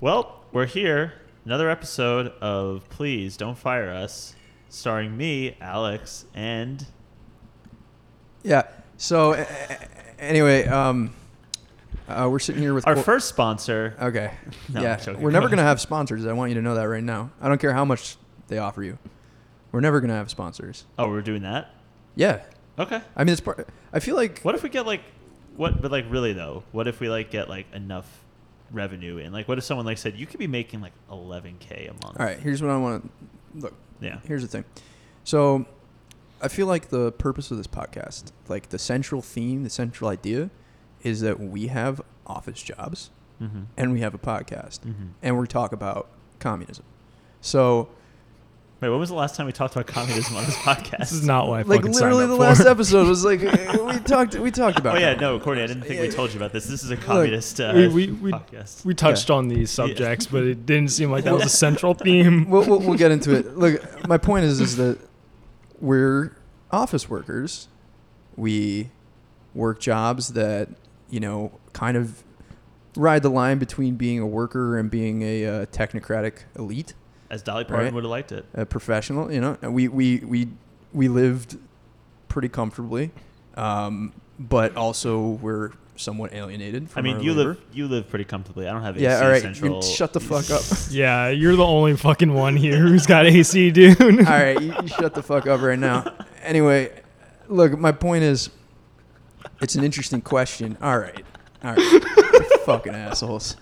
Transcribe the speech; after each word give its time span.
Well, 0.00 0.44
we're 0.52 0.66
here. 0.66 1.14
Another 1.44 1.70
episode 1.70 2.28
of 2.40 2.88
Please 2.90 3.36
Don't 3.36 3.56
Fire 3.56 3.88
Us, 3.90 4.34
starring 4.68 5.16
me, 5.16 5.56
Alex, 5.60 6.24
and 6.34 6.84
Yeah. 8.42 8.62
So 8.96 9.32
a- 9.34 9.40
a- 9.40 10.20
anyway, 10.20 10.66
um, 10.66 11.12
uh, 12.08 12.28
we're 12.30 12.38
sitting 12.38 12.62
here 12.62 12.74
with 12.74 12.86
our 12.86 12.94
Cor- 12.94 13.02
first 13.02 13.28
sponsor. 13.28 13.94
Okay. 14.00 14.30
No, 14.68 14.80
I'm 14.80 14.84
yeah. 14.84 14.96
joking. 14.96 15.22
We're 15.22 15.30
never 15.30 15.48
gonna 15.50 15.62
have 15.62 15.80
sponsors. 15.80 16.26
I 16.26 16.32
want 16.32 16.50
you 16.50 16.54
to 16.56 16.62
know 16.62 16.74
that 16.74 16.84
right 16.84 17.02
now. 17.02 17.30
I 17.40 17.48
don't 17.48 17.60
care 17.60 17.72
how 17.72 17.84
much 17.84 18.16
they 18.48 18.58
offer 18.58 18.82
you. 18.82 18.98
We're 19.72 19.80
never 19.80 20.00
gonna 20.00 20.14
have 20.14 20.30
sponsors. 20.30 20.84
Oh, 20.98 21.08
we're 21.08 21.22
doing 21.22 21.42
that. 21.42 21.74
Yeah. 22.14 22.42
Okay. 22.78 23.00
I 23.16 23.24
mean, 23.24 23.32
it's 23.32 23.40
part. 23.40 23.68
I 23.92 24.00
feel 24.00 24.16
like. 24.16 24.40
What 24.42 24.54
if 24.54 24.62
we 24.62 24.68
get 24.68 24.86
like, 24.86 25.02
what? 25.56 25.80
But 25.82 25.90
like, 25.90 26.06
really 26.08 26.32
though, 26.32 26.62
what 26.72 26.86
if 26.88 27.00
we 27.00 27.08
like 27.08 27.30
get 27.30 27.48
like 27.48 27.66
enough 27.74 28.06
revenue 28.70 29.18
and 29.18 29.32
like, 29.32 29.46
what 29.48 29.58
if 29.58 29.64
someone 29.64 29.86
like 29.86 29.98
said 29.98 30.16
you 30.16 30.26
could 30.26 30.40
be 30.40 30.46
making 30.46 30.80
like 30.80 30.92
11k 31.10 31.88
a 31.88 31.92
month? 32.04 32.18
All 32.20 32.26
right. 32.26 32.38
Here's 32.38 32.62
what 32.62 32.70
I 32.70 32.76
want 32.78 33.02
to 33.58 33.60
look. 33.60 33.74
Yeah. 34.00 34.18
Here's 34.26 34.42
the 34.42 34.48
thing. 34.48 34.64
So, 35.24 35.66
I 36.42 36.48
feel 36.48 36.66
like 36.66 36.88
the 36.90 37.12
purpose 37.12 37.50
of 37.50 37.56
this 37.56 37.66
podcast, 37.66 38.30
like 38.48 38.68
the 38.68 38.78
central 38.78 39.22
theme, 39.22 39.62
the 39.64 39.70
central 39.70 40.10
idea, 40.10 40.50
is 41.02 41.20
that 41.22 41.40
we 41.40 41.68
have 41.68 42.00
office 42.26 42.62
jobs 42.62 43.10
Mm-hmm. 43.40 43.64
and 43.76 43.92
we 43.92 44.00
have 44.00 44.14
a 44.14 44.18
podcast 44.18 44.80
Mm-hmm. 44.80 45.06
and 45.22 45.38
we 45.38 45.46
talk 45.46 45.72
about 45.72 46.08
communism. 46.38 46.84
So, 47.42 47.88
Wait, 48.78 48.90
when 48.90 48.98
was 49.00 49.08
the 49.08 49.14
last 49.14 49.36
time 49.36 49.46
we 49.46 49.52
talked 49.52 49.74
about 49.74 49.86
communism 49.86 50.36
on 50.36 50.44
this 50.44 50.54
podcast? 50.56 50.98
This 50.98 51.12
is 51.12 51.26
not 51.26 51.48
what 51.48 51.60
I 51.60 51.62
like 51.62 51.82
literally 51.84 52.24
signed 52.26 52.30
the 52.30 52.34
up 52.34 52.40
last 52.40 52.60
episode 52.66 53.08
was 53.08 53.24
like 53.24 53.40
we 53.40 53.98
talked 54.00 54.34
we 54.34 54.50
talked 54.50 54.78
about. 54.78 54.96
Oh 54.96 54.98
yeah, 54.98 55.14
no, 55.14 55.40
Courtney, 55.40 55.62
I 55.64 55.66
didn't 55.66 55.84
think 55.84 56.00
we 56.00 56.10
told 56.10 56.30
you 56.32 56.36
about 56.38 56.52
this. 56.52 56.66
This 56.66 56.84
is 56.84 56.90
a 56.90 56.96
communist 56.96 57.58
uh, 57.58 57.72
We- 57.74 57.88
we- 57.88 58.06
we- 58.12 58.32
podcast. 58.32 58.84
We 58.84 58.92
touched 58.94 59.30
on 59.30 59.48
these 59.48 59.70
subjects, 59.70 60.26
but 60.26 60.44
it 60.44 60.66
didn't 60.66 60.90
seem 60.90 61.10
like 61.10 61.24
that 61.24 61.32
was 61.32 61.44
a 61.44 61.48
central 61.48 61.94
theme. 61.94 62.50
we'll, 62.50 62.66
we'll, 62.66 62.80
we'll 62.80 62.98
get 62.98 63.10
into 63.10 63.34
it. 63.34 63.56
Look, 63.58 64.06
my 64.06 64.18
point 64.18 64.44
is 64.44 64.60
is 64.60 64.76
that 64.76 64.98
we're 65.80 66.36
office 66.70 67.08
workers. 67.08 67.68
We 68.36 68.90
work 69.54 69.80
jobs 69.80 70.34
that 70.34 70.68
you 71.08 71.20
know 71.20 71.58
kind 71.72 71.96
of 71.96 72.22
ride 72.94 73.22
the 73.22 73.30
line 73.30 73.58
between 73.58 73.94
being 73.94 74.18
a 74.20 74.26
worker 74.26 74.76
and 74.76 74.90
being 74.90 75.22
a 75.22 75.46
uh, 75.46 75.66
technocratic 75.66 76.40
elite, 76.58 76.92
As 77.30 77.42
Dolly 77.42 77.64
Parton 77.64 77.86
Right. 77.86 77.94
would 77.94 78.04
have 78.04 78.10
liked 78.10 78.32
it. 78.32 78.44
a 78.54 78.64
professional. 78.66 79.32
You 79.32 79.40
know, 79.40 79.56
we 79.70 79.88
we 79.88 80.18
we 80.18 80.48
we 80.92 81.08
lived 81.08 81.58
pretty 82.28 82.48
comfortably, 82.48 83.10
um, 83.56 84.12
but 84.38 84.76
also 84.76 85.20
we're 85.42 85.70
somewhat 85.96 86.32
alienated. 86.34 86.88
I 86.94 87.00
mean, 87.00 87.16
our 87.16 87.22
you 87.22 87.32
labor. 87.34 87.48
live 87.50 87.60
you 87.72 87.88
live 87.88 88.08
pretty 88.08 88.26
comfortably. 88.26 88.68
I 88.68 88.72
don't 88.72 88.82
have 88.82 88.96
AC 88.96 89.02
Yeah, 89.04 89.20
all 89.22 89.28
right. 89.30 89.42
central. 89.42 89.76
You 89.76 89.82
shut 89.82 90.12
the 90.12 90.20
fuck 90.20 90.50
up. 90.50 90.62
Yeah, 90.90 91.28
you're 91.30 91.56
the 91.56 91.64
only 91.66 91.96
fucking 91.96 92.32
one 92.32 92.54
here 92.56 92.78
who's 92.78 93.06
got 93.06 93.26
AC, 93.26 93.70
dude. 93.70 94.00
All 94.02 94.12
right, 94.24 94.60
you, 94.60 94.74
you 94.82 94.88
shut 94.88 95.14
the 95.14 95.22
fuck 95.22 95.46
up 95.46 95.60
right 95.62 95.78
now. 95.78 96.04
Anyway, 96.44 96.92
look, 97.48 97.76
my 97.78 97.90
point 97.92 98.22
is, 98.24 98.50
it's 99.60 99.74
an 99.74 99.82
interesting 99.84 100.20
question. 100.20 100.76
All 100.82 100.98
right, 100.98 101.24
all 101.64 101.74
right, 101.74 102.04
fucking 102.66 102.94
assholes. 102.94 103.56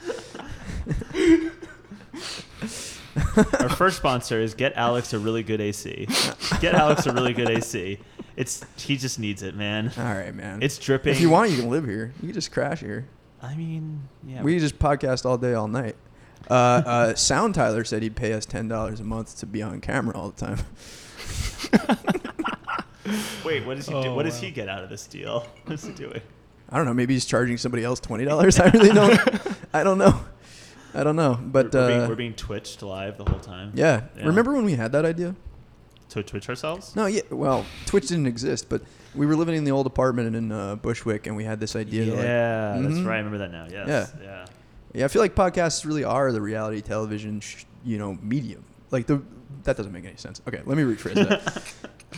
Our 3.61 3.69
first 3.69 3.97
sponsor 3.99 4.41
is 4.41 4.55
get 4.55 4.73
Alex 4.75 5.13
a 5.13 5.19
really 5.19 5.43
good 5.43 5.61
AC. 5.61 6.09
Get 6.61 6.75
Alex 6.75 7.07
a 7.07 7.13
really 7.13 7.33
good 7.33 7.49
AC. 7.49 7.99
It's 8.37 8.65
he 8.77 8.97
just 8.97 9.19
needs 9.19 9.43
it, 9.43 9.55
man. 9.55 9.93
All 9.97 10.05
right, 10.05 10.35
man. 10.35 10.63
It's 10.63 10.79
dripping. 10.79 11.13
if 11.15 11.21
you 11.21 11.31
want, 11.31 11.51
you 11.51 11.57
can 11.59 11.71
live 11.71 11.85
here. 11.85 12.13
You 12.21 12.29
can 12.29 12.35
just 12.35 12.51
crash 12.51 12.81
here. 12.81 13.07
I 13.41 13.55
mean, 13.55 14.09
yeah. 14.27 14.43
We 14.43 14.53
can 14.55 14.61
just 14.61 14.79
podcast 14.79 15.25
all 15.25 15.39
day, 15.39 15.55
all 15.55 15.69
night. 15.69 15.97
Uh, 16.51 16.55
uh, 16.55 17.15
Sound 17.15 17.55
Tyler 17.55 17.85
said 17.85 18.03
he'd 18.03 18.17
pay 18.17 18.33
us 18.33 18.45
ten 18.47 18.67
dollars 18.69 18.99
a 19.01 19.05
month 19.05 19.39
to 19.39 19.47
be 19.47 19.63
on 19.63 19.81
camera 19.81 20.17
all 20.17 20.31
the 20.31 20.47
time. 20.47 20.59
Wait, 23.45 23.67
what 23.67 23.77
does 23.77 23.87
he 23.87 23.93
do? 23.93 24.09
Oh, 24.09 24.15
What 24.15 24.23
does 24.25 24.35
wow. 24.37 24.41
he 24.41 24.51
get 24.51 24.69
out 24.69 24.83
of 24.83 24.91
this 24.91 25.07
deal? 25.07 25.47
What 25.65 25.75
is 25.75 25.85
he 25.85 25.93
doing? 25.93 26.21
I 26.71 26.77
don't 26.79 26.87
know. 26.87 26.95
Maybe 26.95 27.15
he's 27.15 27.27
charging 27.27 27.59
somebody 27.59 27.85
else 27.85 28.01
twenty 28.01 28.25
dollars. 28.25 28.59
I 28.59 28.69
really 28.71 28.91
don't. 28.91 29.19
I 29.75 29.85
don't 29.85 29.99
know. 29.99 30.21
I 30.95 31.05
don't 31.05 31.17
know. 31.17 31.39
But 31.43 31.73
we're, 31.75 31.81
we're 31.81 31.85
uh, 31.85 31.89
being, 31.99 32.09
we're 32.09 32.15
being 32.17 32.35
twitched 32.35 32.83
live 32.83 33.19
the 33.19 33.25
whole 33.25 33.41
time. 33.41 33.73
yeah. 33.75 34.03
Yeah. 34.17 34.27
Remember 34.27 34.53
when 34.53 34.65
we 34.65 34.73
had 34.75 34.93
that 34.93 35.05
idea? 35.05 35.35
To 36.11 36.23
twitch 36.23 36.49
ourselves. 36.49 36.95
No, 36.95 37.07
yeah. 37.07 37.23
Well, 37.31 37.65
Twitch 37.87 38.07
didn't 38.09 38.27
exist, 38.27 38.69
but 38.69 38.83
we 39.15 39.27
were 39.27 39.35
living 39.35 39.57
in 39.57 39.65
the 39.65 39.73
old 39.73 39.87
apartment 39.87 40.37
in 40.37 40.53
uh, 40.53 40.77
Bushwick, 40.77 41.27
and 41.27 41.35
we 41.37 41.43
had 41.45 41.59
this 41.59 41.75
idea. 41.75 42.05
Yeah, 42.05 42.75
like, 42.77 42.83
that's 42.85 42.99
Mhm. 43.01 43.07
right. 43.07 43.15
I 43.15 43.19
remember 43.19 43.39
that 43.39 43.51
now. 43.51 43.67
Yes. 43.71 44.13
Yeah. 44.21 44.25
Yeah. 44.25 44.47
yeah, 44.93 45.05
I 45.07 45.09
feel 45.09 45.23
like 45.23 45.35
podcasts 45.35 45.85
really 45.85 46.05
are 46.05 46.31
the 46.31 46.41
reality 46.41 46.83
television, 46.83 47.41
sh- 47.41 47.65
you 47.85 47.99
know, 47.99 48.17
medium. 48.23 48.63
Like 48.93 49.07
the 49.07 49.23
that 49.65 49.77
doesn't 49.77 49.93
make 49.93 50.05
any 50.05 50.17
sense. 50.17 50.41
Okay, 50.47 50.61
let 50.67 50.77
me 50.77 50.83
rephrase 50.85 51.15
that. 51.27 51.65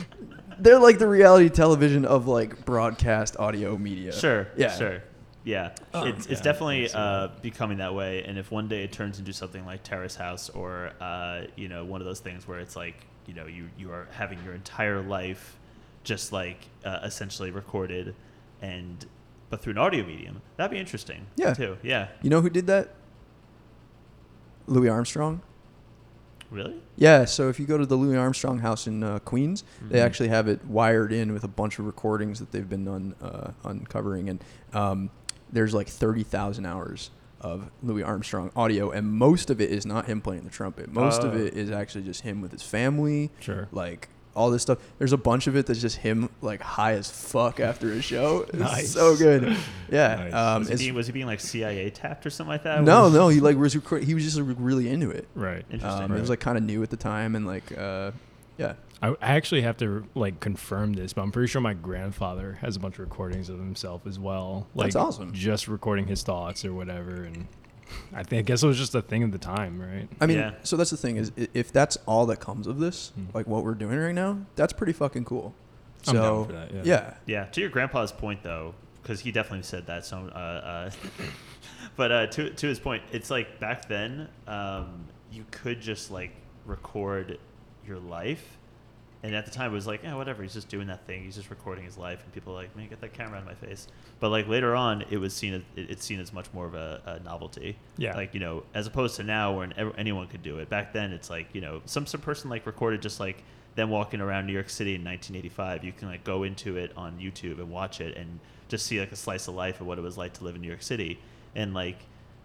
They're 0.59 0.79
like 0.79 0.99
the 0.99 1.07
reality 1.09 1.49
television 1.49 2.05
of 2.05 2.27
like 2.27 2.65
broadcast 2.65 3.37
audio 3.39 3.77
media. 3.79 4.13
Sure. 4.13 4.49
Yeah. 4.57 4.77
Sure. 4.77 5.03
Yeah. 5.47 5.71
Oh, 5.95 6.05
it's 6.05 6.27
it's 6.27 6.41
definitely 6.41 6.91
uh, 6.93 7.29
becoming 7.41 7.79
that 7.79 7.95
way. 7.95 8.25
And 8.25 8.37
if 8.37 8.51
one 8.51 8.67
day 8.67 8.83
it 8.83 8.91
turns 8.91 9.21
into 9.21 9.33
something 9.33 9.65
like 9.65 9.85
Terrace 9.85 10.17
House 10.17 10.51
or 10.51 10.91
uh, 11.01 11.43
you 11.55 11.69
know 11.69 11.85
one 11.85 12.01
of 12.01 12.05
those 12.07 12.19
things 12.19 12.49
where 12.49 12.59
it's 12.59 12.75
like 12.75 12.97
you 13.27 13.35
know 13.35 13.47
you 13.47 13.69
you 13.79 13.93
are 13.93 14.09
having 14.11 14.43
your 14.45 14.55
entire 14.55 15.01
life 15.01 15.57
just 16.03 16.33
like 16.33 16.67
uh, 16.85 16.99
essentially 17.05 17.53
recorded 17.53 18.15
and 18.61 19.07
but 19.49 19.63
through 19.63 19.71
an 19.75 19.79
audio 19.79 20.05
medium, 20.05 20.43
that'd 20.57 20.73
be 20.73 20.79
interesting. 20.81 21.27
Yeah. 21.37 21.55
Too. 21.55 21.77
Yeah. 21.81 22.09
You 22.23 22.31
know 22.31 22.41
who 22.41 22.51
did 22.51 22.67
that? 22.67 22.95
Louis 24.67 24.89
Armstrong. 24.89 25.43
Really? 26.51 26.81
Yeah, 26.97 27.25
so 27.25 27.49
if 27.49 27.59
you 27.61 27.67
go 27.67 27.77
to 27.79 27.87
the 27.87 27.97
Louis 27.97 28.17
Armstrong 28.17 28.59
house 28.61 28.87
in 28.89 29.03
uh, 29.05 29.19
Queens, 29.21 29.63
they 29.83 29.99
Mhm. 29.99 30.05
actually 30.05 30.29
have 30.29 30.47
it 30.49 30.65
wired 30.65 31.13
in 31.13 31.33
with 31.33 31.45
a 31.45 31.49
bunch 31.49 31.79
of 31.79 31.87
recordings 31.87 32.39
that 32.41 32.51
they've 32.53 32.69
been 32.69 32.87
un, 32.89 33.15
uh, 33.23 33.51
uncovering, 33.65 34.29
and 34.29 34.43
um, 34.73 35.11
there's 35.57 35.75
like 35.75 35.89
thirty 35.89 36.23
thousand 36.23 36.67
hours 36.67 37.11
of 37.41 37.71
Louis 37.83 38.03
Armstrong 38.03 38.51
audio, 38.57 38.91
and 38.91 39.07
most 39.13 39.51
of 39.51 39.61
it 39.61 39.71
is 39.71 39.85
not 39.87 40.07
him 40.07 40.21
playing 40.21 40.45
the 40.45 40.51
trumpet. 40.51 40.91
Most 40.93 41.23
of 41.23 41.35
Oh. 41.35 41.39
it 41.39 41.55
is 41.55 41.71
actually 41.71 42.05
just 42.05 42.23
him 42.23 42.41
with 42.41 42.51
his 42.53 42.63
family, 42.63 43.31
Sure. 43.41 43.69
like 43.73 44.09
all 44.35 44.51
this 44.51 44.63
stuff. 44.63 44.79
There's 44.99 45.13
a 45.13 45.17
bunch 45.19 45.47
of 45.47 45.57
it 45.57 45.67
that's 45.67 45.81
just 45.81 45.97
him 45.99 46.29
like 46.43 46.61
high 46.61 46.93
as 46.93 47.11
fuck 47.11 47.59
after 47.61 47.91
a 47.93 48.03
show. 48.03 48.43
It's 48.49 48.55
Nice. 48.59 48.91
so 48.93 49.17
good. 49.17 49.57
Yeah. 49.91 50.17
Nice. 50.31 50.35
Um, 50.35 50.61
was, 50.61 50.69
he 50.69 50.77
being, 50.87 50.95
was 50.95 51.07
he 51.07 51.13
being 51.13 51.27
like 51.27 51.41
CIA 51.41 51.91
tapped 51.91 52.27
or 52.27 52.31
something 52.31 52.51
like 52.51 52.65
that? 52.65 52.83
no, 52.83 53.09
no, 53.09 53.29
he 53.29 53.41
like 53.41 53.57
was 53.57 53.75
record- 53.77 54.05
he 54.05 54.15
was 54.15 54.25
just 54.25 54.39
really 54.41 54.89
into 54.89 55.11
it. 55.11 55.27
Right. 55.35 55.65
Interesting. 55.71 56.05
Um, 56.05 56.13
It 56.17 56.21
was 56.21 56.31
like 56.31 56.41
kind 56.41 56.59
of 56.59 56.65
new 56.65 56.83
at 56.83 56.91
the 56.91 56.97
time, 56.99 57.35
and 57.37 57.47
like 57.47 57.77
uh, 57.79 58.11
yeah. 58.59 58.75
I, 59.03 59.09
I 59.11 59.17
actually 59.21 59.63
have 59.63 59.77
to 59.79 60.07
like 60.15 60.41
confirm 60.41 60.95
this, 60.95 61.13
but 61.13 61.23
I'm 61.23 61.31
pretty 61.33 61.49
sure 61.49 61.61
my 61.61 61.75
grandfather 61.75 62.59
has 62.63 62.77
a 62.77 62.81
bunch 62.81 62.95
of 62.95 63.01
recordings 63.01 63.49
of 63.49 63.59
himself 63.59 64.07
as 64.07 64.19
well. 64.19 64.67
Like, 64.75 64.87
That's 64.87 64.97
awesome. 64.97 65.33
Just 65.33 65.69
recording 65.69 66.07
his 66.07 66.23
thoughts 66.23 66.65
or 66.65 66.73
whatever, 66.73 67.25
and 67.25 67.47
I 68.15 68.23
think 68.23 68.41
I 68.41 68.43
guess 68.43 68.63
it 68.63 68.67
was 68.67 68.79
just 68.79 68.95
a 68.95 69.03
thing 69.03 69.23
of 69.23 69.33
the 69.33 69.39
time, 69.39 69.81
right? 69.81 70.09
I 70.21 70.27
mean, 70.27 70.39
Yeah. 70.39 70.53
so 70.63 70.77
that's 70.77 70.91
the 70.91 70.97
thing 70.97 71.17
is, 71.19 71.31
if 71.37 71.73
that's 71.73 71.99
all 72.07 72.27
that 72.27 72.39
comes 72.41 72.67
of 72.67 72.79
this, 72.79 73.11
Hmm. 73.15 73.25
like 73.35 73.47
what 73.47 73.65
we're 73.65 73.75
doing 73.75 73.99
right 73.99 74.15
now, 74.15 74.39
that's 74.57 74.73
pretty 74.73 74.93
fucking 74.95 75.25
cool. 75.27 75.55
I'm 76.09 76.15
down 76.15 76.23
So 76.25 76.45
for 76.45 76.53
that, 76.53 76.75
yeah. 76.75 76.83
yeah, 76.85 77.15
Yeah, 77.27 77.45
to 77.45 77.61
your 77.61 77.71
grandpa's 77.71 78.13
point 78.13 78.43
though, 78.43 78.75
because 79.03 79.21
he 79.21 79.31
definitely 79.31 79.63
said 79.65 79.87
that. 79.89 80.05
So, 80.07 80.31
uh, 80.35 80.39
uh, 80.39 80.91
but 81.97 82.13
uh, 82.13 82.27
to 82.29 82.51
to 82.51 82.67
his 82.67 82.79
point, 82.81 83.03
it's 83.13 83.31
like 83.31 83.61
back 83.61 83.89
then, 83.89 84.29
um, 84.47 85.05
you 85.31 85.45
could 85.51 85.81
just 85.81 86.11
like 86.11 86.33
record 86.65 87.39
your 87.87 87.99
life, 87.99 88.57
and 89.23 89.35
at 89.35 89.45
the 89.45 89.51
time 89.51 89.73
it 89.73 89.75
was 89.75 89.87
like, 89.87 90.03
yeah, 90.03 90.15
whatever. 90.15 90.43
He's 90.43 90.55
just 90.55 90.69
doing 90.69 90.87
that 90.89 91.07
thing. 91.07 91.25
He's 91.25 91.35
just 91.37 91.51
recording 91.51 91.85
his 91.85 91.97
life, 91.97 92.23
and 92.23 92.33
people 92.33 92.53
are 92.53 92.57
like, 92.57 92.77
man, 92.77 92.89
get 92.89 93.01
that 93.01 93.13
camera 93.13 93.39
out 93.39 93.43
of 93.43 93.47
my 93.47 93.55
face. 93.55 93.89
But 94.21 94.31
like 94.31 94.47
later 94.47 94.75
on, 94.75 95.05
it 95.11 95.19
was 95.19 95.35
seen 95.35 95.55
as 95.55 95.63
it, 95.75 95.91
it's 95.91 96.05
seen 96.05 96.21
as 96.21 96.33
much 96.33 96.47
more 96.53 96.67
of 96.67 96.75
a, 96.75 97.01
a 97.07 97.25
novelty. 97.25 97.77
Yeah. 97.97 98.15
Like 98.15 98.35
you 98.35 98.41
know, 98.41 98.65
as 98.75 98.87
opposed 98.87 99.17
to 99.17 99.23
now 99.23 99.57
where 99.57 99.93
anyone 99.99 100.27
could 100.29 100.43
do 100.43 100.59
it. 100.59 100.69
Back 100.69 100.93
then, 100.93 101.13
it's 101.13 101.31
like 101.31 101.49
you 101.55 101.61
know, 101.61 101.83
some 101.87 102.07
some 102.07 102.21
person 102.21 102.51
like 102.51 102.67
recorded 102.67 103.03
just 103.03 103.21
like 103.21 103.43
them 103.77 103.91
walking 103.91 104.21
around 104.21 104.47
New 104.47 104.53
York 104.53 104.71
City 104.71 104.95
in 104.95 105.05
1985. 105.05 105.85
You 105.85 105.93
can 105.93 106.09
like 106.09 106.25
go 106.25 106.43
into 106.43 106.77
it 106.77 106.93
on 106.97 107.19
YouTube 107.19 107.59
and 107.59 107.71
watch 107.71 108.01
it 108.01 108.17
and 108.17 108.41
just 108.69 108.87
see 108.87 108.99
like 108.99 109.13
a 109.13 109.17
slice 109.17 109.49
of 109.49 109.55
life 109.55 109.81
of 109.81 109.87
what 109.87 109.99
it 109.99 110.03
was 110.03 110.17
like 110.19 110.33
to 110.35 110.45
live 110.45 110.57
in 110.57 110.63
New 110.63 110.69
York 110.69 110.83
City. 110.83 111.21
And 111.55 111.75
like, 111.75 111.99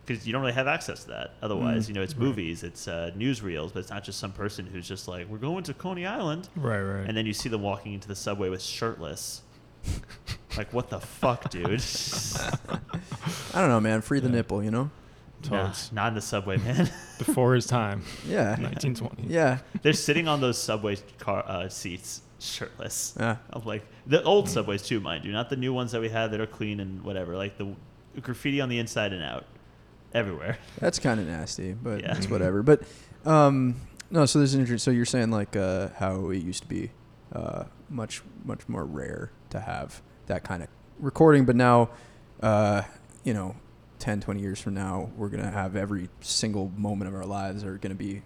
because 0.05 0.25
you 0.27 0.33
don't 0.33 0.41
really 0.41 0.53
have 0.53 0.67
access 0.67 1.03
to 1.03 1.09
that 1.09 1.33
otherwise. 1.41 1.85
Mm. 1.85 1.87
You 1.89 1.93
know, 1.95 2.01
it's 2.01 2.15
movies, 2.17 2.63
it's 2.63 2.87
uh, 2.87 3.11
newsreels, 3.17 3.73
but 3.73 3.79
it's 3.79 3.89
not 3.89 4.03
just 4.03 4.19
some 4.19 4.31
person 4.31 4.65
who's 4.65 4.87
just 4.87 5.07
like, 5.07 5.27
we're 5.29 5.37
going 5.37 5.63
to 5.65 5.73
Coney 5.73 6.05
Island, 6.05 6.49
Right, 6.55 6.81
right. 6.81 7.07
and 7.07 7.15
then 7.15 7.25
you 7.25 7.33
see 7.33 7.49
them 7.49 7.61
walking 7.61 7.93
into 7.93 8.07
the 8.07 8.15
subway 8.15 8.49
with 8.49 8.61
shirtless. 8.61 9.41
like, 10.57 10.71
what 10.73 10.89
the 10.89 10.99
fuck, 10.99 11.49
dude? 11.49 11.81
I 13.53 13.59
don't 13.61 13.69
know, 13.69 13.79
man. 13.79 14.01
Free 14.01 14.19
the 14.19 14.27
Yeah. 14.29 14.35
nipple, 14.35 14.63
you 14.63 14.71
know? 14.71 14.89
nah, 15.49 15.73
not 15.91 16.09
in 16.09 16.13
the 16.15 16.21
subway, 16.21 16.57
man. 16.57 16.89
Before 17.17 17.55
his 17.55 17.65
time, 17.65 18.03
Yeah, 18.27 18.49
1920. 18.61 19.23
yeah, 19.27 19.59
They're 19.81 19.93
sitting 19.93 20.27
on 20.27 20.39
those 20.41 20.57
subway 20.57 20.97
car 21.19 21.43
uh, 21.47 21.67
seats 21.69 22.21
shirtless. 22.39 23.15
yeah. 23.19 23.37
I'm 23.51 23.63
like 23.65 23.83
the 24.05 24.21
old 24.23 24.49
subways 24.49 24.81
too, 24.83 24.99
mind 24.99 25.25
you, 25.25 25.31
not 25.31 25.49
the 25.49 25.55
new 25.55 25.73
ones 25.73 25.91
that 25.93 26.01
we 26.01 26.09
had 26.09 26.31
that 26.31 26.39
are 26.41 26.47
clean 26.47 26.79
and 26.79 27.03
whatever. 27.03 27.35
Like 27.37 27.57
the 27.57 27.73
graffiti 28.21 28.61
on 28.61 28.69
the 28.69 28.77
inside 28.79 29.13
and 29.13 29.23
out, 29.23 29.45
everywhere. 30.13 30.57
That's 30.79 30.99
kind 30.99 31.19
of 31.19 31.27
nasty, 31.27 31.73
but 31.73 32.01
Yeah. 32.01 32.15
it's 32.17 32.29
whatever. 32.29 32.63
But 32.63 32.83
um, 33.25 33.75
no, 34.09 34.25
so 34.25 34.39
there's 34.39 34.53
an 34.53 34.61
interest. 34.61 34.83
So 34.83 34.91
you're 34.91 35.05
saying 35.05 35.31
like 35.31 35.55
uh, 35.55 35.89
how 35.97 36.29
it 36.29 36.39
used 36.43 36.63
to 36.63 36.67
be 36.69 36.91
uh, 37.33 37.65
much 37.89 38.21
much 38.43 38.67
more 38.67 38.85
rare 38.85 39.31
to 39.51 39.59
have 39.59 40.01
that 40.27 40.43
kind 40.43 40.63
of 40.63 40.69
recording, 40.99 41.45
but 41.45 41.55
now, 41.55 41.89
uh, 42.41 42.81
you 43.23 43.33
know, 43.33 43.55
10, 43.99 44.21
20 44.21 44.39
years 44.41 44.59
from 44.59 44.73
now, 44.73 45.09
we're 45.15 45.29
gonna 45.29 45.51
have 45.51 45.75
every 45.75 46.09
single 46.21 46.71
moment 46.77 47.07
of 47.09 47.15
our 47.15 47.25
lives 47.25 47.63
are 47.63 47.77
gonna 47.77 47.95
be, 47.95 48.21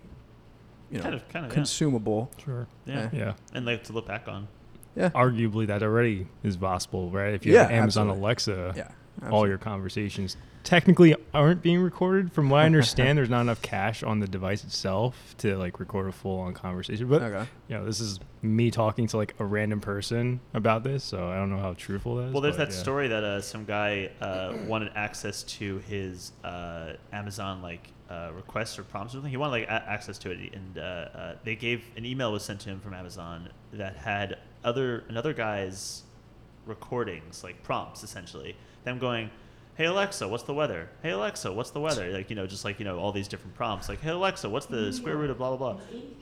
you 0.89 0.97
know, 0.97 1.03
kind 1.03 1.15
of, 1.15 1.27
kind 1.29 1.45
of, 1.45 1.51
consumable. 1.51 2.31
Sure. 2.43 2.67
yeah. 2.85 3.09
yeah. 3.11 3.19
Yeah. 3.19 3.33
and 3.53 3.65
like 3.65 3.83
to 3.85 3.93
look 3.93 4.07
back 4.07 4.27
on. 4.27 4.47
Yeah, 4.95 5.09
Arguably, 5.09 5.67
that 5.67 5.83
already 5.83 6.25
is 6.41 6.55
possible, 6.55 7.09
right? 7.11 7.33
If 7.33 7.45
you 7.45 7.53
Yeah, 7.53 7.63
have 7.63 7.71
Amazon 7.71 8.07
absolutely. 8.07 8.21
Alexa, 8.21 8.73
yeah. 8.77 9.29
all 9.29 9.45
your 9.45 9.57
conversations 9.57 10.37
technically 10.65 11.15
aren't 11.33 11.61
being 11.61 11.79
recorded. 11.79 12.33
From 12.33 12.49
what 12.49 12.61
I 12.61 12.65
understand, 12.65 13.17
there's 13.17 13.29
not 13.29 13.41
enough 13.41 13.61
cache 13.61 14.03
on 14.03 14.19
the 14.19 14.27
device 14.27 14.63
itself 14.65 15.35
to 15.37 15.55
like 15.57 15.79
record 15.79 16.09
a 16.09 16.11
full 16.11 16.39
on 16.39 16.53
conversation. 16.53 17.07
But 17.07 17.21
okay. 17.21 17.47
you 17.69 17.77
know, 17.77 17.85
this 17.85 18.01
is 18.01 18.19
me 18.41 18.71
talking 18.71 19.07
to 19.07 19.17
like 19.17 19.35
a 19.39 19.45
random 19.45 19.79
person 19.79 20.41
about 20.53 20.83
this, 20.83 21.03
so 21.03 21.29
I 21.29 21.35
don't 21.35 21.49
know 21.49 21.59
how 21.59 21.73
truthful 21.73 22.15
that 22.17 22.23
is. 22.25 22.33
Well, 22.33 22.41
there's 22.41 22.57
but, 22.57 22.69
that 22.69 22.75
yeah. 22.75 22.81
story 22.81 23.07
that 23.07 23.23
uh, 23.23 23.41
some 23.41 23.63
guy 23.63 24.09
uh, 24.19 24.57
wanted 24.65 24.91
access 24.95 25.43
to 25.43 25.77
his 25.79 26.33
uh, 26.43 26.93
Amazon 27.13 27.61
like 27.61 27.91
uh, 28.09 28.31
requests 28.35 28.77
or 28.77 28.83
prompts 28.83 29.13
or 29.13 29.17
something. 29.17 29.31
He 29.31 29.37
wanted 29.37 29.51
like 29.51 29.67
a- 29.67 29.89
access 29.89 30.17
to 30.19 30.31
it, 30.31 30.53
and 30.53 30.77
uh, 30.77 30.81
uh, 30.81 31.35
they 31.43 31.55
gave 31.55 31.83
an 31.95 32.05
email 32.05 32.31
was 32.31 32.43
sent 32.43 32.59
to 32.61 32.69
him 32.69 32.79
from 32.79 32.93
Amazon 32.93 33.49
that 33.73 33.95
had 33.97 34.37
other 34.63 35.03
another 35.09 35.33
guy's 35.33 36.03
recordings, 36.65 37.43
like 37.43 37.63
prompts 37.63 38.03
essentially. 38.03 38.55
Them 38.83 38.99
going, 38.99 39.31
"Hey 39.75 39.85
Alexa, 39.85 40.27
what's 40.27 40.43
the 40.43 40.53
weather? 40.53 40.89
Hey 41.03 41.11
Alexa, 41.11 41.51
what's 41.51 41.71
the 41.71 41.79
weather?" 41.79 42.09
Like 42.11 42.29
you 42.29 42.35
know, 42.35 42.47
just 42.47 42.63
like 42.65 42.79
you 42.79 42.85
know, 42.85 42.97
all 42.99 43.11
these 43.11 43.27
different 43.27 43.55
prompts. 43.55 43.89
Like, 43.89 44.01
"Hey 44.01 44.09
Alexa, 44.11 44.49
what's 44.49 44.65
the 44.67 44.91
square 44.93 45.17
root 45.17 45.29
of 45.29 45.37
blah 45.37 45.55
blah 45.55 45.73
blah?" 45.73 45.81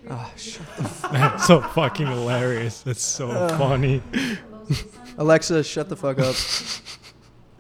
Ah, 0.10 0.32
shut 0.38 0.66
the 0.78 0.84
f- 0.84 1.12
That's 1.12 1.46
so 1.48 1.62
fucking 1.62 2.08
hilarious. 2.08 2.82
That's 2.82 3.02
so 3.04 3.30
Uh, 3.32 3.58
funny. 3.58 4.02
Alexa, 5.18 5.64
shut 5.64 5.90
the 5.90 5.96
fuck 5.96 6.20
up. 6.20 6.36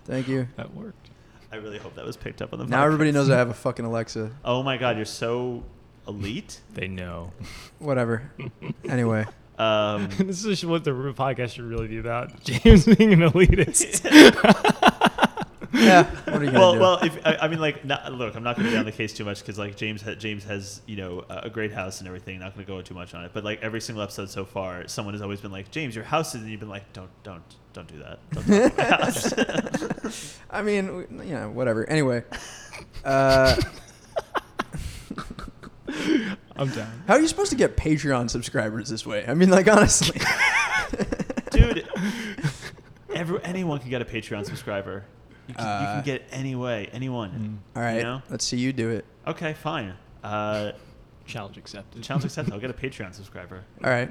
Thank 0.05 0.27
you. 0.27 0.47
That 0.57 0.73
worked. 0.73 1.09
I 1.51 1.57
really 1.57 1.77
hope 1.77 1.95
that 1.95 2.05
was 2.05 2.17
picked 2.17 2.41
up 2.41 2.51
on 2.53 2.59
the. 2.59 2.65
Now 2.65 2.83
everybody 2.85 3.11
knows 3.11 3.29
I 3.29 3.37
have 3.37 3.49
a 3.49 3.53
fucking 3.53 3.85
Alexa. 3.85 4.31
Oh 4.43 4.63
my 4.63 4.77
god, 4.77 4.95
you're 4.97 5.05
so 5.05 5.63
elite. 6.07 6.59
They 6.73 6.87
know. 6.87 7.31
Whatever. 7.79 8.31
Anyway. 8.89 9.25
Um, 9.59 10.09
this 10.17 10.43
is 10.45 10.65
what 10.65 10.83
the 10.83 10.91
podcast 10.91 11.51
should 11.51 11.65
really 11.65 11.87
be 11.87 11.99
about. 11.99 12.43
James 12.43 12.85
being 12.85 13.13
an 13.13 13.19
elitist. 13.21 14.01
Yeah. 15.73 16.03
What 16.25 16.41
are 16.41 16.45
you 16.45 16.51
gonna 16.51 16.59
well, 16.59 16.73
do? 16.73 16.79
well, 16.79 16.99
if 17.03 17.19
I, 17.25 17.35
I 17.41 17.47
mean, 17.47 17.59
like, 17.59 17.83
not, 17.85 18.11
look, 18.13 18.35
I'm 18.35 18.43
not 18.43 18.55
going 18.55 18.65
to 18.67 18.71
be 18.71 18.77
on 18.77 18.85
the 18.85 18.91
case 18.91 19.13
too 19.13 19.25
much 19.25 19.39
because, 19.39 19.57
like, 19.57 19.75
James, 19.75 20.01
ha- 20.01 20.15
James 20.15 20.43
has, 20.45 20.81
you 20.87 20.95
know, 20.95 21.25
a 21.29 21.41
a 21.45 21.49
great 21.49 21.71
house 21.71 21.99
and 21.99 22.07
everything. 22.07 22.39
Not 22.39 22.53
going 22.55 22.65
to 22.65 22.71
go 22.71 22.81
too 22.81 22.93
much 22.93 23.13
on 23.13 23.23
it, 23.25 23.31
but 23.33 23.43
like 23.43 23.61
every 23.61 23.81
single 23.81 24.01
episode 24.03 24.29
so 24.29 24.45
far, 24.45 24.87
someone 24.87 25.13
has 25.13 25.21
always 25.21 25.41
been 25.41 25.51
like, 25.51 25.69
"James, 25.71 25.95
your 25.95 26.05
house 26.05 26.33
is," 26.35 26.41
and 26.41 26.49
you've 26.49 26.59
been 26.59 26.69
like, 26.69 26.91
"Don't, 26.93 27.09
don't, 27.23 27.43
don't 27.73 27.87
do 27.87 27.99
that." 27.99 28.19
Don't 28.31 28.45
talk 28.45 28.73
about 28.73 28.77
my 28.77 29.93
house." 30.03 30.39
I 30.49 30.61
mean, 30.61 30.85
w- 30.87 31.07
you 31.23 31.33
know, 31.33 31.49
whatever. 31.51 31.87
Anyway, 31.89 32.23
uh, 33.03 33.55
I'm 36.55 36.69
down. 36.69 37.03
how 37.07 37.15
are 37.15 37.19
you 37.19 37.27
supposed 37.27 37.51
to 37.51 37.57
get 37.57 37.75
Patreon 37.77 38.29
subscribers 38.29 38.89
this 38.89 39.05
way? 39.05 39.25
I 39.27 39.33
mean, 39.33 39.49
like 39.49 39.67
honestly, 39.67 40.19
dude. 41.51 41.87
Every, 43.13 43.39
anyone 43.43 43.77
can 43.79 43.89
get 43.91 44.01
a 44.01 44.05
Patreon 44.05 44.45
subscriber. 44.45 45.05
You 45.47 45.55
can, 45.55 45.81
you 45.81 45.87
can 45.87 46.03
get 46.03 46.23
any 46.31 46.55
way, 46.55 46.89
anyone. 46.93 47.61
Mm. 47.75 47.77
all 47.77 47.83
right. 47.83 47.97
You 47.97 48.03
know? 48.03 48.21
Let's 48.29 48.45
see 48.45 48.57
you 48.57 48.71
do 48.71 48.89
it. 48.89 49.05
Okay, 49.27 49.53
fine. 49.53 49.93
Uh, 50.23 50.71
Challenge 51.25 51.57
accepted. 51.57 52.03
challenge 52.03 52.25
accepted. 52.25 52.53
I'll 52.53 52.59
get 52.59 52.69
a 52.69 52.73
Patreon 52.73 53.13
subscriber. 53.13 53.63
All 53.83 53.89
right. 53.89 54.09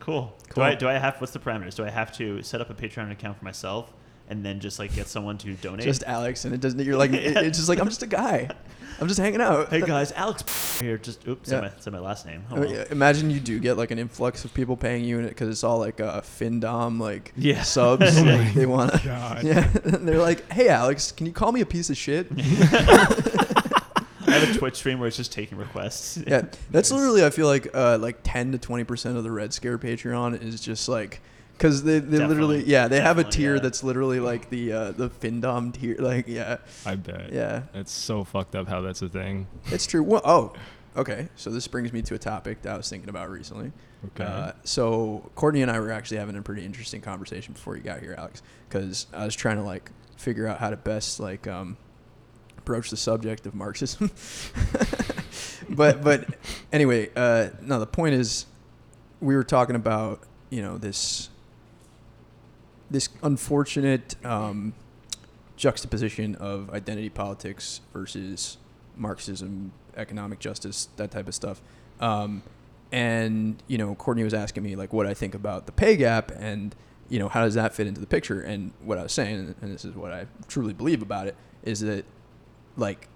Cool. 0.00 0.34
Do 0.48 0.54
Cool. 0.54 0.62
I 0.64 0.74
do 0.74 0.88
I 0.88 0.94
have 0.94 1.20
what's 1.20 1.32
the 1.32 1.38
parameters? 1.38 1.74
Do 1.74 1.84
I 1.84 1.90
have 1.90 2.12
to 2.18 2.42
set 2.42 2.60
up 2.60 2.68
a 2.70 2.74
Patreon 2.74 3.10
account 3.10 3.38
for 3.38 3.44
myself 3.44 3.92
and 4.28 4.44
then 4.44 4.60
just 4.60 4.78
like 4.78 4.94
get 4.94 5.06
someone 5.08 5.38
to 5.38 5.54
donate? 5.54 5.84
Just 5.84 6.02
Alex, 6.04 6.44
and 6.44 6.54
it 6.54 6.60
doesn't. 6.60 6.78
You're 6.80 6.96
like, 6.96 7.12
it, 7.12 7.36
it's 7.36 7.58
just 7.58 7.68
like 7.68 7.78
I'm 7.80 7.88
just 7.88 8.02
a 8.02 8.06
guy. 8.06 8.48
I'm 9.00 9.08
just 9.08 9.18
hanging 9.18 9.40
out. 9.40 9.70
hey 9.70 9.80
guys, 9.80 10.12
Alex 10.12 10.78
here. 10.80 10.96
Just 10.98 11.26
oops, 11.26 11.50
Yeah. 11.50 11.60
said, 11.60 11.62
my, 11.62 11.70
said 11.80 11.92
my 11.94 11.98
last 11.98 12.26
name. 12.26 12.44
Oh, 12.50 12.56
I 12.56 12.60
mean, 12.60 12.72
well. 12.74 12.86
Imagine 12.92 13.28
you 13.28 13.40
do 13.40 13.58
get 13.58 13.76
like 13.76 13.90
an 13.90 13.98
influx 13.98 14.44
of 14.44 14.54
people 14.54 14.76
paying 14.76 15.02
you 15.04 15.18
in 15.18 15.24
it 15.24 15.30
because 15.30 15.48
it's 15.48 15.64
all 15.64 15.78
like 15.80 15.98
uh, 16.00 16.20
FinDom 16.20 17.00
like 17.00 17.32
Yeah. 17.36 17.62
subs. 17.62 18.16
Oh 18.20 18.22
like, 18.22 18.54
they 18.54 18.66
want 18.66 18.92
to. 18.92 19.40
Yeah, 19.42 19.68
and 19.84 20.06
they're 20.08 20.18
like, 20.20 20.48
"Hey, 20.52 20.68
Alex, 20.68 21.10
can 21.10 21.26
you 21.26 21.32
call 21.32 21.50
me 21.50 21.60
a 21.60 21.66
piece 21.66 21.90
of 21.90 21.96
shit?" 21.96 22.28
I 24.26 24.38
have 24.38 24.54
a 24.56 24.58
Twitch 24.58 24.76
stream 24.76 24.98
where 24.98 25.08
it's 25.08 25.16
just 25.16 25.32
taking 25.32 25.58
requests. 25.58 26.16
yeah, 26.26 26.42
that's 26.70 26.90
Nice. 26.90 26.92
literally 26.92 27.24
I 27.24 27.30
feel 27.30 27.46
like 27.46 27.68
uh, 27.74 27.98
like 28.00 28.18
ten 28.22 28.52
to 28.52 28.58
twenty 28.58 28.84
percent 28.84 29.16
of 29.16 29.24
the 29.24 29.30
Red 29.30 29.52
Scare 29.52 29.78
Patreon 29.78 30.40
is 30.42 30.60
just 30.60 30.88
like 30.88 31.20
because 31.56 31.82
they, 31.82 31.98
they 32.00 32.18
literally 32.18 32.64
yeah 32.64 32.88
they 32.88 33.00
have 33.00 33.18
a 33.18 33.24
tier 33.24 33.54
yeah. 33.54 33.60
that's 33.60 33.82
literally 33.84 34.20
like 34.20 34.50
the 34.50 34.72
uh, 34.72 34.90
the 34.92 35.08
Findom 35.08 35.72
tier 35.72 35.96
like 35.98 36.26
yeah 36.28 36.58
I 36.84 36.96
bet. 36.96 37.32
yeah 37.32 37.62
It's 37.74 37.92
so 37.92 38.24
fucked 38.24 38.54
up 38.54 38.68
how 38.68 38.80
that's 38.80 39.02
a 39.02 39.08
thing. 39.08 39.46
it's 39.66 39.86
true. 39.86 40.02
Well, 40.02 40.22
oh, 40.24 40.52
okay. 40.96 41.28
So 41.36 41.50
this 41.50 41.66
brings 41.68 41.92
me 41.92 42.02
to 42.02 42.14
a 42.14 42.18
topic 42.18 42.62
that 42.62 42.74
I 42.74 42.76
was 42.76 42.88
thinking 42.88 43.08
about 43.08 43.30
recently. 43.30 43.72
Okay. 44.08 44.24
Uh, 44.24 44.52
so 44.64 45.30
Courtney 45.34 45.62
and 45.62 45.70
I 45.70 45.80
were 45.80 45.90
actually 45.90 46.18
having 46.18 46.36
a 46.36 46.42
pretty 46.42 46.64
interesting 46.64 47.00
conversation 47.00 47.54
before 47.54 47.76
you 47.76 47.82
got 47.82 48.00
here, 48.00 48.14
Alex, 48.18 48.42
because 48.68 49.06
I 49.14 49.24
was 49.24 49.34
trying 49.34 49.56
to 49.56 49.62
like 49.62 49.90
figure 50.16 50.46
out 50.46 50.58
how 50.58 50.70
to 50.70 50.76
best 50.76 51.20
like 51.20 51.46
um, 51.46 51.76
broach 52.64 52.90
the 52.90 52.96
subject 52.96 53.46
of 53.46 53.54
Marxism. 53.54 54.10
but 55.70 56.02
but 56.02 56.26
anyway, 56.72 57.10
uh, 57.16 57.48
no. 57.62 57.78
The 57.80 57.86
point 57.86 58.14
is, 58.14 58.46
we 59.20 59.34
were 59.36 59.44
talking 59.44 59.76
about 59.76 60.20
you 60.50 60.60
know 60.62 60.76
this 60.78 61.30
this 62.94 63.08
unfortunate 63.22 64.14
um, 64.24 64.72
juxtaposition 65.56 66.36
of 66.36 66.70
identity 66.70 67.10
politics 67.10 67.80
versus 67.92 68.56
Marxism, 68.96 69.72
economic 69.96 70.38
justice, 70.38 70.88
that 70.96 71.10
type 71.10 71.26
of 71.26 71.34
stuff. 71.34 71.60
Um, 72.00 72.44
and 72.92 73.60
you 73.66 73.78
know, 73.78 73.96
Courtney 73.96 74.22
was 74.22 74.32
asking 74.32 74.62
me 74.62 74.76
like 74.76 74.92
what 74.92 75.06
I 75.06 75.14
think 75.14 75.34
about 75.34 75.66
the 75.66 75.72
pay 75.72 75.96
gap 75.96 76.30
and 76.38 76.74
you 77.08 77.18
know 77.18 77.28
how 77.28 77.42
does 77.42 77.54
that 77.54 77.74
fit 77.74 77.88
into 77.88 78.00
the 78.00 78.06
picture. 78.06 78.40
And 78.40 78.72
what 78.82 78.96
I 78.96 79.02
was 79.02 79.12
saying, 79.12 79.56
and 79.60 79.74
this 79.74 79.84
is 79.84 79.94
what 79.96 80.12
I 80.12 80.26
truly 80.46 80.72
believe 80.72 81.02
about 81.02 81.26
it, 81.26 81.36
is 81.64 81.80
that 81.80 82.04
like 82.76 83.08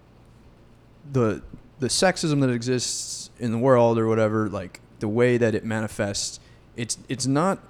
the 1.10 1.42
the 1.78 1.86
sexism 1.86 2.40
that 2.40 2.50
exists 2.50 3.30
in 3.38 3.52
the 3.52 3.58
world 3.58 3.96
or 3.96 4.08
whatever, 4.08 4.48
like 4.48 4.80
the 4.98 5.06
way 5.06 5.36
that 5.36 5.54
it 5.54 5.64
manifests, 5.64 6.40
it's 6.76 6.98
it's 7.08 7.28
not 7.28 7.60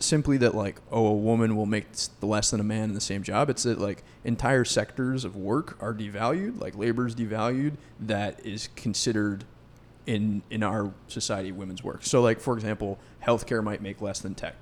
simply 0.00 0.36
that 0.38 0.54
like 0.54 0.80
oh 0.90 1.06
a 1.06 1.14
woman 1.14 1.56
will 1.56 1.66
make 1.66 1.86
less 2.22 2.50
than 2.50 2.60
a 2.60 2.64
man 2.64 2.84
in 2.84 2.94
the 2.94 3.00
same 3.00 3.22
job. 3.22 3.50
It's 3.50 3.62
that 3.64 3.78
like 3.78 4.02
entire 4.24 4.64
sectors 4.64 5.24
of 5.24 5.36
work 5.36 5.76
are 5.80 5.94
devalued 5.94 6.60
like 6.60 6.76
labor 6.76 7.06
is 7.06 7.14
devalued 7.14 7.74
that 8.00 8.44
is 8.44 8.68
considered 8.76 9.44
in 10.06 10.42
in 10.50 10.62
our 10.62 10.92
society 11.08 11.52
women's 11.52 11.84
work. 11.84 12.04
So 12.04 12.20
like 12.20 12.40
for 12.40 12.54
example 12.54 12.98
healthcare 13.26 13.62
might 13.62 13.82
make 13.82 14.00
less 14.00 14.20
than 14.20 14.34
tech 14.34 14.56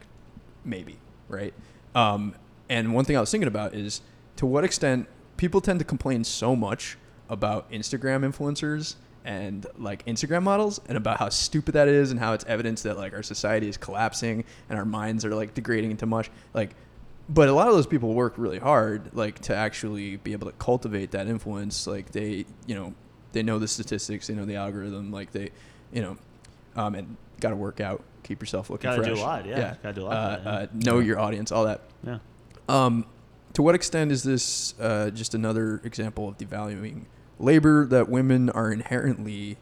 maybe 0.65 0.99
right? 1.29 1.55
Um, 1.95 2.35
and 2.69 2.95
one 2.95 3.05
thing 3.05 3.17
i 3.17 3.21
was 3.21 3.31
thinking 3.31 3.49
about 3.49 3.75
is 3.75 4.01
to 4.37 4.47
what 4.47 4.65
extent 4.65 5.09
people 5.37 5.61
tend 5.61 5.79
to 5.79 5.85
complain 5.85 6.25
so 6.25 6.55
much 6.55 6.99
about 7.29 7.71
instagram 7.71 8.29
influencers 8.29 8.97
and 9.29 9.67
like 9.77 10.05
instagram 10.07 10.43
models 10.43 10.81
and 10.89 10.97
about 10.97 11.19
how 11.19 11.29
stupid 11.29 11.75
that 11.75 11.87
is 11.87 12.11
and 12.11 12.19
how 12.19 12.33
it's 12.33 12.47
evidence 12.47 12.83
that 12.83 12.97
like 12.97 13.13
our 13.13 13.23
society 13.23 13.69
is 13.69 13.77
collapsing 13.77 14.43
and 14.71 14.79
our 14.79 14.87
minds 14.87 15.23
are 15.23 15.35
like 15.35 15.53
degrading 15.53 15.91
into 15.91 16.07
mush 16.07 16.31
like 16.55 16.75
but 17.29 17.51
a 17.51 17.53
lot 17.53 17.69
of 17.69 17.75
those 17.75 17.87
people 17.87 18.15
work 18.15 18.33
really 18.39 18.59
hard 18.59 19.11
like 19.13 19.39
to 19.39 19.55
actually 19.55 20.17
be 20.17 20.33
able 20.33 20.47
to 20.47 20.57
cultivate 20.57 21.11
that 21.11 21.29
influence 21.29 21.87
like 21.87 22.11
they 22.11 22.47
you 22.67 22.75
know 22.75 22.95
they 23.33 23.43
know 23.43 23.59
the 23.59 23.69
statistics 23.69 24.27
they 24.27 24.35
know 24.35 24.47
the 24.47 24.57
algorithm 24.57 25.13
like 25.13 25.31
they 25.31 25.51
you 25.93 26.01
know 26.01 26.17
um, 26.77 26.95
and 26.95 27.17
got 27.41 27.51
to 27.51 27.57
work 27.57 27.81
out 27.81 28.03
keep 28.23 28.41
yourself 28.41 28.71
looking 28.71 28.91
Gotta 28.91 29.03
do 29.03 29.15
a 29.15 29.17
lot, 29.17 29.47
yeah. 29.47 29.75
Gotta 29.83 29.95
do 29.95 30.03
a 30.03 30.05
lot 30.05 30.17
uh, 30.17 30.31
that, 30.31 30.45
yeah. 30.45 30.51
uh, 30.51 30.67
know 30.73 30.99
your 31.01 31.19
audience 31.19 31.53
all 31.53 31.67
that 31.67 31.83
yeah. 32.03 32.19
um, 32.69 33.05
to 33.53 33.63
what 33.63 33.75
extent 33.75 34.11
is 34.11 34.23
this 34.23 34.75
uh, 34.81 35.11
just 35.11 35.35
another 35.35 35.83
example 35.85 36.29
of 36.29 36.39
devaluing 36.39 37.05
labor 37.39 37.87
that 37.87 38.09
women 38.09 38.51
are 38.51 38.71
inherently 38.73 39.57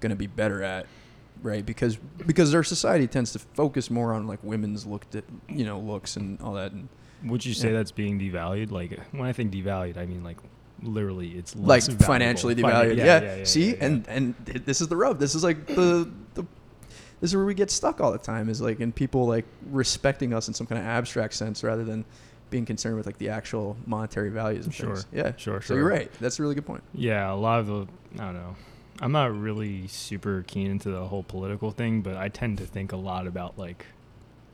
going 0.00 0.10
to 0.10 0.16
be 0.16 0.26
better 0.26 0.62
at, 0.62 0.86
right? 1.42 1.64
Because 1.64 1.96
because 2.26 2.54
our 2.54 2.64
society 2.64 3.06
tends 3.06 3.32
to 3.32 3.38
focus 3.38 3.90
more 3.90 4.12
on 4.12 4.26
like 4.26 4.40
women's 4.42 4.86
look, 4.86 5.06
at, 5.14 5.24
you 5.48 5.64
know, 5.64 5.78
looks 5.78 6.16
and 6.16 6.40
all 6.42 6.54
that, 6.54 6.72
and 6.72 6.88
Would 7.24 7.44
you 7.44 7.54
say 7.54 7.68
yeah. 7.70 7.76
that's 7.78 7.92
being 7.92 8.18
devalued? 8.18 8.70
Like 8.70 8.98
when 9.12 9.28
I 9.28 9.32
think 9.32 9.52
devalued, 9.52 9.96
I 9.96 10.06
mean 10.06 10.22
like 10.24 10.38
literally 10.82 11.30
it's 11.30 11.54
like 11.54 11.82
valuable. 11.84 12.04
financially 12.06 12.54
Fin- 12.54 12.64
devalued. 12.64 12.96
yeah, 12.96 13.44
See, 13.44 13.66
yeah, 13.70 13.74
yeah. 13.78 13.84
and 13.84 14.08
and 14.08 14.46
th- 14.46 14.64
this 14.64 14.80
is 14.80 14.88
the 14.88 14.96
rub. 14.96 15.18
This 15.18 15.34
is 15.34 15.44
like 15.44 15.66
the 15.66 16.10
the. 16.34 16.44
This 17.20 17.30
is 17.30 17.36
where 17.36 17.44
we 17.44 17.54
get 17.54 17.70
stuck 17.70 18.00
all 18.00 18.10
the 18.10 18.18
time. 18.18 18.48
Is 18.48 18.60
like 18.60 18.80
in 18.80 18.90
people 18.90 19.26
like 19.28 19.44
respecting 19.70 20.34
us 20.34 20.48
in 20.48 20.54
some 20.54 20.66
kind 20.66 20.80
of 20.80 20.84
abstract 20.88 21.34
sense 21.34 21.62
rather 21.62 21.84
than 21.84 22.04
being 22.52 22.64
concerned 22.64 22.96
with 22.96 23.06
like 23.06 23.18
the 23.18 23.30
actual 23.30 23.76
monetary 23.86 24.30
values 24.30 24.66
of 24.68 24.74
Sure. 24.74 24.94
things. 24.94 25.06
Yeah, 25.12 25.32
Sure, 25.36 25.60
sure. 25.60 25.62
So 25.62 25.74
you're 25.74 25.88
right. 25.88 26.12
That's 26.20 26.38
a 26.38 26.42
really 26.42 26.54
good 26.54 26.66
point. 26.66 26.84
Yeah, 26.94 27.32
a 27.32 27.34
lot 27.34 27.58
of 27.58 27.66
the 27.66 27.86
I 28.20 28.26
don't 28.26 28.34
know. 28.34 28.54
I'm 29.00 29.10
not 29.10 29.36
really 29.36 29.88
super 29.88 30.44
keen 30.46 30.70
into 30.70 30.90
the 30.90 31.06
whole 31.06 31.24
political 31.24 31.72
thing, 31.72 32.02
but 32.02 32.16
I 32.16 32.28
tend 32.28 32.58
to 32.58 32.66
think 32.66 32.92
a 32.92 32.96
lot 32.96 33.26
about 33.26 33.58
like 33.58 33.86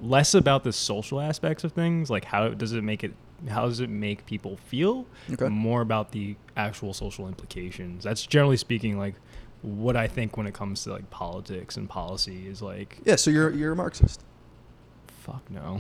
less 0.00 0.33
about 0.33 0.62
the 0.64 0.73
social 0.73 1.21
aspects 1.21 1.64
of 1.64 1.73
things, 1.73 2.09
like 2.09 2.25
how 2.25 2.49
does 2.50 2.73
it 2.73 2.83
make 2.83 3.05
it 3.05 3.12
how 3.49 3.67
does 3.67 3.81
it 3.81 3.90
make 3.90 4.25
people 4.26 4.57
feel? 4.57 5.07
Okay. 5.33 5.49
More 5.49 5.81
about 5.83 6.12
the 6.12 6.37
actual 6.57 6.95
social 6.95 7.28
implications. 7.28 8.05
That's 8.05 8.25
generally 8.26 8.57
speaking 8.57 8.97
like 8.99 9.14
what 9.62 9.97
I 9.97 10.07
think 10.07 10.37
when 10.37 10.47
it 10.47 10.55
comes 10.55 10.85
to 10.85 10.93
like 10.93 11.11
politics 11.11 11.76
and 11.76 11.88
policy 11.88 12.47
is 12.49 12.62
like 12.62 12.99
Yeah. 13.05 13.17
So 13.17 13.31
you're 13.31 13.50
you're 13.50 13.73
a 13.73 13.76
Marxist. 13.76 14.23
Fuck 15.32 15.50
no. 15.50 15.78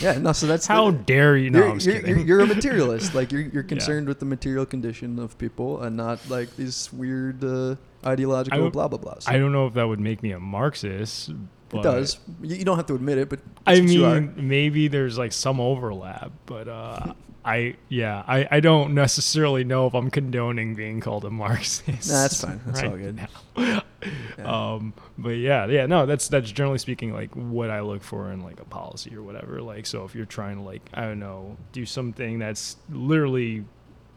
Yeah. 0.00 0.18
No. 0.18 0.32
So 0.32 0.46
that's 0.46 0.66
how 0.74 0.90
the- 0.90 0.98
dare 0.98 1.36
you? 1.36 1.50
No, 1.50 1.58
you're, 1.60 1.68
I'm 1.68 1.74
just 1.76 1.86
you're, 1.86 1.96
kidding. 2.00 2.16
you're, 2.18 2.26
you're 2.26 2.40
a 2.40 2.46
materialist. 2.54 3.14
like 3.14 3.32
you're 3.32 3.40
you're 3.42 3.62
concerned 3.62 4.08
with 4.08 4.18
the 4.20 4.26
material 4.26 4.66
condition 4.66 5.18
of 5.18 5.38
people 5.38 5.82
and 5.82 5.96
not 5.96 6.18
like 6.28 6.54
these 6.56 6.92
weird 6.92 7.42
uh, 7.44 7.76
ideological 8.04 8.70
blah 8.70 8.88
blah 8.88 8.98
blahs. 8.98 9.28
I 9.28 9.38
don't 9.38 9.52
know 9.52 9.66
if 9.66 9.74
that 9.74 9.84
would 9.88 10.00
make 10.00 10.22
me 10.22 10.32
a 10.32 10.40
Marxist. 10.40 11.30
It 11.72 11.82
does. 11.82 12.18
You, 12.42 12.64
don't 12.64 12.76
have 12.76 12.86
to 12.86 12.94
admit 12.94 13.18
it, 13.18 13.28
but 13.28 13.40
I 13.66 13.74
that's 13.74 13.86
what 13.86 13.90
you 13.92 14.04
are. 14.04 14.20
mean, 14.20 14.48
maybe 14.48 14.88
there's 14.88 15.16
like 15.16 15.32
some 15.32 15.58
overlap, 15.60 16.32
but 16.46 16.68
uh, 16.68 17.14
I 17.44 17.76
yeah, 17.88 18.22
I, 18.26 18.46
I 18.50 18.60
don't 18.60 18.94
necessarily 18.94 19.64
know 19.64 19.86
if 19.86 19.94
I'm 19.94 20.10
condoning 20.10 20.74
being 20.74 21.00
called 21.00 21.24
a 21.24 21.30
Marxist. 21.30 22.10
Nah, 22.10 22.22
that's 22.22 22.40
fine. 22.44 22.60
That's 22.66 22.82
all 22.82 22.96
good. 22.96 23.16
now. 23.56 23.82
Yeah. 24.36 24.72
Um, 24.72 24.94
but 25.16 25.36
yeah, 25.36 25.66
yeah, 25.66 25.86
no, 25.86 26.06
that's 26.06 26.26
that's 26.26 26.50
generally 26.50 26.78
speaking 26.78 27.12
like 27.12 27.32
what 27.36 27.70
I 27.70 27.82
look 27.82 28.02
for 28.02 28.32
in 28.32 28.42
like 28.42 28.58
a 28.58 28.64
policy 28.64 29.14
or 29.14 29.22
whatever. 29.22 29.62
Like, 29.62 29.86
so 29.86 30.04
if 30.04 30.12
you're 30.16 30.26
trying 30.26 30.56
to 30.56 30.62
like 30.62 30.82
I 30.92 31.02
don't 31.02 31.20
know, 31.20 31.56
do 31.70 31.86
something 31.86 32.38
that's 32.40 32.76
literally. 32.90 33.64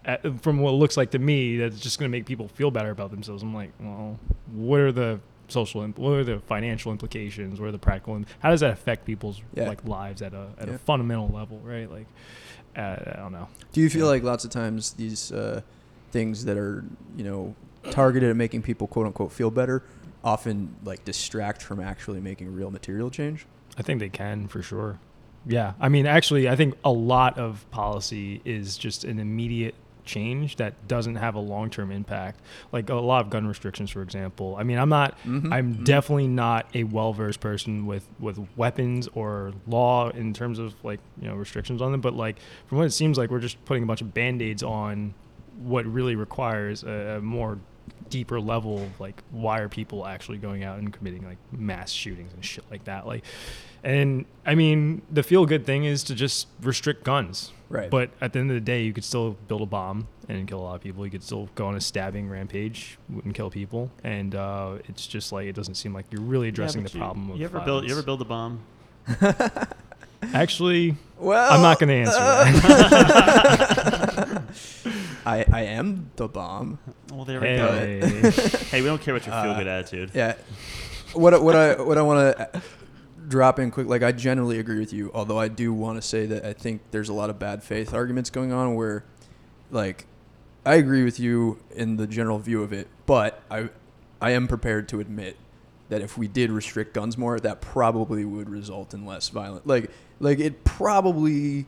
At, 0.03 0.41
from 0.41 0.59
what 0.59 0.71
it 0.71 0.77
looks 0.77 0.97
like 0.97 1.11
to 1.11 1.19
me, 1.19 1.57
that's 1.57 1.79
just 1.79 1.99
going 1.99 2.09
to 2.09 2.15
make 2.15 2.25
people 2.25 2.47
feel 2.47 2.71
better 2.71 2.91
about 2.91 3.11
themselves. 3.11 3.43
I'm 3.43 3.53
like, 3.53 3.71
well, 3.79 4.19
what 4.51 4.79
are 4.79 4.91
the 4.91 5.19
social, 5.47 5.81
imp- 5.83 5.97
what 5.99 6.11
are 6.13 6.23
the 6.23 6.39
financial 6.39 6.91
implications? 6.91 7.59
What 7.59 7.67
are 7.69 7.71
the 7.71 7.79
practical? 7.79 8.15
Im- 8.15 8.25
how 8.39 8.49
does 8.51 8.59
that 8.61 8.71
affect 8.71 9.05
people's 9.05 9.41
Yeah. 9.53 9.67
like 9.67 9.83
lives 9.85 10.21
at 10.21 10.33
a 10.33 10.47
at 10.59 10.67
Yeah. 10.67 10.75
a 10.75 10.77
fundamental 10.77 11.27
level, 11.29 11.59
right? 11.63 11.89
Like, 11.89 12.07
uh, 12.75 12.95
I 13.13 13.17
don't 13.17 13.31
know. 13.31 13.47
Do 13.73 13.81
you 13.81 13.89
feel 13.89 14.05
Yeah. 14.05 14.11
like 14.11 14.23
lots 14.23 14.43
of 14.45 14.51
times 14.51 14.93
these 14.93 15.31
uh, 15.31 15.61
things 16.11 16.45
that 16.45 16.57
are 16.57 16.83
you 17.17 17.23
know 17.23 17.55
targeted 17.91 18.29
at 18.29 18.35
making 18.35 18.61
people 18.63 18.87
quote 18.87 19.05
unquote 19.05 19.31
feel 19.31 19.51
better 19.51 19.83
often 20.23 20.75
like 20.83 21.05
distract 21.05 21.61
from 21.61 21.79
actually 21.79 22.19
making 22.19 22.53
real 22.53 22.71
material 22.71 23.09
change? 23.09 23.45
I 23.77 23.81
think 23.83 23.99
they 23.99 24.09
can 24.09 24.47
for 24.47 24.61
sure. 24.61 24.99
Yeah. 25.45 25.73
I 25.79 25.89
mean, 25.89 26.07
actually, 26.07 26.49
I 26.49 26.55
think 26.55 26.73
a 26.83 26.91
lot 26.91 27.37
of 27.37 27.69
policy 27.69 28.41
is 28.45 28.77
just 28.77 29.03
an 29.03 29.19
immediate 29.19 29.75
change 30.05 30.55
that 30.57 30.87
doesn't 30.87 31.15
have 31.15 31.35
a 31.35 31.39
long 31.39 31.69
term 31.69 31.91
impact. 31.91 32.39
Like 32.71 32.89
a 32.89 32.95
lot 32.95 33.25
of 33.25 33.29
gun 33.29 33.45
restrictions, 33.47 33.89
for 33.89 34.01
example. 34.01 34.55
I 34.57 34.63
mean, 34.63 34.77
I'm 34.77 34.89
not, 34.89 35.17
Mhm, 35.25 35.51
I'm 35.51 35.75
mhm. 35.75 35.83
definitely 35.85 36.27
not 36.27 36.67
a 36.73 36.83
well 36.83 37.13
versed 37.13 37.39
person 37.39 37.85
with, 37.85 38.07
with 38.19 38.39
weapons 38.55 39.07
or 39.13 39.53
law 39.67 40.09
in 40.09 40.33
terms 40.33 40.59
of 40.59 40.73
like, 40.83 40.99
you 41.21 41.27
know, 41.27 41.35
restrictions 41.35 41.81
on 41.81 41.91
them. 41.91 42.01
But 42.01 42.13
like, 42.13 42.37
from 42.67 42.77
what 42.77 42.87
it 42.87 42.91
seems 42.91 43.17
like, 43.17 43.29
we're 43.31 43.39
just 43.39 43.63
putting 43.65 43.83
a 43.83 43.85
bunch 43.85 44.01
of 44.01 44.13
band 44.13 44.41
aids 44.41 44.63
on 44.63 45.13
what 45.63 45.85
really 45.85 46.15
requires 46.15 46.83
a, 46.83 47.17
a 47.17 47.21
more 47.21 47.57
deeper 48.09 48.39
level 48.39 48.87
like 48.99 49.23
why 49.31 49.59
are 49.59 49.67
people 49.67 50.05
actually 50.05 50.37
going 50.37 50.63
out 50.63 50.77
and 50.77 50.93
committing 50.93 51.25
like 51.25 51.37
mass 51.51 51.91
shootings 51.91 52.31
and 52.33 52.45
shit 52.45 52.63
like 52.69 52.83
that 52.83 53.07
like 53.07 53.23
and 53.83 54.25
i 54.45 54.53
mean 54.53 55.01
the 55.11 55.23
feel 55.23 55.45
good 55.47 55.65
thing 55.65 55.85
is 55.85 56.03
to 56.03 56.13
just 56.13 56.47
restrict 56.61 57.03
guns 57.03 57.51
Right. 57.69 57.89
but 57.89 58.11
at 58.21 58.31
the 58.33 58.39
end 58.39 58.51
of 58.51 58.55
the 58.55 58.61
day 58.61 58.83
you 58.83 58.93
could 58.93 59.03
still 59.03 59.35
build 59.47 59.61
a 59.61 59.65
bomb 59.65 60.07
and 60.29 60.47
kill 60.47 60.59
a 60.59 60.61
lot 60.61 60.75
of 60.75 60.81
people 60.81 61.03
you 61.05 61.11
could 61.11 61.23
still 61.23 61.49
go 61.55 61.65
on 61.67 61.75
a 61.75 61.81
stabbing 61.81 62.29
rampage 62.29 62.97
and 63.23 63.33
kill 63.33 63.49
people 63.49 63.89
and 64.03 64.35
uh, 64.35 64.75
it's 64.87 65.07
just 65.07 65.31
like 65.31 65.47
it 65.47 65.55
doesn't 65.55 65.75
seem 65.75 65.93
like 65.93 66.05
you're 66.11 66.21
really 66.21 66.47
addressing 66.47 66.83
but 66.83 66.91
the 66.91 66.97
you, 66.97 67.03
problem 67.03 67.31
of 67.31 67.37
You 67.37 67.45
ever 67.45 67.59
build? 67.61 67.85
You 67.85 67.91
ever 67.91 68.03
build 68.03 68.21
a 68.21 68.25
bomb? 68.25 68.59
actually 70.33 70.95
well, 71.19 71.51
i'm 71.51 71.61
not 71.61 71.79
going 71.79 71.89
to 71.89 71.95
answer 71.95 72.17
uh, 72.19 72.45
that 74.31 74.43
I 75.25 75.45
I 75.51 75.61
am 75.63 76.11
the 76.17 76.27
bomb. 76.27 76.77
Well, 77.11 77.25
there 77.25 77.39
we 77.41 77.47
go. 77.47 77.71
hey. 77.71 77.99
Hey, 78.69 78.81
we 78.81 78.87
don't 78.87 79.01
care 79.01 79.15
about 79.15 79.25
your 79.27 79.41
feel 79.43 79.55
good 79.55 79.67
Uh, 79.67 79.71
attitude. 79.71 80.11
Yeah. 80.13 80.35
What 81.13 81.41
what 81.41 81.55
I 81.55 81.81
what 81.81 81.97
I 81.97 82.01
want 82.03 82.37
to 82.37 82.61
drop 83.27 83.59
in 83.59 83.71
quick 83.71 83.87
like 83.87 84.03
I 84.03 84.11
generally 84.11 84.59
agree 84.59 84.79
with 84.79 84.93
you, 84.93 85.11
although 85.13 85.39
I 85.39 85.47
do 85.47 85.73
want 85.73 86.01
to 86.01 86.01
say 86.01 86.25
that 86.25 86.45
I 86.45 86.53
think 86.53 86.81
there's 86.91 87.09
a 87.09 87.13
lot 87.13 87.29
of 87.29 87.39
bad 87.39 87.63
faith 87.63 87.93
arguments 87.93 88.29
going 88.29 88.51
on 88.51 88.75
where 88.75 89.03
like 89.71 90.05
I 90.65 90.75
agree 90.75 91.03
with 91.03 91.19
you 91.19 91.59
in 91.71 91.97
the 91.97 92.07
general 92.07 92.39
view 92.39 92.63
of 92.63 92.73
it, 92.73 92.87
but 93.05 93.41
I 93.49 93.69
I 94.21 94.31
am 94.31 94.47
prepared 94.47 94.89
to 94.89 94.99
admit 94.99 95.37
that 95.89 96.01
if 96.01 96.17
we 96.17 96.27
did 96.27 96.51
restrict 96.51 96.93
guns 96.93 97.17
more, 97.17 97.39
that 97.39 97.61
probably 97.61 98.25
would 98.25 98.49
result 98.49 98.93
in 98.93 99.05
less 99.05 99.29
violent. 99.29 99.67
Like 99.67 99.91
like 100.19 100.39
it 100.39 100.63
probably 100.63 101.67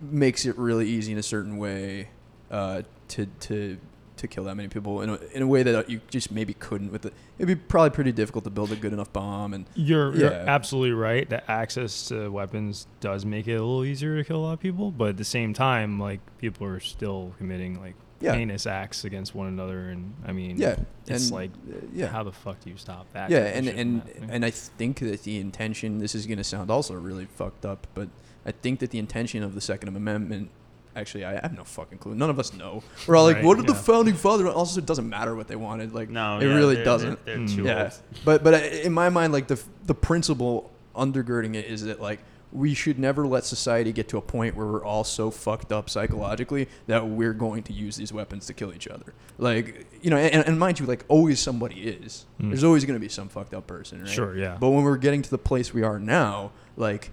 makes 0.00 0.46
it 0.46 0.56
really 0.56 0.88
easy 0.88 1.12
in 1.12 1.18
a 1.18 1.22
certain 1.22 1.58
way 1.58 2.08
uh, 2.50 2.82
to 3.08 3.26
to 3.26 3.78
to 4.18 4.28
kill 4.28 4.44
that 4.44 4.56
many 4.56 4.68
people 4.68 5.00
in 5.02 5.10
a, 5.10 5.14
in 5.32 5.42
a 5.42 5.46
way 5.46 5.62
that 5.62 5.88
you 5.88 6.00
just 6.10 6.30
maybe 6.30 6.54
couldn't 6.54 6.92
with 6.92 7.06
it. 7.06 7.12
It'd 7.38 7.46
be 7.48 7.56
probably 7.56 7.90
pretty 7.90 8.12
difficult 8.12 8.44
to 8.44 8.50
build 8.50 8.72
a 8.72 8.76
good 8.76 8.92
enough 8.92 9.12
bomb 9.12 9.54
and 9.54 9.66
You're, 9.74 10.14
you're 10.16 10.32
absolutely 10.32 10.92
right 10.92 11.28
that 11.30 11.44
access 11.48 12.08
to 12.08 12.30
weapons 12.30 12.86
does 13.00 13.24
make 13.24 13.46
it 13.48 13.54
a 13.54 13.60
little 13.64 13.84
easier 13.84 14.16
to 14.16 14.24
kill 14.24 14.36
a 14.36 14.44
lot 14.44 14.52
of 14.54 14.60
people, 14.60 14.90
but 14.90 15.10
at 15.10 15.16
the 15.16 15.24
same 15.24 15.54
time, 15.54 15.98
like 15.98 16.20
people 16.38 16.66
are 16.66 16.80
still 16.80 17.34
committing 17.38 17.80
like 17.80 17.94
Yeah. 18.20 18.34
heinous 18.34 18.66
acts 18.66 19.04
against 19.04 19.34
one 19.34 19.46
another, 19.46 19.90
and 19.90 20.12
I 20.26 20.32
mean, 20.32 20.58
yeah, 20.58 20.76
it's 21.06 21.26
and, 21.26 21.32
like, 21.32 21.50
uh, 21.70 21.86
yeah. 21.92 22.08
how 22.08 22.24
the 22.24 22.32
fuck 22.32 22.58
do 22.60 22.70
you 22.70 22.76
stop 22.76 23.06
that? 23.12 23.30
yeah, 23.30 23.44
and 23.46 23.68
and 23.68 24.02
and 24.28 24.44
I 24.44 24.50
think 24.50 24.98
that 24.98 25.22
the 25.22 25.38
intention. 25.38 25.98
This 25.98 26.14
is 26.16 26.26
going 26.26 26.38
to 26.38 26.44
sound 26.44 26.68
also 26.70 26.94
really 26.94 27.26
fucked 27.26 27.64
up, 27.64 27.86
but 27.94 28.08
I 28.44 28.50
think 28.50 28.80
that 28.80 28.90
the 28.90 28.98
intention 28.98 29.44
of 29.44 29.54
the 29.54 29.60
Second 29.60 29.94
Amendment. 29.96 30.50
Actually, 30.98 31.24
I 31.24 31.32
have 31.34 31.56
no 31.56 31.64
fucking 31.64 31.98
clue. 31.98 32.14
None 32.14 32.28
of 32.30 32.38
us 32.38 32.52
know. 32.52 32.82
We're 33.06 33.16
all 33.16 33.24
like, 33.24 33.36
Right, 33.36 33.44
"What 33.44 33.56
did 33.58 33.66
the 33.66 33.72
yeah. 33.72 33.78
founding 33.80 34.14
father?" 34.14 34.44
want?" 34.44 34.56
Also, 34.56 34.78
it 34.80 34.86
doesn't 34.86 35.08
matter 35.08 35.34
what 35.36 35.46
they 35.48 35.56
wanted. 35.56 35.94
Like, 35.94 36.10
No, 36.10 36.38
it 36.38 36.46
yeah, 36.46 36.54
really 36.54 36.74
they're- 36.76 36.84
doesn't. 36.84 37.24
They're, 37.24 37.38
they're 37.38 37.46
too 37.46 37.62
yeah, 37.64 37.82
old. 37.84 37.92
but 38.24 38.42
but 38.44 38.54
I- 38.54 38.66
in 38.82 38.92
my 38.92 39.08
mind, 39.08 39.32
like 39.32 39.46
the 39.48 39.62
the 39.86 39.94
principle 39.94 40.70
undergirding 40.96 41.54
it 41.54 41.66
is 41.66 41.84
that 41.84 42.00
like 42.00 42.18
we 42.50 42.72
should 42.72 42.98
never 42.98 43.26
let 43.26 43.44
society 43.44 43.92
get 43.92 44.08
to 44.08 44.16
a 44.16 44.22
point 44.22 44.56
where 44.56 44.66
we're 44.66 44.82
all 44.84 45.04
so 45.04 45.30
fucked 45.30 45.70
up 45.70 45.90
psychologically 45.90 46.66
that 46.86 47.06
we're 47.06 47.34
going 47.34 47.62
to 47.62 47.74
use 47.74 47.94
these 47.96 48.10
weapons 48.10 48.46
to 48.46 48.54
kill 48.54 48.72
each 48.74 48.88
other. 48.88 49.12
Like 49.36 49.86
you 50.02 50.08
know, 50.10 50.16
and, 50.16 50.46
and 50.48 50.58
mind 50.58 50.80
you, 50.80 50.86
like 50.86 51.04
always 51.08 51.38
somebody 51.40 51.76
is. 51.82 52.24
Mm. 52.40 52.48
There's 52.48 52.64
always 52.64 52.84
going 52.86 52.98
to 52.98 53.00
be 53.00 53.08
some 53.10 53.28
fucked 53.28 53.52
up 53.54 53.66
person, 53.66 54.00
right? 54.00 54.08
Sure, 54.08 54.36
yeah. 54.36 54.56
But 54.58 54.70
when 54.70 54.82
we're 54.82 54.96
getting 54.96 55.20
to 55.22 55.30
the 55.30 55.38
place 55.38 55.72
we 55.74 55.82
are 55.82 55.98
now, 56.00 56.50
like 56.76 57.10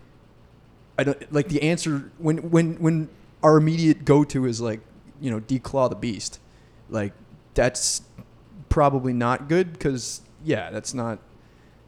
I 0.98 1.04
don't 1.04 1.34
like 1.34 1.50
the 1.50 1.62
answer 1.64 2.10
when 2.18 2.38
when 2.50 2.76
when 2.76 3.10
our 3.46 3.58
immediate 3.58 4.06
go 4.06 4.24
to 4.24 4.46
is 4.46 4.60
like 4.60 4.82
you 5.22 5.30
know 5.32 5.40
declaw 5.40 5.88
the 5.90 5.96
beast, 5.96 6.40
like 6.90 7.14
that's 7.54 8.02
probably 8.70 9.14
not 9.14 9.48
good 9.48 9.72
because 9.74 10.22
yeah, 10.44 10.72
that's 10.72 10.94
not 10.94 11.20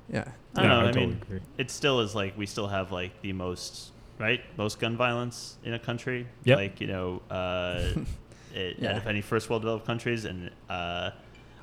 yeah. 0.09 0.31
I 0.55 0.61
don't 0.61 0.71
Yeah, 0.71 0.77
know. 0.77 0.81
I, 0.81 0.85
totally 0.91 1.05
mean, 1.07 1.19
agree. 1.21 1.39
it 1.57 1.71
still 1.71 1.99
is 2.01 2.13
like 2.15 2.37
we 2.37 2.45
still 2.45 2.67
have 2.67 2.91
like 2.91 3.21
the 3.21 3.33
most 3.33 3.91
right 4.19 4.41
most 4.57 4.79
gun 4.79 4.95
violence 4.95 5.57
in 5.63 5.73
a 5.73 5.79
country. 5.79 6.27
Yep. 6.43 6.57
Like 6.57 6.81
you 6.81 6.87
know, 6.87 7.21
uh, 7.29 7.81
it, 8.53 8.77
Yeah. 8.79 8.91
out 8.91 8.97
of 8.97 9.07
any 9.07 9.21
first 9.21 9.49
world 9.49 9.63
developed 9.63 9.85
countries, 9.85 10.25
and 10.25 10.51
uh, 10.69 11.09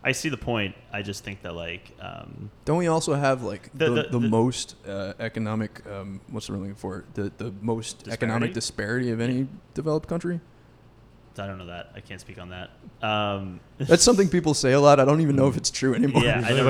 I 0.07 0.13
see 0.13 0.29
the 0.29 0.37
point. 0.37 0.75
I 0.93 1.01
just 1.03 1.25
think 1.25 1.41
that 1.43 1.55
like 1.55 1.91
um, 2.01 2.51
Don't 2.67 2.77
we 2.79 2.87
also 2.89 3.15
have 3.15 3.43
like 3.43 3.71
The- 3.73 3.87
the, 3.89 3.95
the- 3.95 4.03
the, 4.03 4.19
the- 4.21 4.29
most 4.29 4.77
uh, 4.87 5.15
economic 5.19 5.83
um, 5.91 6.21
what's 6.31 6.47
the 6.47 6.53
word 6.53 6.59
I'm 6.59 6.63
looking 6.65 6.77
for 6.77 7.05
the 7.15 7.33
the 7.39 7.53
most 7.63 8.07
economic 8.09 8.53
disparity 8.53 9.11
of 9.11 9.21
any 9.21 9.49
developed 9.73 10.09
country? 10.09 10.41
I 11.37 11.49
don't 11.49 11.59
know 11.59 11.67
that. 11.67 11.91
I 11.97 12.01
can't 12.01 12.21
speak 12.21 12.39
on 12.39 12.51
that. 12.51 12.71
Um, 13.03 13.59
That's 13.79 14.05
something 14.05 14.29
people 14.29 14.55
say 14.55 14.71
a 14.73 14.79
lot. 14.81 15.01
I 15.01 15.05
don't 15.05 15.21
even 15.21 15.35
know 15.35 15.49
if 15.49 15.57
it's 15.57 15.69
true 15.71 15.93
anymore. 15.93 16.23
Yeah, 16.23 16.39
I 16.39 16.53
There's 16.53 16.59
don't- 16.59 16.67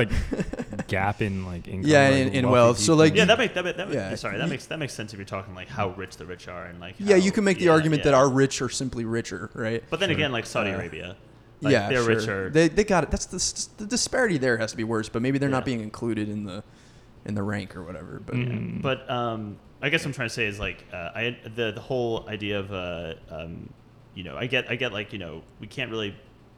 like 0.70 0.86
gap 0.88 1.20
in 1.20 1.44
like 1.44 1.68
income. 1.68 1.90
Yeah, 1.90 2.08
like, 2.08 2.16
in- 2.18 2.28
in 2.34 2.44
wealthy 2.48 2.52
wealth. 2.52 2.78
So, 2.78 2.94
like, 2.94 3.14
yeah, 3.14 3.26
that 3.26 3.36
makes 3.36 3.52
that, 3.54 3.62
make- 3.64 3.76
that, 3.76 3.88
make- 3.88 3.94
Yeah. 3.94 4.14
sorry 4.14 4.38
that 4.38 4.48
makes 4.48 4.64
that 4.66 4.78
makes 4.78 4.94
sense 4.94 5.12
if 5.12 5.18
you're 5.18 5.26
talking 5.26 5.54
like 5.54 5.68
how 5.68 5.88
rich 5.90 6.16
the 6.16 6.24
rich 6.24 6.48
are 6.48 6.64
and 6.64 6.80
like 6.80 6.94
yeah, 6.98 7.16
how- 7.18 7.22
you 7.22 7.30
can 7.30 7.44
make 7.44 7.58
the 7.58 7.64
yeah, 7.66 7.72
argument 7.72 8.04
that 8.04 8.14
our 8.14 8.26
rich 8.30 8.62
are 8.62 8.70
simply 8.70 9.04
richer, 9.04 9.50
right? 9.54 9.82
But 9.90 10.00
then 10.00 10.10
again, 10.10 10.32
like 10.32 10.46
Saudi 10.46 10.70
Uh, 10.70 10.76
Arabia, 10.76 11.16
like, 11.60 11.72
yeah, 11.72 11.88
they're 11.88 12.02
sure. 12.02 12.14
richer. 12.14 12.50
They 12.50 12.68
they 12.68 12.84
got 12.84 13.04
it. 13.04 13.10
That's 13.10 13.26
the 13.26 13.84
the 13.84 13.86
disparity 13.88 14.38
there 14.38 14.58
has 14.58 14.72
to 14.72 14.76
be 14.76 14.84
worse, 14.84 15.08
but 15.08 15.22
maybe 15.22 15.38
they're 15.38 15.48
not 15.48 15.64
being 15.64 15.80
included 15.80 16.28
in 16.28 16.44
the 16.44 16.62
in 17.24 17.34
the 17.34 17.42
rank 17.42 17.76
or 17.76 17.82
whatever. 17.82 18.20
But 18.24 18.34
Mm. 18.34 18.82
But 18.82 19.08
um, 19.10 19.56
I 19.80 19.88
guess 19.88 20.02
what 20.02 20.08
I'm 20.08 20.12
trying 20.14 20.28
to 20.28 20.34
say 20.34 20.46
is 20.46 20.58
like 20.58 20.84
uh, 20.92 21.10
I 21.14 21.36
the 21.54 21.72
the 21.72 21.80
whole 21.80 22.28
idea 22.28 22.58
of 22.58 22.72
uh, 22.72 23.14
um, 23.30 23.70
you 24.14 24.24
know 24.24 24.36
I 24.36 24.46
get 24.46 24.70
I 24.70 24.76
get 24.76 24.92
like 24.92 25.12
you 25.12 25.18
know 25.18 25.42
we 25.60 25.66
can't 25.66 25.90
really 25.90 26.14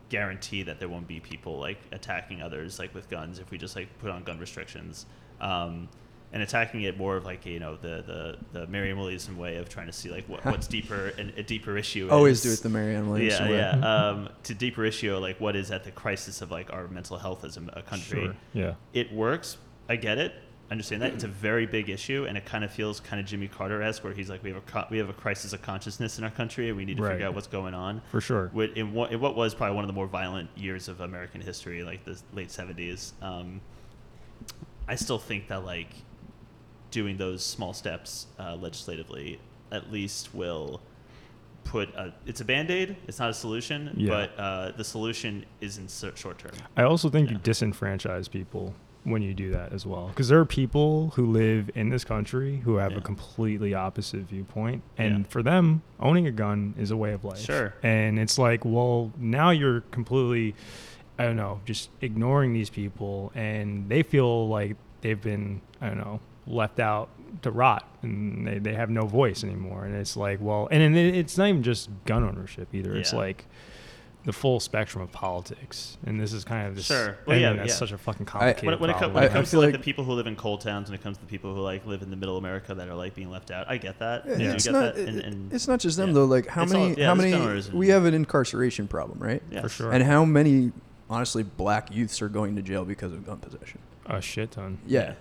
guarantee 0.09 0.63
that 0.63 0.79
there 0.79 0.89
won't 0.89 1.09
be 1.09 1.19
people 1.19 1.59
like 1.59 1.79
attacking 1.91 2.41
others 2.41 2.79
like 2.79 2.95
with 2.95 3.09
guns 3.09 3.41
if 3.41 3.51
we 3.51 3.59
just 3.59 3.75
like 3.75 3.89
put 3.99 4.11
on 4.11 4.23
gun 4.23 4.39
restrictions. 4.39 5.07
Um, 5.41 5.89
and 6.37 6.43
attacking 6.43 6.83
it 6.83 6.99
more 6.99 7.17
of 7.17 7.25
like 7.25 7.47
you 7.47 7.59
know 7.59 7.77
the 7.77 8.05
the 8.53 8.61
the 8.61 8.67
Marianne 8.67 8.99
Williamson 8.99 9.39
way 9.39 9.57
of 9.57 9.71
trying 9.71 9.87
to 9.87 9.93
see 9.93 10.11
like 10.11 10.29
what, 10.29 10.45
what's 10.45 10.67
deeper 10.67 11.11
and 11.17 11.33
a 11.39 11.43
deeper 11.43 11.79
issue. 11.79 12.09
Always 12.11 12.45
is. 12.45 12.61
do 12.61 12.61
it 12.61 12.63
the 12.63 12.69
Marianne 12.79 13.09
Williamson 13.09 13.47
Yeah, 13.47 13.51
way. 13.51 13.57
yeah. 13.81 14.09
Um, 14.09 14.29
to 14.43 14.55
deeper 14.55 14.85
issue, 14.85 15.17
like 15.17 15.41
what 15.41 15.57
is 15.57 15.71
at 15.71 15.85
the 15.85 15.91
crisis 15.93 16.43
of 16.43 16.51
like 16.51 16.71
our 16.75 16.89
mental 16.89 17.17
health 17.17 17.43
as 17.43 17.57
a, 17.57 17.63
a 17.73 17.81
country. 17.81 18.25
Sure. 18.25 18.35
Yeah. 18.53 18.75
It 18.93 19.11
works. 19.15 19.57
I 19.89 19.97
get 19.97 20.19
it. 20.19 20.35
I 20.69 20.73
understand 20.73 21.01
that 21.01 21.15
it's 21.15 21.25
a 21.25 21.29
very 21.29 21.65
big 21.65 21.89
issue, 21.89 22.27
and 22.29 22.37
it 22.37 22.45
kind 22.45 22.65
of 22.65 22.71
feels 22.71 23.01
kind 23.01 23.19
of 23.19 23.25
Jimmy 23.25 23.49
Carter 23.49 23.81
esque, 23.83 24.05
where 24.05 24.13
he's 24.13 24.29
like, 24.29 24.43
we 24.43 24.51
have 24.51 24.59
a 24.59 24.61
co- 24.71 24.85
we 24.91 24.99
have 24.99 25.09
a 25.09 25.13
crisis 25.15 25.55
of 25.55 25.63
consciousness 25.63 26.19
in 26.19 26.25
our 26.25 26.31
country, 26.31 26.69
and 26.69 26.77
we 26.77 26.85
need 26.85 26.99
to 26.99 27.03
Right. 27.05 27.13
figure 27.13 27.27
out 27.29 27.35
what's 27.35 27.47
going 27.47 27.73
on. 27.73 28.03
For 28.11 28.21
sure. 28.21 28.51
What, 28.53 28.77
in, 28.77 28.93
what, 28.93 29.11
in 29.13 29.21
what 29.21 29.37
was 29.37 29.55
probably 29.55 29.77
one 29.77 29.85
of 29.85 29.89
the 29.89 29.95
more 29.95 30.09
violent 30.09 30.51
years 30.57 30.89
of 30.89 31.01
American 31.01 31.41
history, 31.41 31.83
like 31.85 32.05
the 32.05 32.21
late 32.35 32.51
seventies. 32.51 33.15
Um, 33.23 33.61
I 34.89 34.95
still 34.97 35.19
think 35.19 35.49
that 35.49 35.65
like 35.65 35.89
doing 36.91 37.17
those 37.17 37.45
small 37.45 37.73
steps 37.73 38.27
uh, 38.39 38.55
legislatively 38.57 39.39
at 39.73 39.91
least 39.93 40.35
will 40.35 40.81
put 41.65 41.89
a, 41.97 42.15
it's 42.27 42.41
a 42.41 42.45
band-aid 42.45 42.97
it's 43.09 43.19
not 43.19 43.31
a 43.31 43.35
solution 43.35 43.91
Yeah. 43.97 44.09
but 44.11 44.39
uh, 44.41 44.73
the 44.77 44.85
solution 44.85 45.45
is 45.61 45.79
in 45.79 45.89
short 45.89 46.39
term 46.39 46.53
I 46.77 46.83
also 46.85 47.09
think 47.11 47.31
you 47.31 47.39
disenfranchise 47.39 48.31
people 48.31 48.75
when 49.03 49.23
you 49.23 49.33
do 49.35 49.53
that 49.53 49.73
as 49.73 49.87
well. 49.87 50.09
Because 50.09 50.27
there 50.27 50.41
are 50.41 50.45
people 50.45 51.13
who 51.15 51.27
live 51.27 51.71
in 51.77 51.91
this 51.91 52.03
country 52.03 52.57
who 52.65 52.75
have 52.79 52.91
Yeah. 52.91 52.99
a 52.99 53.01
completely 53.01 53.73
opposite 53.73 54.23
viewpoint. 54.23 54.83
And 54.99 55.19
Yeah. 55.21 55.25
for 55.29 55.45
them, 55.45 55.83
owning 56.01 56.27
a 56.27 56.33
gun 56.33 56.75
is 56.77 56.91
a 56.91 56.97
way 56.97 57.13
of 57.13 57.23
life. 57.25 57.39
Sure. 57.39 57.73
And 57.85 58.19
it's 58.19 58.37
like, 58.37 58.65
well, 58.65 59.13
now 59.17 59.51
you're 59.51 59.83
completely, 59.93 60.57
I 61.21 61.25
don't 61.25 61.37
know, 61.37 61.61
just 61.65 61.91
ignoring 62.01 62.53
these 62.53 62.69
people. 62.69 63.31
And 63.37 63.89
they 63.89 64.03
feel 64.03 64.49
like 64.49 64.75
they've 65.03 65.23
been, 65.23 65.61
I 65.81 65.87
don't 65.87 65.99
know, 65.99 66.19
left 66.47 66.79
out 66.81 67.09
to 67.43 67.51
rot 67.51 67.89
and 68.03 68.47
they, 68.47 68.59
they 68.59 68.75
have 68.75 68.89
no 68.91 69.07
voice 69.07 69.43
anymore. 69.45 69.85
And 69.85 69.95
it's 69.97 70.17
like, 70.17 70.39
well, 70.41 70.69
and, 70.71 70.83
and 70.83 70.97
it's 70.97 71.37
not 71.37 71.49
even 71.49 71.63
just 71.63 71.91
gun 72.05 72.23
ownership 72.25 72.69
either. 72.73 72.95
It's 72.97 73.13
like, 73.13 73.47
the 74.25 74.33
full 74.33 74.59
spectrum 74.59 75.05
of 75.05 75.13
politics, 75.13 75.99
and 76.05 76.21
this 76.21 76.33
is 76.33 76.45
kind 76.45 76.67
of 76.67 76.75
this. 76.75 76.87
Sure. 76.87 77.17
Well, 77.27 77.39
yeah, 77.39 77.53
that's 77.53 77.69
yeah. 77.69 77.75
such 77.77 77.93
a 77.93 77.99
fucking 77.99 78.27
complicated. 78.27 78.65
when, 78.65 78.75
it- 78.75 78.81
when 78.81 78.91
it, 78.91 78.97
co- 78.97 79.09
when 79.09 79.23
it 79.23 79.27
I- 79.29 79.31
I 79.31 79.33
comes 79.33 79.51
to 79.51 79.59
like, 79.59 79.67
like- 79.67 79.75
the 79.75 79.79
people 79.85 80.03
who 80.03 80.15
live 80.15 80.27
in 80.27 80.35
coal 80.35 80.59
towns 80.59 80.89
when 80.91 80.99
it 80.99 81.03
comes 81.05 81.17
to 81.19 81.23
the 81.25 81.31
people 81.31 81.55
who 81.55 81.61
like 81.61 81.87
live 81.87 82.03
in 82.03 82.11
the 82.11 82.17
middle 82.17 82.37
America 82.37 82.75
that 82.75 82.89
are 82.89 82.95
like 82.97 83.15
being 83.15 83.31
left 83.31 83.53
out 83.53 83.71
I 83.71 83.77
get 83.77 84.01
that 84.01 84.25
I 84.25 84.37
do 84.37 84.51
It's 84.51 84.65
get 84.65 84.73
not. 84.73 84.97
that 84.97 85.09
and, 85.09 85.21
and 85.21 85.53
it's 85.53 85.69
not 85.69 85.79
just 85.79 85.97
them 85.97 86.09
yeah. 86.09 86.15
though. 86.15 86.25
Like 86.25 86.49
how 86.49 86.65
It's 86.65 86.73
all- 86.75 86.81
many? 86.89 86.99
yeah, 87.01 87.07
how 87.07 87.15
many? 87.15 87.31
gun 87.31 87.41
owners 87.43 87.69
and- 87.69 87.79
We 87.79 87.87
have 87.91 88.05
an 88.05 88.15
incarceration 88.15 88.89
problem, 88.89 89.21
right? 89.21 89.45
yes. 89.49 89.63
for 89.63 89.69
sure. 89.69 89.93
And 89.93 90.03
how 90.03 90.25
many, 90.25 90.73
honestly, 91.09 91.45
black 91.45 91.95
youths 91.95 92.21
are 92.21 92.29
going 92.29 92.57
to 92.57 92.63
jail 92.63 92.85
because 92.85 93.13
of 93.13 93.25
gun 93.25 93.37
possession? 93.39 93.79
a 94.07 94.21
shit 94.21 94.51
ton. 94.51 94.79
Yeah. 94.89 95.15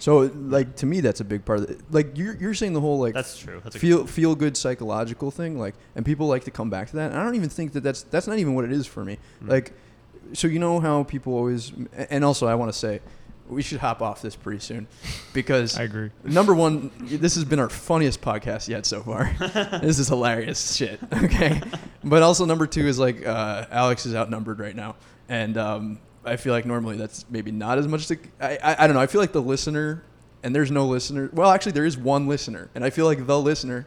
So, 0.00 0.30
like 0.34 0.76
to 0.76 0.86
me, 0.86 1.02
that's 1.02 1.20
a 1.20 1.24
big 1.24 1.44
part 1.44 1.60
of 1.60 1.70
it. 1.70 1.80
Like 1.90 2.16
you're 2.16 2.34
you're 2.36 2.54
saying 2.54 2.72
the 2.72 2.80
whole 2.80 2.98
like 2.98 3.12
that's 3.12 3.38
true 3.38 3.60
that's 3.62 3.76
a 3.76 3.78
feel 3.78 4.06
feel 4.06 4.34
good 4.34 4.56
psychological 4.56 5.30
thing, 5.30 5.58
like, 5.58 5.74
and 5.94 6.06
people 6.06 6.26
like 6.26 6.44
to 6.44 6.50
come 6.50 6.70
back 6.70 6.88
to 6.90 6.96
that. 6.96 7.10
And 7.10 7.20
I 7.20 7.22
don't 7.22 7.34
even 7.34 7.50
think 7.50 7.74
that 7.74 7.82
that's 7.82 8.02
that's 8.04 8.26
not 8.26 8.38
even 8.38 8.54
what 8.54 8.64
it 8.64 8.72
is 8.72 8.86
for 8.86 9.04
me. 9.04 9.18
Mm. 9.44 9.48
Like, 9.50 9.72
so 10.32 10.48
you 10.48 10.58
know 10.58 10.80
how 10.80 11.02
people 11.04 11.34
always, 11.34 11.72
and 12.08 12.24
also 12.24 12.46
I 12.46 12.54
want 12.54 12.72
to 12.72 12.78
say, 12.78 13.00
we 13.46 13.60
should 13.60 13.80
hop 13.80 14.00
off 14.00 14.22
this 14.22 14.34
pretty 14.36 14.60
soon, 14.60 14.86
because 15.34 15.78
I 15.78 15.82
agree. 15.82 16.10
Number 16.24 16.54
one, 16.54 16.90
this 16.98 17.34
has 17.34 17.44
been 17.44 17.58
our 17.58 17.68
funniest 17.68 18.22
podcast 18.22 18.68
yet 18.68 18.86
so 18.86 19.02
far. 19.02 19.34
this 19.82 19.98
is 19.98 20.08
hilarious 20.08 20.76
shit. 20.76 20.98
Okay, 21.12 21.60
but 22.04 22.22
also 22.22 22.46
number 22.46 22.66
two 22.66 22.86
is 22.86 22.98
like 22.98 23.26
uh, 23.26 23.66
Alex 23.70 24.06
is 24.06 24.14
outnumbered 24.14 24.60
right 24.60 24.74
now, 24.74 24.96
and 25.28 25.58
um, 25.58 25.98
I 26.24 26.36
feel 26.36 26.52
like 26.52 26.66
normally 26.66 26.96
that's 26.96 27.24
maybe 27.30 27.50
not 27.50 27.78
as 27.78 27.88
much. 27.88 28.06
To, 28.08 28.18
I, 28.40 28.58
I 28.62 28.84
I 28.84 28.86
don't 28.86 28.94
know. 28.94 29.00
I 29.02 29.06
feel 29.06 29.20
like 29.20 29.32
the 29.32 29.42
listener, 29.42 30.02
and 30.42 30.54
there's 30.54 30.70
no 30.70 30.86
listener. 30.86 31.30
Well, 31.32 31.50
actually, 31.50 31.72
there 31.72 31.86
is 31.86 31.96
one 31.96 32.26
listener, 32.28 32.70
and 32.74 32.84
I 32.84 32.90
feel 32.90 33.06
like 33.06 33.26
the 33.26 33.40
listener. 33.40 33.86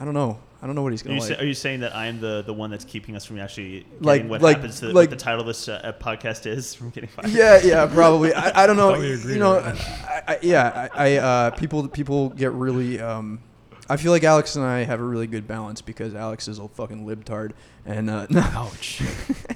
I 0.00 0.04
don't 0.04 0.14
know. 0.14 0.40
I 0.60 0.66
don't 0.66 0.74
know 0.74 0.82
what 0.82 0.92
he's 0.92 1.02
gonna 1.02 1.18
like. 1.20 1.28
say, 1.28 1.36
are 1.36 1.44
you 1.44 1.54
saying 1.54 1.80
that 1.80 1.94
I'm 1.94 2.18
the, 2.20 2.42
the 2.42 2.52
one 2.52 2.70
that's 2.70 2.84
keeping 2.84 3.14
us 3.14 3.24
from 3.24 3.38
actually 3.38 3.80
getting 3.80 4.02
Like- 4.02 4.26
what 4.28 4.42
like- 4.42 4.56
happens 4.56 4.80
to 4.80 4.86
like- 4.86 4.94
what 4.94 5.10
the 5.10 5.16
title 5.16 5.42
of 5.42 5.46
this 5.46 5.68
uh, 5.68 5.92
podcast 6.00 6.46
is 6.46 6.74
from 6.74 6.90
getting 6.90 7.08
fired? 7.10 7.30
yeah, 7.30 7.60
yeah, 7.62 7.86
probably. 7.86 8.32
I, 8.34 8.64
I 8.64 8.66
don't 8.66 8.76
know. 8.78 8.90
thought 8.92 9.00
we 9.00 9.12
agreed 9.12 9.34
You 9.34 9.38
know. 9.38 9.58
I, 9.58 10.22
I, 10.28 10.38
yeah, 10.42 10.88
I, 10.94 11.14
I 11.14 11.16
uh, 11.18 11.50
people 11.50 11.86
people 11.88 12.30
get 12.30 12.52
really. 12.52 13.00
Um, 13.00 13.40
I 13.88 13.96
feel 13.98 14.10
like 14.12 14.24
Alex 14.24 14.56
and 14.56 14.64
I 14.64 14.82
have 14.82 14.98
a 15.00 15.04
really 15.04 15.26
good 15.28 15.46
balance 15.46 15.80
because 15.80 16.14
Alex 16.14 16.48
is 16.48 16.58
a 16.58 16.66
fucking 16.68 17.06
libtard, 17.06 17.52
and 17.84 18.10
uh, 18.10 18.26
no, 18.30 18.40
Ouch. 18.54 19.00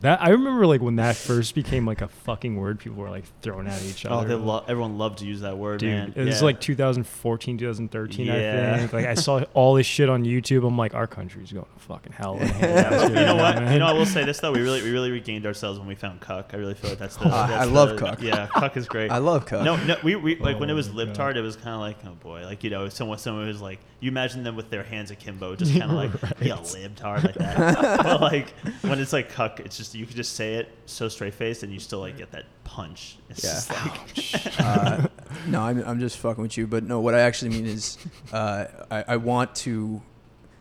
that 0.00 0.22
I 0.22 0.30
remember 0.30 0.66
like 0.66 0.80
when 0.80 0.96
that 0.96 1.16
first 1.16 1.54
became 1.54 1.86
like 1.86 2.00
a 2.02 2.08
fucking 2.08 2.56
word, 2.56 2.78
people 2.78 2.98
were 2.98 3.10
like 3.10 3.24
throwing 3.42 3.66
at 3.66 3.82
each 3.84 4.06
Oh, 4.06 4.10
other. 4.20 4.28
they 4.28 4.34
lo- 4.34 4.64
everyone 4.68 4.96
loved 4.98 5.18
to 5.18 5.24
use 5.26 5.40
that 5.40 5.58
word, 5.58 5.80
Dude, 5.80 5.90
man. 5.90 6.12
it 6.16 6.24
was 6.24 6.38
Yeah. 6.40 6.44
like 6.44 6.60
2014, 6.60 7.58
2013, 7.58 8.26
Yeah. 8.26 8.72
I 8.74 8.78
think. 8.78 8.92
Like 8.92 9.06
I 9.06 9.14
saw 9.14 9.40
all 9.54 9.74
this 9.74 9.86
shit 9.86 10.08
on 10.08 10.24
YouTube. 10.24 10.66
I'm 10.66 10.76
like, 10.78 10.94
our 10.94 11.06
country's 11.06 11.52
going 11.52 11.64
to 11.64 11.80
fucking 11.84 12.12
hell. 12.12 12.36
Yeah, 12.40 13.02
you 13.08 13.14
know 13.14 13.36
what? 13.36 13.56
man. 13.56 13.72
You 13.72 13.78
know, 13.80 13.86
I 13.86 13.92
will 13.92 14.06
say 14.06 14.24
this 14.24 14.38
though. 14.40 14.52
We 14.52 14.60
really, 14.60 14.82
we 14.82 14.90
really 14.90 15.10
regained 15.10 15.46
ourselves 15.46 15.78
when 15.78 15.88
we 15.88 15.94
found 15.94 16.20
Cuck. 16.20 16.50
I 16.52 16.56
really 16.56 16.74
feel 16.74 16.90
like 16.90 16.98
that's 16.98 17.16
the. 17.16 17.28
Uh, 17.28 17.46
that's 17.46 17.62
I 17.62 17.64
love 17.64 17.90
the- 17.90 17.96
Cuck. 17.96 18.22
Yeah, 18.22 18.46
Cuck 18.46 18.76
is 18.76 18.86
great. 18.88 19.10
I 19.10 19.18
love 19.18 19.46
Cuck. 19.46 19.62
No, 19.64 19.76
no, 19.84 19.96
we, 20.02 20.16
we 20.16 20.36
like 20.36 20.58
when 20.60 20.70
it 20.70 20.72
Oh 20.72 20.76
was 20.76 20.90
my 20.92 21.04
libtard, 21.04 21.36
it 21.36 21.42
was 21.42 21.56
kind 21.56 21.68
of 21.74 21.80
like, 21.80 21.96
oh 22.06 22.14
boy, 22.14 22.44
like 22.44 22.64
you 22.64 22.70
know, 22.70 22.88
someone, 22.88 23.18
someone 23.18 23.46
who's 23.46 23.60
like, 23.60 23.80
you 24.00 24.10
imagine 24.10 24.42
them 24.44 24.54
with 24.56 24.70
their 24.70 24.82
hands 24.82 25.10
akimbo, 25.10 25.56
just 25.56 25.72
kind 25.78 25.90
of 25.90 25.92
like, 25.92 26.10
yeah, 26.40 26.54
Right. 26.54 26.62
libtard 26.64 27.24
like 27.24 27.34
that. 27.34 28.02
but 28.02 28.20
like 28.20 28.50
when 28.82 28.98
it's 29.00 29.12
like 29.12 29.30
cuck, 29.30 29.60
it's 29.60 29.76
just 29.76 29.87
you 29.94 30.06
could 30.06 30.16
just 30.16 30.34
say 30.34 30.54
it 30.54 30.68
so 30.86 31.08
straight 31.08 31.34
faced, 31.34 31.62
and 31.62 31.72
you 31.72 31.78
still 31.80 32.00
like 32.00 32.16
get 32.16 32.30
that 32.32 32.44
punch. 32.64 33.18
It's 33.30 33.44
Yeah. 33.44 33.50
just 33.54 33.70
like, 33.70 34.58
uh, 34.60 35.08
no, 35.46 35.60
I'm, 35.62 35.82
I'm 35.84 36.00
just 36.00 36.18
fucking 36.18 36.42
with 36.42 36.56
you. 36.58 36.66
But 36.66 36.84
no, 36.84 37.00
what 37.00 37.14
I 37.14 37.20
actually 37.20 37.50
mean 37.50 37.66
is, 37.66 37.98
uh, 38.32 38.64
I, 38.90 39.04
I 39.08 39.16
want 39.16 39.54
to, 39.56 40.02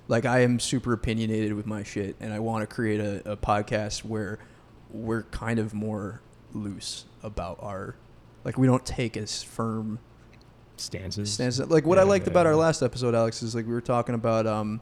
like, 0.08 0.26
I 0.26 0.40
am 0.42 0.60
super 0.60 0.94
opinionated 0.94 1.54
with 1.54 1.66
my 1.66 1.84
shit, 1.84 2.16
and 2.20 2.32
I 2.34 2.40
want 2.40 2.68
to 2.68 2.74
create 2.74 3.00
a, 3.00 3.32
a 3.34 3.38
podcast 3.38 4.06
where 4.06 4.40
we're 4.90 5.24
kind 5.24 5.60
of 5.60 5.74
more 5.74 6.22
loose 6.54 7.06
about 7.24 7.58
our, 7.62 7.96
like, 8.44 8.58
we 8.58 8.68
don't 8.68 8.86
take 8.86 9.18
as 9.18 9.44
firm 9.44 10.00
stances. 10.78 11.34
stance. 11.34 11.60
Like, 11.60 11.86
what 11.86 11.98
I 12.00 12.04
liked 12.04 12.26
yeah, 12.28 12.32
about 12.32 12.46
our 12.46 12.56
last 12.56 12.82
episode, 12.82 13.16
Alex, 13.16 13.42
is 13.44 13.56
like 13.56 13.66
we 13.66 13.74
were 13.74 13.82
talking 13.82 14.16
about, 14.16 14.46
um, 14.48 14.80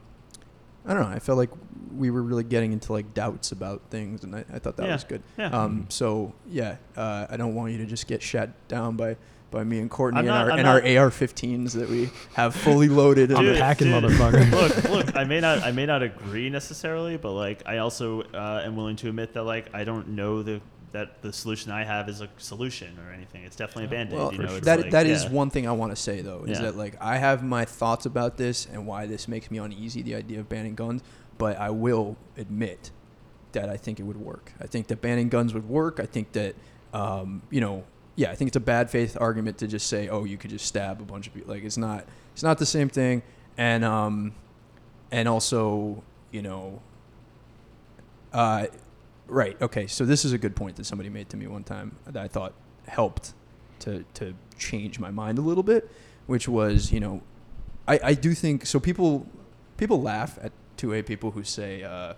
I 0.86 0.94
don't 0.94 1.10
know, 1.10 1.16
I 1.16 1.20
felt 1.20 1.38
like 1.38 1.50
we 1.96 2.12
were 2.12 2.22
really 2.22 2.44
getting 2.44 2.74
into 2.74 2.92
like 2.92 3.14
doubts 3.14 3.52
about 3.52 3.82
things, 3.90 4.24
and 4.24 4.36
I, 4.36 4.44
I 4.54 4.60
thought 4.60 4.76
that 4.78 4.86
Yeah. 4.88 4.94
was 4.94 5.04
good. 5.06 5.24
yeah. 5.38 5.48
Um, 5.48 5.86
so 5.90 6.34
yeah, 6.50 6.78
uh, 6.98 7.28
I 7.30 7.38
don't 7.38 7.56
want 7.56 7.72
you 7.72 7.78
to 7.80 7.86
just 7.86 8.08
get 8.08 8.22
shut 8.22 8.50
down 8.68 8.96
by, 8.98 9.16
by 9.50 9.64
me 9.64 9.80
and 9.80 9.90
Courtney 9.90 10.20
I'm 10.20 10.26
and, 10.26 10.28
not- 10.28 10.46
our, 10.46 10.52
I'm 10.52 10.60
and 10.60 10.68
our 11.00 11.06
AR-15s 11.06 11.72
that 11.74 11.90
we 11.90 12.10
have 12.34 12.54
fully 12.54 12.90
loaded. 12.90 13.32
I'm 13.32 13.48
and- 13.48 13.58
packing, 13.58 13.88
motherfucker. 13.88 14.52
look, 14.92 15.06
look. 15.06 15.16
I 15.16 15.24
may 15.24 15.40
not, 15.40 15.60
I 15.64 15.72
may 15.72 15.86
not 15.86 16.04
agree 16.04 16.50
necessarily, 16.50 17.16
but 17.18 17.32
like, 17.32 17.64
I 17.66 17.78
also 17.78 18.22
uh, 18.24 18.64
am 18.66 18.76
willing 18.76 18.98
to 18.98 19.08
admit 19.10 19.34
that 19.36 19.44
like, 19.44 19.74
I 19.74 19.86
don't 19.86 20.10
know 20.10 20.44
the 20.44 20.60
that 20.96 21.22
the 21.22 21.34
solution 21.34 21.72
I 21.74 21.84
have 21.84 22.08
is 22.08 22.22
a 22.22 22.30
solution 22.38 22.98
or 23.06 23.12
anything. 23.12 23.44
It's 23.44 23.58
definitely 23.58 23.86
a 23.86 23.88
band 23.90 24.14
aid. 24.14 24.18
well, 24.18 24.32
you 24.32 24.40
know, 24.40 24.56
it's 24.56 24.66
that 24.66 24.80
like, 24.80 24.92
that 24.92 25.06
is 25.06 25.26
yeah. 25.26 25.30
one 25.32 25.50
thing 25.50 25.68
I 25.68 25.74
want 25.74 25.92
to 25.92 25.96
say 26.02 26.22
though 26.22 26.46
is 26.46 26.58
Yeah. 26.58 26.66
that 26.66 26.78
like 26.78 26.96
I 27.02 27.18
have 27.18 27.44
my 27.44 27.66
thoughts 27.66 28.06
about 28.06 28.38
this 28.38 28.66
and 28.72 28.88
why 28.88 29.06
this 29.06 29.28
makes 29.28 29.52
me 29.52 29.58
uneasy 29.58 30.02
the 30.02 30.16
idea 30.16 30.40
of 30.40 30.48
banning 30.48 30.74
guns, 30.74 31.04
but 31.38 31.58
I 31.58 31.70
will 31.70 32.16
admit 32.38 32.92
that 33.52 33.68
I 33.70 33.76
think 33.76 34.00
it 34.00 34.04
would 34.04 34.16
work. 34.16 34.54
I 34.62 34.68
think 34.68 34.88
that 34.88 35.02
banning 35.02 35.28
guns 35.28 35.54
would 35.54 35.68
work. 35.68 36.00
I 36.00 36.06
think 36.06 36.32
that 36.32 36.56
um, 36.94 37.42
you 37.50 37.60
know, 37.60 37.84
yeah, 38.16 38.32
I 38.32 38.36
think 38.36 38.48
it's 38.48 38.56
a 38.56 38.62
bad 38.62 38.90
faith 38.90 39.18
argument 39.20 39.58
to 39.58 39.68
just 39.68 39.88
say, 39.88 40.08
oh, 40.08 40.24
you 40.24 40.38
could 40.38 40.50
just 40.50 40.66
stab 40.66 41.02
a 41.02 41.04
bunch 41.04 41.28
of 41.28 41.34
people. 41.34 41.54
Like 41.54 41.66
it's 41.66 41.78
not 41.78 42.06
it's 42.32 42.44
not 42.44 42.58
the 42.58 42.66
same 42.66 42.88
thing, 42.88 43.22
and 43.58 43.84
um, 43.84 44.34
and 45.12 45.28
also 45.28 46.04
you 46.32 46.42
know, 46.42 46.82
uh, 48.32 48.68
right? 49.28 49.60
Okay, 49.62 49.88
so 49.88 50.06
this 50.06 50.26
is 50.26 50.32
a 50.34 50.38
good 50.38 50.56
point 50.56 50.76
that 50.78 50.86
somebody 50.86 51.10
made 51.10 51.30
to 51.30 51.38
me 51.38 51.48
one 51.48 51.64
time 51.64 51.96
that 52.06 52.18
I 52.24 52.28
thought 52.28 52.54
helped 52.88 53.34
to 53.80 54.06
to 54.16 54.34
change 54.58 55.00
my 55.00 55.12
mind 55.12 55.38
a 55.38 55.42
little 55.42 55.64
bit, 55.64 55.90
which 56.28 56.48
was 56.48 56.92
you 56.92 57.00
know, 57.00 57.22
I 57.88 58.00
I 58.04 58.14
do 58.14 58.34
think 58.34 58.66
so. 58.66 58.80
People 58.80 59.28
people 59.78 60.02
laugh 60.02 60.38
at 60.42 60.52
two 60.78 60.94
A 60.94 61.02
people 61.02 61.32
who 61.32 61.44
say 61.44 61.84
uh, 61.84 62.14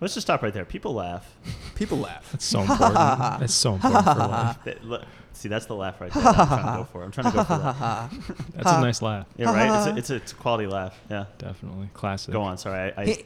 Let's 0.00 0.14
just 0.14 0.26
stop 0.26 0.42
right 0.42 0.54
there. 0.54 0.64
People 0.64 0.94
laugh. 0.94 1.36
people 1.74 1.98
laugh. 1.98 2.26
That's 2.32 2.44
so 2.46 2.62
important. 2.62 2.94
That's 3.40 3.52
so 3.52 3.74
important 3.74 4.04
for 4.04 4.14
life. 4.18 4.56
They- 4.64 4.78
look- 4.82 5.04
See, 5.32 5.48
that's 5.48 5.64
the 5.66 5.74
laugh 5.76 6.00
right 6.00 6.12
there. 6.12 6.22
I'm 6.26 6.34
trying 6.34 6.66
to 6.66 6.78
go 6.78 6.84
for. 6.92 7.02
I'm 7.04 7.10
trying 7.12 7.30
to 7.30 7.36
go 7.38 7.44
for 7.44 7.56
that. 7.56 8.10
That's 8.56 8.72
a 8.72 8.80
nice 8.80 9.00
laugh. 9.00 9.26
Yeah, 9.38 9.54
right. 9.54 9.78
It's 9.78 9.86
a, 9.86 9.96
it's 9.98 10.10
a, 10.10 10.14
it's 10.16 10.32
a 10.32 10.34
quality 10.34 10.66
laugh. 10.66 11.00
Yeah. 11.08 11.26
Definitely. 11.38 11.88
Classic. 11.94 12.32
Go 12.32 12.42
on. 12.42 12.58
Sorry. 12.58 12.92
I, 12.96 13.24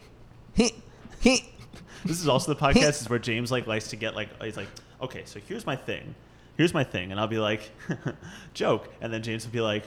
I 0.58 0.70
this 2.04 2.20
is 2.20 2.28
also 2.28 2.52
the 2.54 2.60
podcast 2.72 3.00
is 3.02 3.08
where 3.08 3.18
James 3.18 3.50
like 3.50 3.66
likes 3.66 3.88
to 3.88 3.96
get 3.96 4.14
like 4.14 4.28
he's 4.42 4.56
like, 4.56 4.68
okay, 5.02 5.22
so 5.24 5.40
here's 5.48 5.66
my 5.66 5.76
thing, 5.76 6.14
here's 6.56 6.74
my 6.74 6.84
thing, 6.84 7.10
and 7.10 7.20
I'll 7.20 7.26
be 7.26 7.38
like, 7.38 7.70
joke, 8.54 8.92
and 9.00 9.12
then 9.12 9.22
James 9.22 9.44
will 9.44 9.52
be 9.52 9.60
like, 9.60 9.84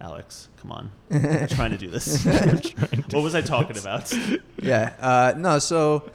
Alex, 0.00 0.48
come 0.60 0.72
on, 0.72 0.90
I'm 1.10 1.48
trying 1.48 1.72
to 1.72 1.78
do 1.78 1.88
this. 1.88 2.24
what 2.24 3.22
was 3.22 3.34
I 3.34 3.40
talking 3.42 3.76
about? 3.76 4.12
yeah. 4.62 4.94
Uh, 4.98 5.34
no, 5.36 5.58
so 5.58 6.10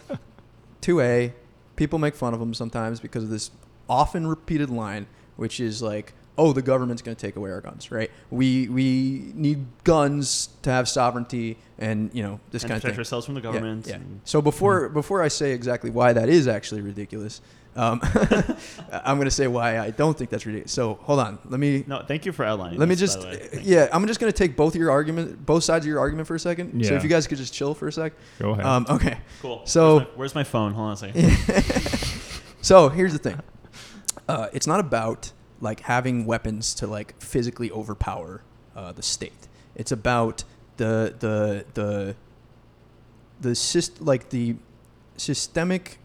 2A, 0.81 1.33
people 1.75 1.99
make 1.99 2.15
fun 2.15 2.33
of 2.33 2.39
them 2.39 2.53
sometimes 2.53 2.99
because 2.99 3.23
of 3.23 3.29
this 3.29 3.51
often 3.87 4.25
repeated 4.27 4.69
line, 4.69 5.07
which 5.35 5.59
is 5.59 5.81
like, 5.81 6.13
oh, 6.37 6.51
the 6.53 6.61
government's 6.61 7.01
going 7.01 7.15
to 7.15 7.21
take 7.21 7.35
away 7.35 7.51
our 7.51 7.61
guns, 7.61 7.91
right? 7.91 8.11
We 8.31 8.67
we 8.69 9.31
need 9.33 9.65
guns 9.83 10.49
to 10.63 10.69
have 10.71 10.87
sovereignty 10.89 11.57
and 11.77 12.09
you 12.13 12.23
know 12.23 12.39
this 12.51 12.63
and 12.63 12.69
kind 12.69 12.77
of 12.77 12.81
protect 12.83 12.97
ourselves 12.97 13.25
from 13.25 13.35
the 13.35 13.41
government. 13.41 13.87
Yeah. 13.87 13.95
and- 13.95 14.21
So 14.25 14.41
before 14.41 14.89
before 14.89 15.21
I 15.23 15.27
say 15.29 15.51
exactly 15.51 15.89
why 15.89 16.13
that 16.13 16.29
is 16.29 16.47
actually 16.47 16.81
ridiculous, 16.81 17.41
um, 17.75 17.99
I'm 18.91 19.17
going 19.17 19.25
to 19.25 19.31
say 19.31 19.47
why 19.47 19.79
I 19.79 19.91
don't 19.91 20.17
think 20.17 20.29
that's 20.29 20.45
ridiculous. 20.45 20.71
So 20.71 20.95
hold 21.03 21.19
on, 21.19 21.39
let 21.45 21.59
me 21.59 21.83
no, 21.87 22.03
thank 22.07 22.25
you 22.25 22.31
for 22.31 22.43
outlining. 22.45 22.79
let 22.79 22.87
me 22.89 22.95
this, 22.95 23.13
just 23.15 23.21
by 23.25 23.35
the 23.35 23.57
way. 23.57 23.61
Yeah, 23.63 23.87
I'm 23.91 24.05
just 24.07 24.19
going 24.19 24.31
to 24.31 24.37
take 24.37 24.55
both 24.55 24.75
of 24.75 24.79
your 24.81 24.91
argument, 24.91 25.45
both 25.45 25.63
sides 25.63 25.85
of 25.85 25.89
your 25.89 25.99
argument 25.99 26.27
for 26.27 26.35
a 26.35 26.39
second. 26.39 26.81
Yeah. 26.81 26.89
So 26.89 26.95
if 26.95 27.03
you 27.03 27.09
guys 27.09 27.27
could 27.27 27.37
just 27.37 27.53
chill 27.53 27.73
for 27.73 27.87
a 27.87 27.91
sec. 27.91 28.13
Go 28.39 28.51
ahead. 28.51 28.65
Um, 28.65 28.85
okay. 28.89 29.17
Cool. 29.41 29.61
So- 29.65 29.95
where's 29.99 30.05
my, 30.07 30.15
where's 30.15 30.35
my 30.35 30.43
phone? 30.43 30.73
Hold 30.73 30.87
on 30.87 30.93
a 30.93 30.97
second. 30.97 32.11
So 32.61 32.89
here's 32.89 33.13
the 33.13 33.19
thing. 33.19 33.39
Uh, 34.27 34.47
it's 34.51 34.65
not 34.65 34.79
about 34.79 35.31
like 35.65 35.81
having 35.81 36.25
weapons 36.25 36.75
to 36.75 36.85
like 36.87 37.19
physically 37.19 37.71
overpower 37.71 38.43
uh, 38.75 38.91
the 38.91 39.01
state. 39.01 39.47
It's 39.75 39.91
about 39.91 40.43
the 40.77 41.15
the 41.19 41.65
the 41.73 42.15
the 43.41 43.49
syst- 43.49 43.97
like 43.99 44.29
the 44.29 44.55
systemic 45.17 45.97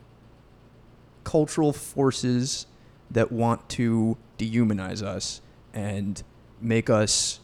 cultural 1.24 1.72
forces 1.72 2.66
that 3.10 3.30
want 3.30 3.68
to 3.68 4.16
dehumanize 4.38 5.02
us 5.02 5.42
and 5.74 6.22
make 6.60 6.88
us 6.88 7.40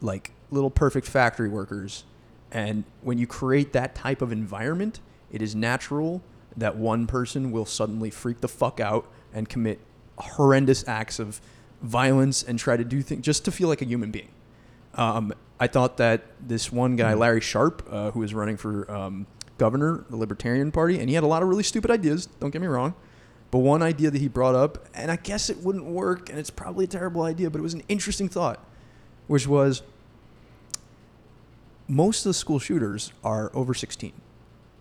like 0.00 0.32
little 0.50 0.70
perfect 0.70 1.06
factory 1.06 1.48
workers. 1.48 2.04
And 2.50 2.84
when 3.02 3.18
you 3.18 3.26
create 3.26 3.74
that 3.74 3.94
type 3.94 4.22
of 4.22 4.32
environment, 4.32 5.00
it 5.30 5.42
is 5.42 5.54
natural 5.54 6.22
that 6.56 6.76
one 6.76 7.06
person 7.06 7.52
will 7.52 7.66
suddenly 7.66 8.10
freak 8.10 8.40
the 8.40 8.48
fuck 8.48 8.80
out 8.80 9.06
and 9.32 9.48
commit 9.48 9.78
horrendous 10.20 10.86
acts 10.86 11.18
of 11.18 11.40
violence 11.82 12.42
and 12.42 12.58
try 12.58 12.76
to 12.76 12.84
do 12.84 13.02
things 13.02 13.24
just 13.24 13.44
to 13.46 13.52
feel 13.52 13.68
like 13.68 13.82
a 13.82 13.84
human 13.84 14.10
being. 14.10 14.28
Um, 14.94 15.32
I 15.58 15.66
thought 15.66 15.98
that 15.98 16.22
this 16.40 16.72
one 16.72 16.96
guy, 16.96 17.14
Larry 17.14 17.40
Sharpe, 17.40 17.86
uh, 17.90 18.10
who 18.10 18.20
was 18.20 18.34
running 18.34 18.56
for 18.56 18.90
um, 18.90 19.26
governor, 19.58 20.04
the 20.10 20.16
Libertarian 20.16 20.72
Party, 20.72 20.98
and 20.98 21.08
he 21.08 21.14
had 21.14 21.24
a 21.24 21.26
lot 21.26 21.42
of 21.42 21.48
really 21.48 21.62
stupid 21.62 21.90
ideas. 21.90 22.26
Don't 22.26 22.50
get 22.50 22.60
me 22.60 22.66
wrong, 22.66 22.94
but 23.50 23.58
one 23.58 23.82
idea 23.82 24.10
that 24.10 24.20
he 24.20 24.28
brought 24.28 24.54
up, 24.54 24.86
and 24.94 25.10
I 25.10 25.16
guess 25.16 25.50
it 25.50 25.58
wouldn't 25.58 25.84
work, 25.84 26.28
and 26.28 26.38
it's 26.38 26.50
probably 26.50 26.84
a 26.84 26.88
terrible 26.88 27.22
idea, 27.22 27.50
but 27.50 27.58
it 27.58 27.62
was 27.62 27.74
an 27.74 27.82
interesting 27.88 28.28
thought, 28.28 28.64
which 29.26 29.46
was 29.46 29.82
most 31.86 32.24
of 32.24 32.30
the 32.30 32.34
school 32.34 32.58
shooters 32.58 33.12
are 33.22 33.50
over 33.54 33.74
16. 33.74 34.12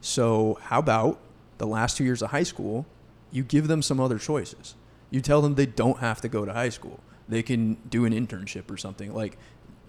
So 0.02 0.58
how 0.62 0.80
about 0.80 1.20
the 1.60 1.68
last 1.68 1.98
two 1.98 2.04
years 2.04 2.22
of 2.22 2.32
high 2.32 2.44
school, 2.44 2.86
you 3.32 3.44
give 3.44 3.68
them 3.68 3.82
some 3.82 4.00
other 4.00 4.18
choices. 4.18 4.76
You 5.12 5.22
tell 5.22 5.42
them 5.42 5.56
they 5.56 5.66
don't 5.66 6.00
have 6.00 6.22
to 6.22 6.30
go 6.30 6.46
to 6.46 6.54
high 6.54 6.70
school. 6.70 7.00
They 7.28 7.44
can 7.44 7.76
do 7.90 8.06
an 8.06 8.14
internship 8.14 8.70
or 8.72 8.78
something 8.78 9.14
like, 9.14 9.38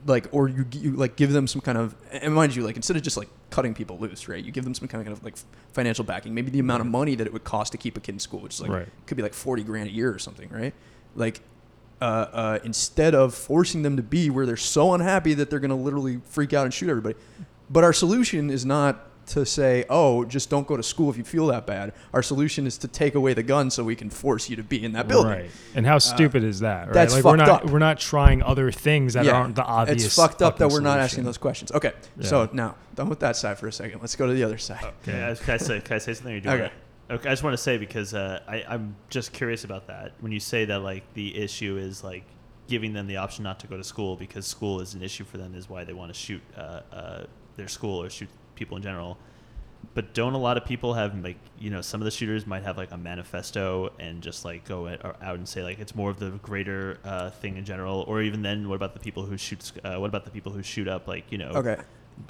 like, 0.06 0.28
or 0.32 0.48
you, 0.48 0.64
you 0.72 0.92
like 0.92 1.16
give 1.16 1.32
them 1.32 1.46
some 1.46 1.60
kind 1.60 1.76
of, 1.76 1.94
and 2.10 2.34
mind 2.34 2.54
you, 2.56 2.62
like 2.62 2.76
instead 2.76 2.96
of 2.96 3.02
just 3.02 3.16
like 3.18 3.28
cutting 3.50 3.74
people 3.74 3.98
loose, 3.98 4.28
right? 4.28 4.42
You 4.42 4.50
give 4.50 4.64
them 4.64 4.74
some 4.74 4.88
kind 4.88 5.06
of 5.08 5.22
like 5.22 5.36
financial 5.72 6.04
backing, 6.04 6.34
maybe 6.34 6.50
the 6.50 6.58
amount 6.58 6.80
of 6.80 6.86
money 6.86 7.14
that 7.16 7.26
it 7.26 7.32
would 7.32 7.44
cost 7.44 7.72
to 7.72 7.78
keep 7.78 7.96
a 7.96 8.00
kid 8.00 8.12
in 8.12 8.18
school, 8.18 8.40
which 8.40 8.54
is 8.54 8.60
like 8.62 8.70
Right. 8.70 8.88
could 9.06 9.16
be 9.18 9.22
like 9.22 9.34
forty 9.34 9.62
grand 9.62 9.88
a 9.88 9.92
year 9.92 10.10
or 10.12 10.18
something, 10.18 10.48
right? 10.50 10.72
Like, 11.14 11.40
uh, 12.00 12.04
uh, 12.32 12.58
instead 12.64 13.14
of 13.14 13.34
forcing 13.34 13.82
them 13.82 13.96
to 13.98 14.02
be 14.02 14.30
where 14.30 14.46
they're 14.46 14.56
so 14.56 14.94
unhappy 14.94 15.34
that 15.34 15.50
they're 15.50 15.60
gonna 15.60 15.76
literally 15.76 16.20
freak 16.24 16.54
out 16.54 16.64
and 16.64 16.72
shoot 16.72 16.88
everybody. 16.88 17.14
But 17.68 17.84
our 17.84 17.92
solution 17.92 18.48
is 18.48 18.64
not 18.64 19.06
to 19.30 19.46
say, 19.46 19.84
oh, 19.88 20.24
just 20.24 20.50
don't 20.50 20.66
go 20.66 20.76
to 20.76 20.82
school 20.82 21.10
if 21.10 21.16
you 21.16 21.24
feel 21.24 21.46
that 21.48 21.66
bad. 21.66 21.92
Our 22.12 22.22
solution 22.22 22.66
is 22.66 22.78
to 22.78 22.88
take 22.88 23.14
away 23.14 23.34
the 23.34 23.42
gun 23.42 23.70
so 23.70 23.84
we 23.84 23.96
can 23.96 24.10
force 24.10 24.50
you 24.50 24.56
to 24.56 24.62
be 24.62 24.82
in 24.84 24.92
that 24.92 25.08
building. 25.08 25.32
Right. 25.32 25.50
And 25.74 25.86
how 25.86 25.98
stupid 25.98 26.44
is 26.44 26.60
that? 26.60 26.86
Right? 26.86 26.94
that's 26.94 27.14
like 27.14 27.24
we're 27.24 27.36
fucked 27.38 27.48
not 27.48 27.64
up. 27.64 27.70
we're 27.70 27.78
not 27.78 27.98
trying 27.98 28.42
other 28.42 28.70
things 28.72 29.14
that 29.14 29.24
Yeah. 29.24 29.32
aren't 29.32 29.54
the 29.56 29.64
obvious. 29.64 30.04
It's 30.04 30.16
fucked 30.16 30.42
up 30.42 30.58
that 30.58 30.68
we're 30.70 30.80
not 30.80 30.98
asking 30.98 31.24
those 31.24 31.38
questions. 31.38 31.72
Okay, 31.72 31.92
so 32.20 32.48
now 32.52 32.74
done 32.94 33.08
with 33.08 33.20
that 33.20 33.36
side 33.36 33.58
for 33.58 33.66
a 33.68 33.72
second. 33.72 34.00
Let's 34.00 34.16
go 34.16 34.26
to 34.26 34.32
the 34.32 34.44
other 34.44 34.58
side. 34.58 34.84
Okay, 35.02 35.24
I- 35.30 35.34
can 35.34 35.54
I 35.54 35.56
say 35.56 35.80
can 35.80 35.94
I 35.96 35.98
say 35.98 36.14
something? 36.14 36.34
Or 36.36 36.40
do 36.40 36.48
you 36.48 36.54
Okay. 36.54 36.62
wanna- 37.08 37.14
okay. 37.20 37.28
I 37.28 37.32
just 37.32 37.42
want 37.42 37.54
to 37.54 37.62
say 37.62 37.78
because 37.78 38.14
uh, 38.14 38.40
I 38.48 38.64
I'm 38.68 38.96
just 39.08 39.32
curious 39.32 39.64
about 39.64 39.86
that. 39.86 40.12
When 40.20 40.32
you 40.32 40.40
say 40.40 40.64
that 40.66 40.80
like 40.80 41.04
the 41.14 41.36
issue 41.38 41.76
is 41.76 42.02
like 42.04 42.24
giving 42.68 42.92
them 42.92 43.06
the 43.06 43.16
option 43.16 43.42
not 43.44 43.58
to 43.60 43.66
go 43.66 43.76
to 43.76 43.82
school 43.84 44.16
because 44.16 44.46
school 44.46 44.80
is 44.80 44.94
an 44.94 45.02
issue 45.02 45.24
for 45.24 45.38
them 45.38 45.54
is 45.54 45.68
why 45.68 45.82
they 45.84 45.92
want 45.92 46.12
to 46.12 46.18
shoot 46.18 46.40
uh, 46.56 46.80
uh, 46.92 47.24
their 47.56 47.66
school 47.68 48.00
or 48.02 48.08
shoot 48.10 48.28
people 48.60 48.76
in 48.76 48.82
general. 48.84 49.18
But 49.94 50.12
don't 50.14 50.34
a 50.34 50.38
lot 50.38 50.56
of 50.58 50.64
people 50.66 50.94
have 50.94 51.18
like 51.24 51.38
you 51.58 51.70
know 51.70 51.80
some 51.80 52.00
of 52.00 52.04
the 52.04 52.10
shooters 52.12 52.46
might 52.46 52.62
have 52.62 52.76
like 52.76 52.92
a 52.92 52.96
manifesto 52.98 53.90
and 53.98 54.22
just 54.22 54.44
like 54.44 54.64
go 54.64 54.86
a- 54.86 54.96
or 55.02 55.16
out 55.22 55.36
and 55.36 55.48
say 55.48 55.64
like 55.64 55.78
it's 55.80 55.94
more 55.94 56.10
of 56.10 56.18
the 56.20 56.30
greater 56.42 56.98
uh, 57.04 57.30
thing 57.30 57.56
in 57.56 57.64
general 57.64 58.04
or 58.06 58.20
even 58.22 58.42
then 58.42 58.68
what 58.68 58.74
about 58.76 58.92
the 58.92 59.00
people 59.00 59.24
who 59.24 59.36
shoot 59.38 59.72
uh, 59.82 59.96
what 59.96 60.06
about 60.08 60.24
the 60.26 60.30
people 60.30 60.52
who 60.52 60.62
shoot 60.62 60.86
up 60.86 61.08
like 61.08 61.24
you 61.32 61.38
know 61.38 61.48
Okay. 61.54 61.76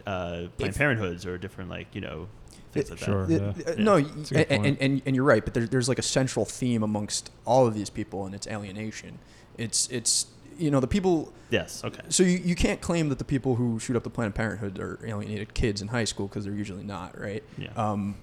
uh, 0.06 0.44
Planned 0.56 0.74
Parenthoods 0.76 1.26
or 1.26 1.36
different 1.38 1.68
like 1.68 1.88
you 1.92 2.00
know 2.00 2.28
things 2.72 2.86
It- 2.86 2.90
like 2.92 3.00
Sure. 3.00 3.26
that. 3.26 3.56
Yeah. 3.66 3.74
No, 3.84 3.96
Yeah. 3.96 4.06
y- 4.06 4.12
That's 4.16 4.30
a 4.30 4.34
good 4.34 4.46
and, 4.50 4.66
and, 4.66 4.78
and, 4.80 5.02
and 5.06 5.16
you're 5.16 5.24
right, 5.24 5.44
but 5.44 5.52
there, 5.54 5.66
there's 5.66 5.88
like 5.88 5.98
a 5.98 6.02
central 6.18 6.44
theme 6.44 6.84
amongst 6.84 7.30
all 7.44 7.66
of 7.66 7.74
these 7.74 7.90
people, 7.90 8.26
and 8.26 8.34
it's 8.34 8.46
alienation. 8.46 9.18
It's 9.58 9.88
it's 9.90 10.26
you 10.60 10.70
know 10.70 10.80
the 10.80 10.86
people. 10.86 11.32
Yes. 11.50 11.82
Okay. 11.84 12.02
So 12.08 12.22
you, 12.22 12.38
you 12.38 12.54
can't 12.54 12.80
claim 12.80 13.08
that 13.08 13.18
the 13.18 13.24
people 13.24 13.56
who 13.56 13.78
shoot 13.78 13.96
up 13.96 14.04
the 14.04 14.10
Planned 14.10 14.34
Parenthood 14.34 14.78
are 14.78 15.00
alienated 15.04 15.54
kids 15.54 15.82
in 15.82 15.88
high 15.88 16.04
school 16.04 16.28
because 16.28 16.44
they're 16.44 16.54
usually 16.54 16.84
not, 16.84 17.18
right? 17.18 17.42
Yeah. 17.58 17.70
Um, 17.76 18.16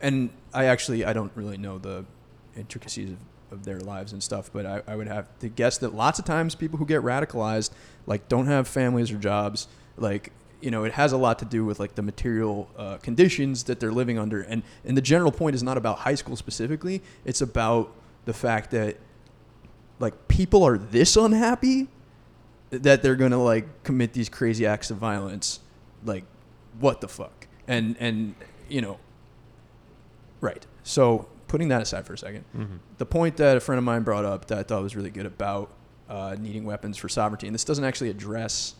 and 0.00 0.30
I 0.54 0.66
actually 0.66 1.04
I 1.04 1.12
don't 1.12 1.32
really 1.34 1.56
know 1.56 1.78
the 1.78 2.04
intricacies 2.56 3.10
of, 3.10 3.18
of 3.50 3.64
their 3.64 3.80
lives 3.80 4.12
and 4.12 4.22
stuff, 4.22 4.50
but 4.52 4.66
I, 4.66 4.82
I 4.86 4.94
would 4.96 5.08
have 5.08 5.26
to 5.40 5.48
guess 5.48 5.78
that 5.78 5.94
lots 5.94 6.18
of 6.18 6.24
times 6.24 6.54
people 6.54 6.78
who 6.78 6.86
get 6.86 7.02
radicalized 7.02 7.70
like 8.06 8.28
don't 8.28 8.46
have 8.46 8.68
families 8.68 9.10
or 9.10 9.16
jobs, 9.16 9.66
like 9.96 10.32
you 10.60 10.70
know 10.70 10.84
it 10.84 10.92
has 10.92 11.12
a 11.12 11.16
lot 11.16 11.38
to 11.38 11.44
do 11.44 11.64
with 11.64 11.80
like 11.80 11.94
the 11.94 12.02
material 12.02 12.68
uh, 12.76 12.98
conditions 12.98 13.64
that 13.64 13.80
they're 13.80 13.92
living 13.92 14.18
under, 14.18 14.42
and 14.42 14.62
and 14.84 14.96
the 14.96 15.02
general 15.02 15.32
point 15.32 15.54
is 15.54 15.62
not 15.62 15.76
about 15.76 15.98
high 15.98 16.14
school 16.14 16.36
specifically, 16.36 17.02
it's 17.24 17.40
about 17.40 17.92
the 18.24 18.34
fact 18.34 18.70
that 18.72 18.98
like 19.98 20.28
people 20.28 20.62
are 20.64 20.78
this 20.78 21.16
unhappy 21.16 21.88
that 22.70 23.02
they're 23.02 23.16
gonna 23.16 23.42
like 23.42 23.82
commit 23.82 24.12
these 24.12 24.28
crazy 24.28 24.66
acts 24.66 24.90
of 24.90 24.96
violence 24.98 25.60
like 26.04 26.24
what 26.80 27.00
the 27.00 27.08
fuck? 27.08 27.46
And 27.66 27.96
and 27.98 28.34
you 28.68 28.80
know 28.80 28.98
right. 30.40 30.64
So 30.82 31.28
putting 31.48 31.68
that 31.68 31.82
aside 31.82 32.06
for 32.06 32.12
a 32.12 32.16
2nd 32.16 32.42
Mm-hmm. 32.56 32.76
the 32.98 33.06
point 33.06 33.36
that 33.38 33.56
a 33.56 33.60
friend 33.60 33.78
of 33.78 33.84
mine 33.84 34.02
brought 34.02 34.26
up 34.26 34.46
that 34.48 34.58
i 34.58 34.62
thought 34.62 34.82
was 34.82 34.94
really 34.94 35.08
good 35.10 35.24
about 35.24 35.70
uh, 36.10 36.36
needing 36.38 36.64
weapons 36.64 36.98
for 36.98 37.08
sovereignty 37.08 37.46
and 37.46 37.54
this 37.54 37.64
doesn't 37.64 37.84
actually 37.84 38.10
address 38.10 38.74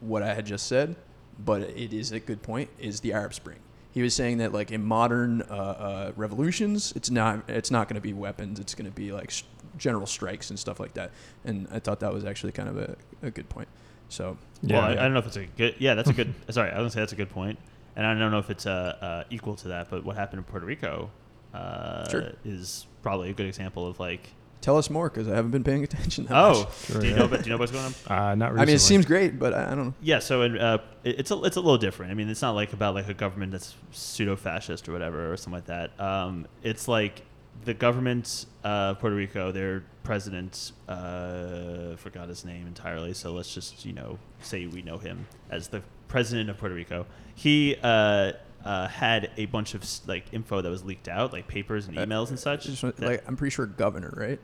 what 0.00 0.20
i 0.22 0.34
had 0.34 0.44
just 0.44 0.66
said 0.66 0.96
but 1.38 1.62
it 1.62 1.92
is 1.92 2.10
a 2.10 2.18
good 2.18 2.42
point 2.42 2.68
is 2.78 3.00
the 3.00 3.12
arab 3.12 3.32
spring. 3.34 3.58
He 3.92 4.02
was 4.02 4.14
saying 4.14 4.38
that 4.38 4.52
like 4.52 4.72
in 4.72 4.82
modern 4.84 5.42
uh, 5.42 5.54
uh, 5.54 6.12
revolutions 6.16 6.92
it's 6.96 7.08
not 7.10 7.44
it's 7.48 7.70
not 7.70 7.88
going 7.88 7.94
to 7.94 8.00
be 8.00 8.12
weapons 8.12 8.58
it's 8.58 8.74
going 8.74 8.90
to 8.90 8.94
be 8.94 9.12
like 9.12 9.32
general 9.78 10.06
strikes 10.06 10.50
and 10.50 10.58
stuff 10.58 10.78
like 10.80 10.94
that 10.94 11.10
and 11.44 11.66
i 11.72 11.78
thought 11.78 12.00
that 12.00 12.12
was 12.12 12.24
actually 12.24 12.52
kind 12.52 12.68
of 12.68 12.76
a, 12.78 12.96
a 13.22 13.30
good 13.30 13.48
point 13.48 13.68
so 14.08 14.36
well, 14.62 14.80
I. 14.80 14.90
I 14.92 14.94
don't 14.94 15.12
know 15.12 15.18
if 15.18 15.26
it's 15.26 15.36
a 15.36 15.46
good. 15.46 15.74
Yeah, 15.80 15.94
that's 15.94 16.08
a 16.08 16.12
good. 16.12 16.32
sorry, 16.50 16.70
I 16.70 16.74
was 16.80 16.82
gonna 16.82 16.90
say 16.92 17.00
that's 17.00 17.12
a 17.12 17.16
good 17.16 17.28
point, 17.28 17.58
and 17.96 18.06
I 18.06 18.14
don't 18.16 18.30
know 18.30 18.38
if 18.38 18.50
it's 18.50 18.64
uh, 18.64 18.96
uh, 19.00 19.24
equal 19.30 19.56
to 19.56 19.68
that. 19.68 19.90
But 19.90 20.04
what 20.04 20.14
happened 20.16 20.38
in 20.38 20.44
Puerto 20.44 20.64
Rico 20.64 21.10
uh, 21.52 22.08
Sure. 22.08 22.32
is 22.44 22.86
probably 23.02 23.30
a 23.30 23.32
good 23.32 23.46
example 23.46 23.84
of 23.86 23.98
like. 23.98 24.30
tell 24.60 24.78
us 24.78 24.88
more 24.90 25.08
because 25.10 25.28
i 25.28 25.34
haven't 25.34 25.50
been 25.50 25.64
paying 25.64 25.82
attention 25.84 26.24
that 26.26 26.34
Oh, 26.36 26.60
much. 26.64 26.84
Sure, 26.86 27.00
do 27.00 27.06
you 27.06 27.12
yeah. 27.12 27.18
know? 27.18 27.24
About, 27.26 27.40
do 27.42 27.44
you 27.46 27.50
know 27.50 27.58
what's 27.58 27.72
going 27.72 27.84
on? 27.84 27.94
Uh, 28.30 28.34
not 28.36 28.52
i 28.58 28.64
mean 28.64 28.74
it 28.76 28.80
seems 28.80 29.04
great 29.06 29.38
but 29.38 29.52
i, 29.52 29.66
I 29.66 29.74
don't 29.74 29.86
know 29.86 29.94
Yeah, 30.00 30.20
so 30.20 30.42
in, 30.42 30.56
uh, 30.58 30.78
it- 31.04 31.20
it's 31.20 31.30
a 31.32 31.42
it's 31.44 31.56
a 31.56 31.60
little 31.60 31.78
different. 31.78 32.10
I 32.12 32.14
mean, 32.14 32.28
it's 32.28 32.42
not 32.42 32.52
like 32.52 32.72
about 32.72 32.94
like 32.94 33.08
a 33.08 33.14
government 33.14 33.52
that's 33.52 33.74
pseudo 33.92 34.36
fascist 34.36 34.88
or 34.88 34.92
whatever 34.92 35.32
or 35.32 35.36
something 35.36 35.54
like 35.54 35.66
that. 35.66 35.98
Um, 36.00 36.46
it's 36.62 36.86
like 36.88 37.22
the 37.64 37.74
government 37.74 38.46
uh, 38.64 38.68
of 38.94 38.98
Puerto 39.00 39.16
Rico, 39.16 39.50
their 39.52 39.82
president, 40.02 40.72
uh, 40.88 41.96
forgot 41.96 42.28
his 42.28 42.44
name 42.44 42.66
entirely. 42.66 43.12
So 43.14 43.32
let's 43.32 43.52
just 43.52 43.84
you 43.84 43.92
know 43.92 44.18
say 44.40 44.66
we 44.66 44.82
know 44.82 44.98
him 44.98 45.26
as 45.50 45.68
the 45.68 45.82
president 46.08 46.50
of 46.50 46.58
Puerto 46.58 46.74
Rico. 46.74 47.06
He 47.34 47.76
uh, 47.82 48.32
uh, 48.64 48.88
had 48.88 49.30
a 49.36 49.46
bunch 49.46 49.74
of 49.74 49.84
like 50.06 50.24
info 50.32 50.60
that 50.60 50.70
was 50.70 50.84
leaked 50.84 51.08
out, 51.08 51.32
like 51.32 51.48
papers 51.48 51.86
and 51.88 51.98
Uh, 51.98 52.06
emails 52.06 52.30
and 52.30 52.38
such. 52.38 52.64
Just 52.64 52.82
like 53.00 53.22
i'm 53.28 53.36
pretty 53.36 53.54
sure 53.54 53.66
governor 53.66 54.12
right 54.16 54.38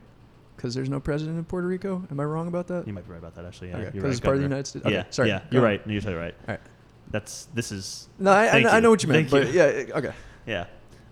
because 0.55 0.73
there's 0.75 0.89
no 0.89 0.99
president 0.99 1.37
in 1.37 1.43
puerto 1.43 1.65
rico 1.67 2.03
am 2.11 2.19
i 2.19 2.23
wrong 2.23 2.47
about 2.47 2.67
that 2.67 2.85
you 2.85 2.93
might 2.93 3.03
be 3.05 3.11
right 3.11 3.17
about 3.17 3.33
that 3.35 3.43
actually. 3.43 3.69
Yeah, 3.69 3.77
Okay, 3.77 3.91
you're 3.95 4.03
right, 4.03 4.11
it's 4.11 4.19
part 4.19 4.35
of 4.35 4.41
the 4.41 4.47
United 4.47 4.67
States- 4.67 4.85
okay, 4.85 4.95
yeah, 4.95 5.03
sorry, 5.09 5.29
Yeah, 5.29 5.41
you're 5.49 5.63
right. 5.63 5.81
You're 5.87 5.99
totally 5.99 6.21
right. 6.21 6.35
all 6.47 6.53
right 6.53 6.61
That's 7.09 7.45
this 7.55 7.71
is 7.71 8.07
no 8.19 8.31
i, 8.31 8.45
I, 8.61 8.77
I 8.77 8.79
know 8.79 8.91
what 8.91 9.01
you 9.03 9.09
meant 9.09 9.29
Thank 9.29 9.45
but 9.45 9.53
you. 9.53 9.59
yeah 9.59 9.97
okay 9.97 10.13
Yeah. 10.45 10.65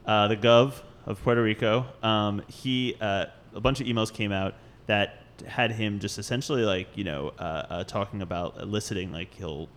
Uh, 0.05 0.27
the 0.27 0.37
gov 0.37 0.73
of 1.05 1.21
Puerto 1.23 1.41
Rico, 1.41 1.85
um, 2.03 2.41
he 2.47 2.95
uh, 3.01 3.25
a 3.53 3.61
bunch 3.61 3.81
of 3.81 3.87
emails 3.87 4.13
came 4.13 4.31
out 4.31 4.55
that 4.87 5.23
had 5.47 5.71
him 5.71 5.99
just 5.99 6.19
essentially 6.19 6.63
like 6.63 6.95
you 6.95 7.03
know 7.03 7.33
uh, 7.39 7.65
uh, 7.69 7.83
talking 7.83 8.21
about 8.21 8.59
eliciting 8.61 9.11
like 9.11 9.33
he'll 9.33 9.67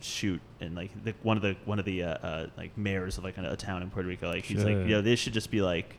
shoot 0.00 0.40
and 0.60 0.76
like 0.76 0.90
the, 1.02 1.12
one 1.22 1.36
of 1.36 1.42
the 1.42 1.56
one 1.64 1.78
of 1.78 1.84
the 1.84 2.04
uh, 2.04 2.08
uh, 2.08 2.46
like 2.56 2.76
mayors 2.78 3.18
of 3.18 3.24
like 3.24 3.36
a, 3.36 3.52
a 3.52 3.56
town 3.56 3.82
in 3.82 3.90
Puerto 3.90 4.08
Rico 4.08 4.28
like 4.28 4.44
he's 4.44 4.62
like 4.62 4.76
you 4.76 4.88
know 4.88 5.02
they 5.02 5.16
should 5.16 5.32
just 5.32 5.50
be 5.50 5.60
like 5.60 5.98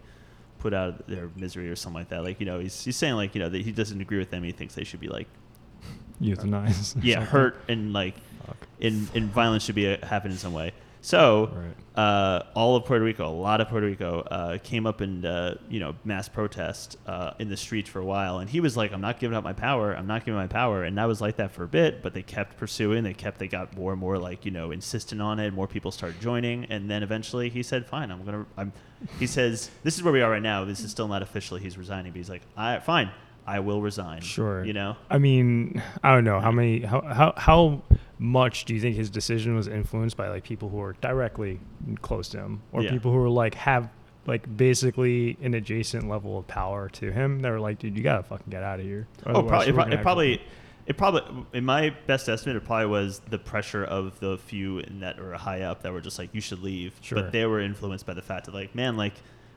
put 0.60 0.74
out 0.74 0.90
of 0.90 1.08
their 1.08 1.30
misery 1.36 1.70
or 1.70 1.76
something 1.76 2.00
like 2.00 2.10
that. 2.10 2.24
Like 2.24 2.40
you 2.40 2.46
know, 2.46 2.60
he's 2.60 2.84
he's 2.84 2.96
saying 2.96 3.16
like 3.16 3.34
you 3.34 3.40
know 3.42 3.50
that 3.50 3.62
he 3.62 3.72
doesn't 3.72 4.00
agree 4.00 4.20
with 4.20 4.30
them. 4.30 4.44
He 4.44 4.52
thinks 4.52 4.76
they 4.76 4.84
should 4.84 5.00
be 5.00 5.08
like 5.08 5.28
Euthanize. 6.22 6.96
or 6.96 7.00
yeah 7.00 7.16
something. 7.16 7.32
hurt 7.32 7.62
and 7.68 7.94
like 7.94 8.16
Fuck. 8.46 8.68
in 8.80 9.08
in 9.14 9.30
violence 9.30 9.64
should 9.64 9.76
be 9.76 9.92
uh, 9.92 10.06
happen 10.06 10.32
in 10.32 10.38
some 10.38 10.54
way. 10.54 10.74
So 11.02 11.50
Right. 11.56 12.02
uh, 12.04 12.44
all 12.56 12.76
of 12.76 12.84
Puerto 12.86 13.04
Rico, 13.06 13.26
a 13.28 13.32
lot 13.32 13.62
of 13.62 13.70
Puerto 13.70 13.86
Rico, 13.88 14.20
uh, 14.22 14.58
came 14.58 14.86
up 14.86 15.00
and 15.00 15.26
uh, 15.26 15.56
you 15.70 15.80
know 15.80 15.96
mass 16.04 16.28
protest 16.28 16.98
uh, 17.08 17.32
in 17.40 17.48
the 17.50 17.56
streets 17.56 17.90
for 17.90 18.00
a 18.00 18.06
while, 18.06 18.40
and 18.40 18.50
he 18.50 18.60
was 18.60 18.76
like, 18.76 18.92
"I'm 18.92 19.00
not 19.02 19.18
giving 19.20 19.36
up 19.38 19.44
my 19.44 19.54
power. 19.54 19.94
I'm 19.94 20.08
not 20.08 20.26
giving 20.26 20.38
up 20.40 20.44
my 20.44 20.54
power," 20.54 20.84
and 20.84 20.98
that 20.98 21.06
was 21.08 21.22
like 21.22 21.38
that 21.38 21.52
for 21.52 21.64
a 21.64 21.68
bit. 21.68 22.04
But 22.04 22.14
they 22.14 22.22
kept 22.22 22.58
pursuing. 22.58 23.04
They 23.06 23.14
kept. 23.14 23.40
They 23.40 23.48
got 23.48 23.76
more 23.78 23.92
and 23.94 24.00
more 24.00 24.18
like 24.18 24.44
you 24.44 24.52
know 24.52 24.72
insistent 24.72 25.22
on 25.22 25.40
it. 25.40 25.54
More 25.54 25.68
people 25.68 25.92
started 25.92 26.20
joining, 26.20 26.66
and 26.66 26.90
then 26.92 27.02
eventually 27.02 27.50
he 27.50 27.64
said, 27.64 27.86
"Fine, 27.86 28.12
I'm 28.12 28.24
gonna." 28.26 28.46
I'm. 28.58 28.74
He 29.20 29.28
says, 29.28 29.72
"This 29.84 29.96
is 29.96 30.04
where 30.04 30.12
we 30.12 30.22
are 30.22 30.30
right 30.32 30.42
now. 30.42 30.66
This 30.66 30.82
is 30.82 30.92
still 30.92 31.08
not 31.08 31.22
officially. 31.22 31.62
He's 31.62 31.78
resigning, 31.78 32.12
but 32.12 32.18
he's 32.18 32.30
like, 32.30 32.42
I 32.58 32.80
fine, 32.80 33.10
I 33.48 33.62
will 33.62 33.82
resign." 33.82 34.20
Sure. 34.22 34.66
You 34.66 34.74
know. 34.74 34.98
I 35.10 35.18
mean, 35.18 35.82
I 36.04 36.14
don't 36.14 36.26
know 36.26 36.42
how 36.42 36.52
many 36.52 36.82
how 36.82 37.00
how 37.02 37.34
how 37.38 37.84
much 38.20 38.66
do 38.66 38.74
you 38.76 38.82
think 38.82 38.96
his 38.98 39.10
decision 39.10 39.56
was 39.56 39.68
influenced 39.68 40.18
by 40.18 40.28
like 40.30 40.44
people 40.44 40.68
who 40.70 40.80
are 40.82 40.94
directly 41.02 41.60
close 42.02 42.28
to 42.30 42.38
him 42.38 42.62
or 42.74 42.82
Yeah. 42.84 42.92
people 42.92 43.12
who 43.12 43.18
are 43.20 43.30
like 43.30 43.56
have 43.56 43.90
like 44.28 44.58
basically 44.58 45.38
an 45.42 45.54
adjacent 45.54 46.08
level 46.10 46.38
of 46.38 46.46
power 46.46 46.90
to 46.90 47.12
him 47.12 47.40
that 47.40 47.50
were 47.50 47.60
like, 47.60 47.80
dude, 47.80 47.98
you 47.98 48.04
gotta 48.04 48.22
fucking 48.22 48.48
get 48.50 48.62
out 48.62 48.80
of 48.80 48.86
here. 48.86 49.08
Oh, 49.26 49.42
probably, 49.42 49.70
it, 49.70 49.74
pro- 49.74 49.86
it 49.86 50.02
probably, 50.02 50.42
it 50.86 50.98
probably, 50.98 51.46
in 51.54 51.66
my 51.66 51.96
best 52.06 52.28
estimate, 52.30 52.58
it 52.58 52.66
probably 52.66 52.88
was 52.88 53.20
the 53.30 53.40
pressure 53.40 53.84
of 53.86 54.20
the 54.20 54.38
few 54.38 54.80
in 54.80 55.00
that 55.00 55.18
were 55.20 55.34
high 55.34 55.62
up 55.62 55.82
that 55.84 55.94
were 55.94 56.02
just 56.02 56.20
like, 56.20 56.30
you 56.34 56.42
should 56.42 56.62
leave. 56.62 56.94
Sure. 57.02 57.22
But 57.22 57.32
they 57.32 57.46
were 57.46 57.62
influenced 57.62 58.06
by 58.06 58.14
the 58.14 58.22
fact 58.22 58.46
that, 58.46 58.54
like, 58.54 58.76
man, 58.76 58.98
like, 58.98 59.14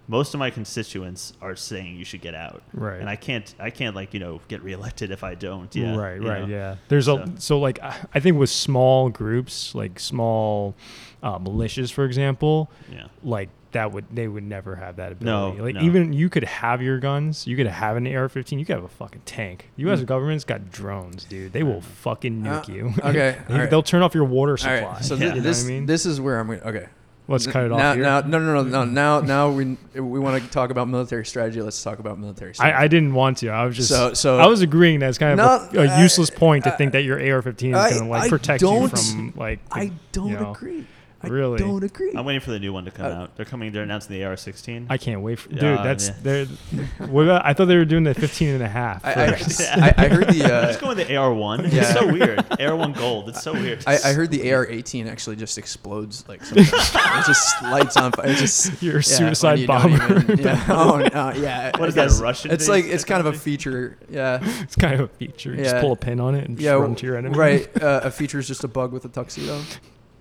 most 0.09 0.35
of 0.35 0.41
my 0.41 0.51
constituents 0.51 1.33
are 1.41 1.55
saying 1.57 1.97
you 1.97 2.05
should 2.05 2.21
get 2.21 2.35
out. 2.35 2.63
Right. 2.75 3.01
And 3.01 3.09
I 3.09 3.17
can't, 3.17 3.55
I 3.59 3.71
can't, 3.71 3.95
like, 3.95 4.13
you 4.15 4.21
know, 4.21 4.41
get 4.49 4.63
reelected 4.63 5.11
if 5.11 5.23
I 5.25 5.35
don't. 5.35 5.75
Yeah. 5.75 5.95
right, 5.97 6.21
right, 6.23 6.41
know? 6.43 6.47
yeah. 6.47 6.77
There's 6.89 7.09
a 7.09 7.17
So- 7.27 7.33
so 7.39 7.59
like 7.61 7.81
I 7.83 7.95
I 8.15 8.21
think 8.21 8.37
with 8.39 8.51
small 8.51 9.09
groups, 9.11 9.75
like 9.75 9.99
small 10.01 10.75
uh, 11.23 11.39
militias, 11.39 11.93
for 11.93 12.05
example, 12.05 12.71
Yeah. 12.93 13.07
like 13.23 13.49
that 13.71 13.91
would 13.93 14.05
they 14.13 14.29
would 14.29 14.43
never 14.45 14.77
have 14.77 14.97
that 14.97 15.13
ability. 15.13 15.25
No, 15.25 15.49
ability. 15.53 15.63
like 15.75 15.83
no. 15.83 15.89
even 15.89 16.13
you 16.13 16.29
could 16.29 16.45
have 16.45 16.83
your 16.83 16.99
guns, 16.99 17.47
you 17.47 17.57
could 17.57 17.67
have 17.69 17.97
an 17.97 18.07
AR-15, 18.07 18.59
you 18.59 18.67
could 18.67 18.75
have 18.77 18.85
a 18.85 18.89
fucking 18.89 19.23
tank. 19.25 19.71
The 19.77 19.83
U.S. 19.85 20.01
Mm. 20.01 20.07
government's 20.07 20.45
got 20.45 20.71
drones, 20.71 21.25
dude. 21.25 21.53
They 21.55 21.63
will 21.63 21.81
fucking 21.81 22.43
nuke 22.43 22.69
Uh, 22.69 22.73
you. 22.73 22.95
okay, 22.99 23.39
They- 23.49 23.55
all 23.55 23.61
right. 23.61 23.71
they'll 23.71 23.83
turn 23.83 24.03
off 24.03 24.15
your 24.15 24.25
water 24.25 24.57
supply. 24.59 24.83
right, 24.83 25.05
so 25.05 25.15
Yeah. 25.15 25.21
thi- 25.21 25.27
You 25.27 25.35
know 25.37 25.41
this 25.41 25.63
what 25.63 25.71
I 25.71 25.73
mean? 25.75 25.87
this 25.87 26.05
is 26.05 26.21
where 26.21 26.39
I'm 26.39 26.49
going. 26.49 26.61
Okay, 26.61 26.87
Let's 27.29 27.47
cut 27.47 27.65
it 27.65 27.73
off 27.73 27.79
now, 27.79 27.95
here. 27.95 28.03
Now, 28.03 28.21
no, 28.21 28.39
no, 28.39 28.63
no, 28.63 28.63
no. 28.65 28.85
Now, 28.85 29.21
now 29.21 29.51
we 29.51 29.77
we 29.95 30.19
want 30.19 30.43
to 30.43 30.51
talk 30.51 30.71
about 30.71 30.89
military 30.89 31.25
strategy. 31.25 31.63
Let's 31.63 31.81
talk 31.83 31.99
about 32.01 32.19
military 32.19 32.55
strategy. 32.55 32.75
I, 32.77 32.83
I 32.83 32.89
didn't 32.89 33.15
want 33.15 33.39
to. 33.39 33.49
I 33.49 33.65
was 33.65 33.77
just. 33.77 33.89
So- 33.89 34.13
so- 34.15 34.39
I 34.39 34.47
was 34.47 34.61
agreeing 34.61 34.99
that 35.01 35.09
it's 35.09 35.19
kind 35.19 35.39
of 35.41 35.73
No, 35.75 35.81
a, 35.83 35.85
a 35.85 35.89
I- 35.91 36.03
useless 36.03 36.31
point 36.31 36.65
to 36.65 36.75
I- 36.75 36.77
think 36.77 36.93
that 36.93 37.03
your 37.05 37.19
AR-15 37.19 37.51
is 37.87 37.91
going 37.93 38.05
to 38.05 38.09
like 38.09 38.25
I 38.25 38.29
protect 38.29 38.63
you 38.63 38.89
from 38.89 39.33
like. 39.37 39.67
the- 39.69 39.75
I 39.77 39.93
don't 40.11 40.29
you 40.29 40.37
know. 40.39 40.51
agree. 40.51 40.87
I 41.25 41.29
Really? 41.29 41.59
don't 41.59 41.83
agree. 41.85 42.13
I'm 42.17 42.25
waiting 42.25 42.41
for 42.41 42.51
the 42.51 42.59
new 42.59 42.73
one 42.73 42.85
to 42.85 42.91
come 42.91 43.07
Uh, 43.07 43.15
out. 43.23 43.37
They're 43.37 43.45
coming, 43.45 43.71
they're 43.73 43.85
announcing 43.85 44.13
the 44.19 44.25
AR-16. 44.25 44.87
I 44.91 44.99
can't 44.99 45.21
wait 45.23 45.39
for 45.39 45.49
dude. 45.51 45.63
Yeah, 45.63 45.83
that's 45.83 46.09
yeah. 46.09 46.15
they're. 46.23 46.47
what 47.07 47.23
about, 47.25 47.47
I 47.47 47.53
thought 47.55 47.67
they 47.67 47.77
were 47.77 47.85
doing 47.85 48.05
the 48.05 48.15
15 48.15 48.49
and 48.51 48.63
a 48.63 48.69
half. 48.69 49.05
I, 49.05 49.13
I, 49.27 49.33
first. 49.37 49.61
I, 49.73 49.95
I 49.97 50.09
heard 50.09 50.29
the. 50.29 50.45
Uh, 50.45 50.63
Let's 50.67 50.79
go 50.79 50.89
with 50.89 50.99
the 50.99 51.17
AR-1. 51.17 51.73
Yeah. 51.73 51.81
It's 51.83 51.93
so 51.93 52.07
weird. 52.13 52.39
AR-1 52.41 52.97
gold. 52.97 53.29
It's 53.29 53.43
so 53.43 53.53
weird. 53.53 53.85
I, 53.87 53.99
I 54.05 54.13
heard 54.13 54.31
the 54.31 54.53
AR-18 54.53 55.09
actually 55.09 55.37
just 55.37 55.59
explodes 55.59 56.25
like 56.29 56.45
sometimes. 56.45 56.73
it 56.73 57.27
just 57.27 57.63
lights 57.63 57.97
on 57.97 58.13
fire. 58.13 58.27
It 58.27 58.37
just 58.37 58.83
Your 58.83 58.97
yeah, 58.97 59.01
suicide 59.01 59.59
you 59.61 59.67
don't 59.69 59.83
bomber. 59.99 60.21
even- 60.23 60.39
yeah. 60.39 60.65
Oh 60.69 60.97
no. 60.99 61.33
Yeah. 61.33 61.71
What 61.79 61.83
I 61.83 61.87
is 61.87 61.95
that, 61.95 62.07
a 62.07 62.09
guess. 62.09 62.21
Russian 62.21 62.51
It's 62.51 62.69
like 62.69 62.85
based 62.85 62.95
it's 62.95 63.05
kind 63.05 63.21
of 63.21 63.27
a 63.27 63.31
technology? 63.33 63.51
feature. 63.51 63.99
Yeah. 64.11 64.39
it's 64.63 64.77
kind 64.77 64.95
of 64.95 65.01
a 65.01 65.09
feature. 65.09 65.51
You 65.51 65.63
Just 65.63 65.75
Yeah. 65.77 65.81
pull 65.81 65.93
a 65.93 65.97
pin 65.97 66.19
on 66.21 66.35
it 66.35 66.49
and 66.49 66.61
Yeah. 66.61 66.73
just 66.73 66.81
run 66.81 66.95
to 66.97 67.07
your 67.07 67.17
enemy. 67.17 67.37
Right. 67.39 67.83
Uh, 67.83 68.01
a 68.05 68.11
feature 68.11 68.39
is 68.39 68.49
just 68.49 68.65
a 68.65 68.69
bug 68.69 68.93
with 68.93 69.05
a 69.05 69.09
tuxedo. 69.09 69.61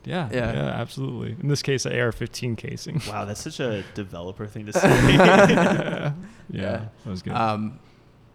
Yeah, 0.04 0.30
yeah. 0.32 0.54
Yeah. 0.54 0.60
absolutely. 0.66 1.36
In 1.40 1.48
this 1.48 1.62
case, 1.62 1.86
an 1.86 1.94
AR-15 1.98 2.58
casing. 2.58 3.02
wow, 3.08 3.26
that's 3.26 3.42
such 3.42 3.60
a 3.60 3.84
developer 3.94 4.48
thing 4.48 4.66
to 4.66 4.74
say. 4.80 4.88
yeah, 5.14 6.14
Yeah. 6.50 6.86
that 7.04 7.10
was 7.10 7.22
good. 7.22 7.34
Um, 7.34 7.80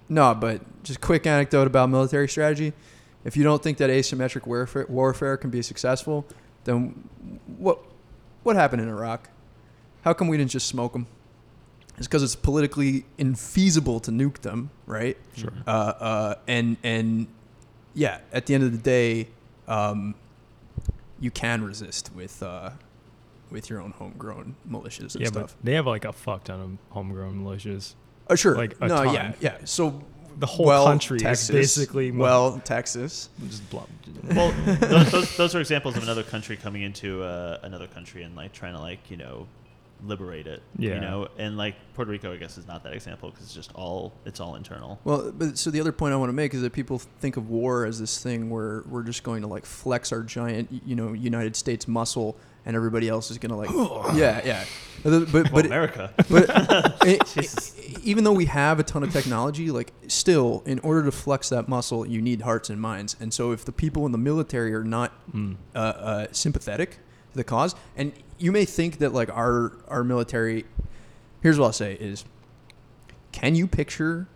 no, 0.08 0.34
but 0.34 0.62
just 0.84 1.00
quick 1.00 1.26
anecdote 1.26 1.66
about 1.66 1.90
military 1.90 2.28
strategy. 2.28 2.72
If 3.24 3.36
you 3.36 3.42
don't 3.42 3.60
think 3.62 3.78
that 3.78 3.90
asymmetric 3.90 4.46
warfare, 4.46 4.86
warfare 4.88 5.36
can 5.36 5.50
be 5.50 5.60
successful, 5.62 6.24
then 6.64 7.08
what 7.58 7.80
what 8.44 8.54
happened 8.54 8.82
in 8.82 8.88
Iraq? 8.88 9.28
How 10.02 10.12
come 10.12 10.28
we 10.28 10.36
didn't 10.36 10.52
just 10.52 10.68
smoke 10.68 10.92
them? 10.92 11.08
It's 11.98 12.06
because 12.06 12.22
it's 12.22 12.36
politically 12.36 13.04
infeasible 13.18 14.00
to 14.04 14.12
nuke 14.12 14.38
them, 14.42 14.70
right? 14.86 15.16
sure. 15.36 15.52
Uh, 15.66 15.70
uh, 15.70 16.34
and 16.46 16.76
and 16.84 17.26
yeah, 17.94 18.18
at 18.32 18.46
the 18.46 18.54
end 18.54 18.62
of 18.62 18.70
the 18.70 18.78
day, 18.78 19.26
um, 19.66 20.14
you 21.20 21.30
can 21.30 21.62
resist 21.64 22.10
with 22.14 22.42
uh, 22.42 22.70
with 23.50 23.70
your 23.70 23.80
own 23.80 23.92
homegrown 23.92 24.56
militias 24.68 25.14
and 25.14 25.22
Yeah, 25.22 25.28
stuff. 25.28 25.54
but 25.56 25.64
they 25.64 25.74
have 25.74 25.86
like 25.86 26.04
a 26.04 26.12
fuck 26.12 26.44
ton 26.44 26.60
of 26.60 26.94
homegrown 26.94 27.42
militias. 27.44 27.94
Uh, 28.28 28.34
sure. 28.34 28.56
like, 28.56 28.74
a 28.80 28.88
no, 28.88 29.04
ton. 29.04 29.14
yeah, 29.14 29.32
yeah. 29.40 29.56
So 29.64 30.02
The 30.38 30.46
whole 30.46 30.66
well, 30.66 30.84
country 30.84 31.18
Texas, 31.20 31.48
is 31.50 31.54
basically 31.54 32.10
mo- 32.10 32.24
well, 32.24 32.60
Texas. 32.64 33.28
just 33.48 33.68
blah. 33.70 33.84
well, 34.34 34.52
those, 34.80 35.10
those, 35.12 35.36
those 35.36 35.54
are 35.54 35.60
examples 35.60 35.96
of 35.96 36.02
another 36.02 36.24
country 36.24 36.56
coming 36.56 36.82
into 36.82 37.22
uh, 37.22 37.58
another 37.62 37.86
country 37.86 38.22
and 38.24 38.34
like 38.34 38.52
trying 38.52 38.74
to 38.74 38.80
like 38.80 38.98
you 39.10 39.16
know 39.16 39.46
liberate 40.04 40.46
it. 40.46 40.62
Yeah. 40.78 40.94
You 40.94 41.00
know, 41.00 41.28
and 41.38 41.56
like 41.56 41.74
Puerto 41.94 42.10
Rico, 42.10 42.32
I 42.32 42.36
guess 42.36 42.58
is 42.58 42.66
not 42.66 42.82
that 42.84 42.92
example 42.92 43.30
because 43.30 43.44
it's 43.46 43.54
just 43.54 43.72
all 43.74 44.12
it's 44.24 44.40
all 44.40 44.54
internal. 44.56 44.98
Well, 45.04 45.32
but 45.32 45.56
so 45.58 45.70
the 45.70 45.80
other 45.80 45.92
point 45.92 46.12
I 46.14 46.16
want 46.16 46.28
to 46.28 46.34
make 46.34 46.54
is 46.54 46.62
that 46.62 46.72
people 46.72 46.98
think 46.98 47.36
of 47.36 47.48
war 47.48 47.84
as 47.86 47.98
this 47.98 48.22
thing 48.22 48.50
where 48.50 48.82
we're 48.88 49.02
just 49.02 49.22
going 49.22 49.42
to 49.42 49.48
like 49.48 49.64
flex 49.66 50.12
our 50.12 50.22
giant, 50.22 50.68
you 50.84 50.94
know, 50.96 51.12
United 51.12 51.56
States 51.56 51.88
muscle, 51.88 52.36
and 52.64 52.74
everybody 52.76 53.08
else 53.08 53.30
is 53.30 53.38
going 53.38 53.50
to 53.50 53.56
like, 53.56 53.70
yeah, 54.16 54.40
yeah. 54.44 54.64
But 55.02 55.32
but, 55.32 55.32
Well, 55.32 55.44
but 55.52 55.66
America. 55.66 56.12
but 56.28 56.46
it- 57.06 57.24
Jesus. 57.26 57.74
even 58.02 58.24
though 58.24 58.32
we 58.32 58.46
have 58.46 58.78
a 58.80 58.82
ton 58.82 59.02
of 59.02 59.12
technology, 59.12 59.70
like 59.70 59.92
still, 60.08 60.62
in 60.66 60.78
order 60.80 61.04
to 61.04 61.12
flex 61.12 61.48
that 61.50 61.68
muscle, 61.68 62.06
you 62.06 62.20
need 62.20 62.42
hearts 62.42 62.68
and 62.70 62.80
minds. 62.80 63.16
And 63.20 63.32
so, 63.32 63.52
if 63.52 63.64
the 63.64 63.72
people 63.72 64.04
in 64.06 64.12
the 64.12 64.18
military 64.18 64.74
are 64.74 64.84
not 64.84 65.12
Mm. 65.32 65.56
uh, 65.74 65.78
uh, 65.78 66.26
sympathetic 66.32 66.90
to 66.90 66.98
the 67.36 67.44
cause, 67.44 67.74
and 67.96 68.12
you 68.38 68.52
may 68.52 68.64
think 68.64 68.98
that 68.98 69.12
like 69.14 69.30
our 69.30 69.72
our 69.88 70.02
military, 70.04 70.64
here's 71.42 71.58
what 71.58 71.66
I'll 71.66 71.72
say 71.72 71.94
is, 71.94 72.24
can 73.32 73.54
you 73.54 73.66
picture 73.66 74.26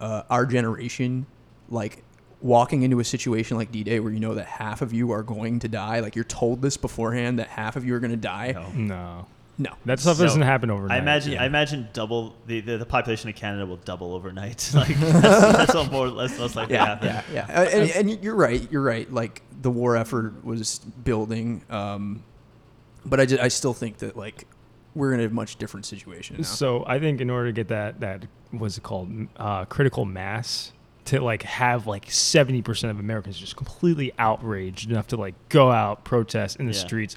uh, 0.00 0.22
our 0.30 0.46
generation 0.46 1.26
like 1.68 2.02
walking 2.40 2.82
into 2.82 3.00
a 3.00 3.04
situation 3.04 3.56
like 3.58 3.70
D-Day 3.70 4.00
where 4.00 4.12
you 4.12 4.18
know 4.20 4.34
that 4.34 4.46
half 4.46 4.80
of 4.82 4.92
you 4.94 5.10
are 5.12 5.22
going 5.22 5.58
to 5.60 5.68
die, 5.68 6.00
like 6.00 6.14
you're 6.16 6.24
told 6.24 6.62
this 6.62 6.76
beforehand 6.76 7.38
that 7.38 7.48
half 7.48 7.76
of 7.76 7.84
you 7.84 7.94
are 7.94 8.00
going 8.00 8.12
to 8.12 8.16
die? 8.16 8.52
No. 8.52 8.70
No, 8.72 9.26
No. 9.58 9.70
that 9.84 10.00
stuff 10.00 10.16
So, 10.16 10.22
doesn't 10.24 10.40
happen 10.40 10.70
overnight. 10.70 10.96
I 10.96 11.02
imagine. 11.02 11.32
yeah. 11.32 11.42
I 11.42 11.46
imagine 11.46 11.88
double 11.92 12.34
the, 12.46 12.60
the 12.62 12.78
the 12.78 12.86
population 12.86 13.28
of 13.28 13.36
Canada 13.36 13.66
will 13.66 13.76
double 13.76 14.14
overnight. 14.14 14.70
like 14.74 14.88
that's, 14.98 15.22
that's 15.56 15.74
all 15.74 15.84
more 15.86 16.08
less 16.08 16.38
less 16.38 16.56
likely 16.56 16.76
to 16.76 16.80
yeah, 16.80 16.86
happen. 16.86 17.08
yeah, 17.08 17.46
yeah. 17.50 17.60
And, 17.68 17.90
and 18.10 18.24
you're 18.24 18.34
right. 18.36 18.66
You're 18.72 18.82
right. 18.82 19.12
Like 19.12 19.42
the 19.60 19.70
war 19.70 19.98
effort 19.98 20.42
was 20.42 20.78
building, 20.78 21.62
um, 21.68 22.22
but 23.04 23.20
I, 23.20 23.26
just, 23.26 23.42
I 23.42 23.48
still 23.48 23.74
think 23.74 23.98
that 23.98 24.16
like 24.16 24.46
we're 24.94 25.12
in 25.14 25.20
a 25.20 25.28
much 25.28 25.56
different 25.56 25.86
situation 25.86 26.36
now. 26.38 26.42
So 26.42 26.84
I 26.86 26.98
think 26.98 27.20
in 27.20 27.30
order 27.30 27.46
to 27.46 27.52
get 27.52 27.68
that 27.68 28.00
that 28.00 28.26
what's 28.50 28.76
it 28.76 28.82
called 28.82 29.10
uh, 29.36 29.64
critical 29.66 30.04
mass 30.04 30.72
to 31.06 31.20
like 31.20 31.42
have 31.44 31.86
like 31.86 32.10
seventy 32.10 32.62
percent 32.62 32.90
of 32.90 32.98
Americans 32.98 33.38
just 33.38 33.56
completely 33.56 34.12
outraged 34.18 34.90
enough 34.90 35.06
to 35.08 35.16
like 35.16 35.34
go 35.48 35.70
out 35.70 36.04
protest 36.04 36.56
in 36.56 36.66
the 36.66 36.72
Yeah. 36.72 36.78
streets. 36.78 37.16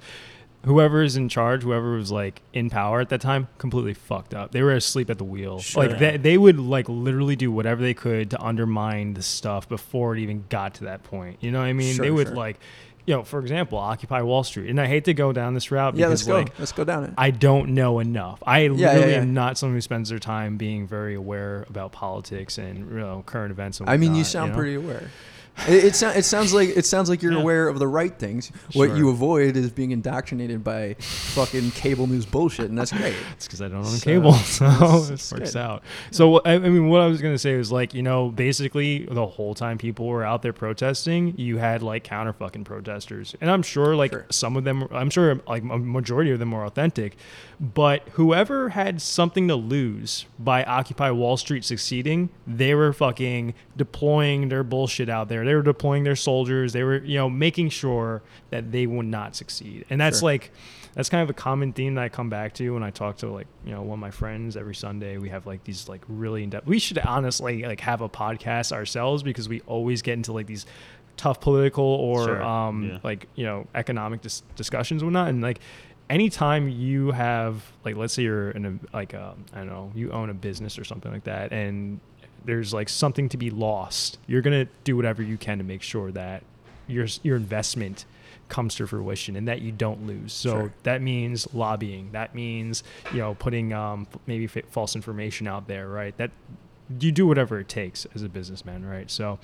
Whoever 0.65 1.03
is 1.03 1.17
in 1.17 1.27
charge, 1.27 1.63
whoever 1.63 1.95
was 1.95 2.09
like 2.09 2.41
in 2.53 2.69
power 2.69 3.01
at 3.01 3.09
that 3.09 3.19
time, 3.19 3.49
completely 3.57 3.93
fucked 3.93 4.33
up. 4.33 4.53
They 4.53 4.61
were 4.61 4.71
asleep 4.71 5.09
at 5.09 5.17
the 5.17 5.25
wheel. 5.25 5.59
Sure. 5.59 5.85
Like 5.85 5.99
they, 5.99 6.15
they 6.15 6.37
would 6.37 6.57
like 6.57 6.87
literally 6.87 7.35
do 7.35 7.51
whatever 7.51 7.81
they 7.81 7.93
could 7.93 8.29
to 8.31 8.41
undermine 8.41 9.13
the 9.13 9.23
stuff 9.23 9.67
before 9.67 10.15
it 10.15 10.19
even 10.21 10.45
got 10.47 10.75
to 10.75 10.85
that 10.85 11.03
point. 11.03 11.39
You 11.41 11.51
know 11.51 11.59
what 11.59 11.65
I 11.65 11.73
mean? 11.73 11.95
Sure, 11.95 12.05
they 12.05 12.11
would 12.11 12.27
sure. 12.27 12.37
like, 12.37 12.59
you 13.05 13.13
know, 13.13 13.23
for 13.23 13.39
example, 13.39 13.77
Occupy 13.77 14.21
Wall 14.21 14.43
Street. 14.43 14.69
And 14.69 14.79
I 14.79 14.87
hate 14.87 15.05
to 15.05 15.13
go 15.13 15.33
down 15.33 15.53
this 15.53 15.71
route 15.71 15.95
yeah, 15.95 16.07
because 16.07 16.25
let's 16.25 16.27
go. 16.27 16.33
like 16.33 16.59
let's 16.59 16.71
go 16.71 16.83
down 16.83 17.03
it. 17.03 17.13
I 17.17 17.31
don't 17.31 17.69
know 17.69 17.99
enough. 17.99 18.41
I 18.45 18.61
yeah, 18.61 18.69
literally 18.69 19.11
yeah. 19.11 19.21
am 19.21 19.33
not 19.33 19.57
someone 19.57 19.75
who 19.75 19.81
spends 19.81 20.09
their 20.09 20.19
time 20.19 20.57
being 20.57 20.87
very 20.87 21.15
aware 21.15 21.65
about 21.69 21.91
politics 21.91 22.57
and 22.57 22.89
you 22.89 22.97
know 22.97 23.23
current 23.25 23.51
events. 23.51 23.79
And 23.79 23.89
I 23.89 23.97
mean, 23.97 24.11
you 24.11 24.19
whatnot, 24.19 24.25
sound 24.27 24.51
know? 24.51 24.57
pretty 24.57 24.75
aware. 24.75 25.09
It, 25.67 25.83
it, 25.83 26.01
it 26.03 26.25
sounds 26.25 26.51
like 26.53 26.69
it 26.69 26.85
sounds 26.85 27.09
like 27.09 27.21
you're 27.21 27.31
Yeah. 27.33 27.39
aware 27.41 27.67
of 27.67 27.77
the 27.79 27.87
right 27.87 28.17
things. 28.17 28.51
What 28.73 28.87
Sure. 28.89 28.97
you 28.97 29.09
avoid 29.09 29.55
is 29.55 29.69
being 29.71 29.91
indoctrinated 29.91 30.63
by 30.63 30.95
fucking 30.99 31.71
cable 31.71 32.07
news 32.07 32.25
bullshit, 32.25 32.69
and 32.69 32.77
that's 32.77 32.91
great. 32.91 33.15
It's 33.33 33.45
because 33.45 33.61
I 33.61 33.67
don't 33.67 33.77
own 33.79 33.85
So, 33.85 34.03
cable, 34.03 34.33
so 34.33 34.65
it's- 34.65 35.31
it 35.31 35.39
works 35.39 35.53
good. 35.53 35.59
out. 35.59 35.83
So 36.11 36.37
I, 36.39 36.53
I 36.55 36.57
mean, 36.57 36.89
what 36.89 37.01
I 37.01 37.07
was 37.07 37.21
gonna 37.21 37.37
say 37.37 37.55
was 37.55 37.71
like, 37.71 37.93
you 37.93 38.01
know, 38.01 38.29
basically 38.29 39.05
the 39.09 39.25
whole 39.27 39.53
time 39.53 39.77
people 39.77 40.07
were 40.07 40.23
out 40.23 40.41
there 40.41 40.53
protesting, 40.53 41.35
you 41.37 41.57
had 41.59 41.83
like 41.83 42.03
counter 42.03 42.33
fucking 42.33 42.63
protesters, 42.63 43.35
and 43.39 43.49
I'm 43.51 43.61
sure 43.63 43.95
like 43.95 44.11
Sure. 44.11 44.25
some 44.31 44.57
of 44.57 44.63
them, 44.63 44.87
I'm 44.91 45.09
sure 45.11 45.39
like 45.47 45.61
a 45.63 45.77
majority 45.77 46.31
of 46.31 46.39
them 46.39 46.51
were 46.51 46.65
authentic, 46.65 47.15
but 47.59 48.01
whoever 48.13 48.69
had 48.69 49.01
something 49.01 49.47
to 49.47 49.55
lose 49.55 50.25
by 50.39 50.63
Occupy 50.63 51.11
Wall 51.11 51.37
Street 51.37 51.63
succeeding, 51.63 52.29
they 52.47 52.73
were 52.73 52.91
fucking 52.91 53.53
deploying 53.77 54.49
their 54.49 54.63
bullshit 54.63 55.09
out 55.09 55.29
there. 55.29 55.42
They 55.43 55.55
were 55.55 55.61
deploying 55.61 56.03
their 56.03 56.15
soldiers. 56.15 56.73
They 56.73 56.83
were, 56.83 56.97
you 57.03 57.17
know, 57.17 57.29
making 57.29 57.69
sure 57.69 58.21
that 58.49 58.71
they 58.71 58.85
would 58.87 59.05
not 59.05 59.35
succeed, 59.35 59.85
and 59.89 59.99
that's 60.01 60.19
Sure. 60.19 60.29
like 60.29 60.51
that's 60.95 61.09
kind 61.09 61.23
of 61.23 61.29
a 61.29 61.33
common 61.33 61.73
theme 61.73 61.95
that 61.95 62.03
I 62.03 62.09
come 62.09 62.29
back 62.29 62.53
to 62.55 62.69
when 62.75 62.83
I 62.83 62.91
talk 62.91 63.17
to 63.17 63.27
like 63.29 63.47
you 63.65 63.71
know 63.71 63.81
one 63.81 63.97
of 63.97 63.99
my 63.99 64.11
friends 64.11 64.55
every 64.55 64.75
Sunday. 64.75 65.17
We 65.17 65.29
have 65.29 65.45
like 65.47 65.63
these 65.63 65.89
like 65.89 66.01
really 66.07 66.43
in 66.43 66.49
depth. 66.51 66.67
We 66.67 66.79
should 66.79 66.97
honestly 66.99 67.63
like 67.63 67.79
have 67.81 68.01
a 68.01 68.09
podcast 68.09 68.71
ourselves 68.71 69.23
because 69.23 69.49
we 69.49 69.61
always 69.61 70.01
get 70.01 70.13
into 70.13 70.31
like 70.33 70.45
these 70.47 70.65
tough 71.17 71.39
political 71.41 71.83
or 71.85 72.23
Sure, 72.25 72.43
um 72.43 72.83
yeah. 72.89 72.99
like 73.03 73.27
you 73.35 73.45
know 73.45 73.67
economic 73.75 74.21
dis- 74.21 74.43
discussions 74.55 75.01
and 75.01 75.09
whatnot. 75.11 75.29
And 75.29 75.41
like 75.41 75.59
anytime 76.09 76.67
you 76.69 77.11
have 77.11 77.63
like 77.85 77.95
let's 77.95 78.13
say 78.13 78.23
you're 78.23 78.51
in 78.51 78.65
a 78.65 78.95
like 78.95 79.13
um 79.13 79.45
I 79.53 79.59
don't 79.59 79.67
know 79.67 79.91
you 79.95 80.11
own 80.11 80.29
a 80.29 80.33
business 80.33 80.77
or 80.77 80.83
something 80.83 81.11
like 81.11 81.23
that 81.23 81.51
and 81.51 81.99
there's 82.45 82.73
like 82.73 82.89
something 82.89 83.29
to 83.29 83.37
be 83.37 83.49
lost. 83.49 84.17
You're 84.27 84.41
gonna 84.41 84.67
do 84.83 84.95
whatever 84.95 85.21
you 85.23 85.37
can 85.37 85.57
to 85.59 85.63
make 85.63 85.81
sure 85.81 86.11
that 86.11 86.43
your 86.87 87.07
your 87.23 87.35
investment 87.37 88.05
comes 88.49 88.75
to 88.75 88.85
fruition 88.85 89.35
and 89.35 89.47
that 89.47 89.61
you 89.61 89.71
don't 89.71 90.05
lose. 90.05 90.33
So 90.33 90.51
Sure. 90.51 90.73
that 90.83 91.01
means 91.01 91.47
lobbying. 91.53 92.11
That 92.11 92.35
means 92.35 92.83
you 93.11 93.19
know 93.19 93.33
putting 93.35 93.73
um, 93.73 94.05
maybe 94.27 94.45
f- 94.45 94.65
false 94.69 94.95
information 94.95 95.47
out 95.47 95.67
there, 95.67 95.87
right? 95.87 96.15
That 96.17 96.31
you 96.99 97.11
do 97.13 97.25
whatever 97.25 97.59
it 97.61 97.69
takes 97.69 98.05
as 98.13 98.21
a 98.23 98.29
businessman, 98.29 98.85
right? 98.85 99.09
So, 99.09 99.39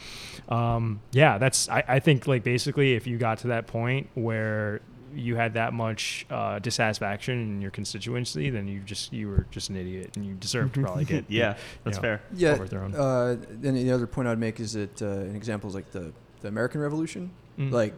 um, 0.49 0.99
yeah, 1.13 1.37
that's 1.37 1.69
I, 1.69 1.83
I 1.87 1.99
think 1.99 2.27
like 2.27 2.43
basically 2.43 2.93
if 2.93 3.07
you 3.07 3.17
got 3.17 3.39
to 3.39 3.47
that 3.47 3.65
point 3.65 4.09
where 4.13 4.81
you 5.15 5.35
had 5.35 5.53
that 5.55 5.73
much 5.73 6.25
uh, 6.29 6.59
dissatisfaction 6.59 7.39
in 7.39 7.61
your 7.61 7.71
constituency, 7.71 8.49
then 8.49 8.67
you 8.67 8.79
just 8.81 9.11
you 9.13 9.27
were 9.29 9.45
just 9.51 9.69
an 9.69 9.75
idiot 9.75 10.11
and 10.15 10.25
you 10.25 10.33
deserve 10.35 10.73
to 10.73 10.81
probably 10.81 11.05
get 11.05 11.25
Yeah, 11.29 11.55
that's 11.83 11.97
know, 11.97 12.01
fair. 12.01 12.21
Yeah. 12.33 12.51
overthrown. 12.53 12.95
Uh, 12.95 13.37
then 13.49 13.73
the 13.75 13.91
other 13.91 14.07
point 14.07 14.27
I'd 14.27 14.39
make 14.39 14.59
is 14.59 14.73
that 14.73 15.01
uh, 15.01 15.05
an 15.07 15.35
example 15.35 15.69
is 15.69 15.75
like 15.75 15.91
the 15.91 16.11
the 16.41 16.47
American 16.47 16.81
Revolution. 16.81 17.31
Mm. 17.57 17.71
Like 17.71 17.93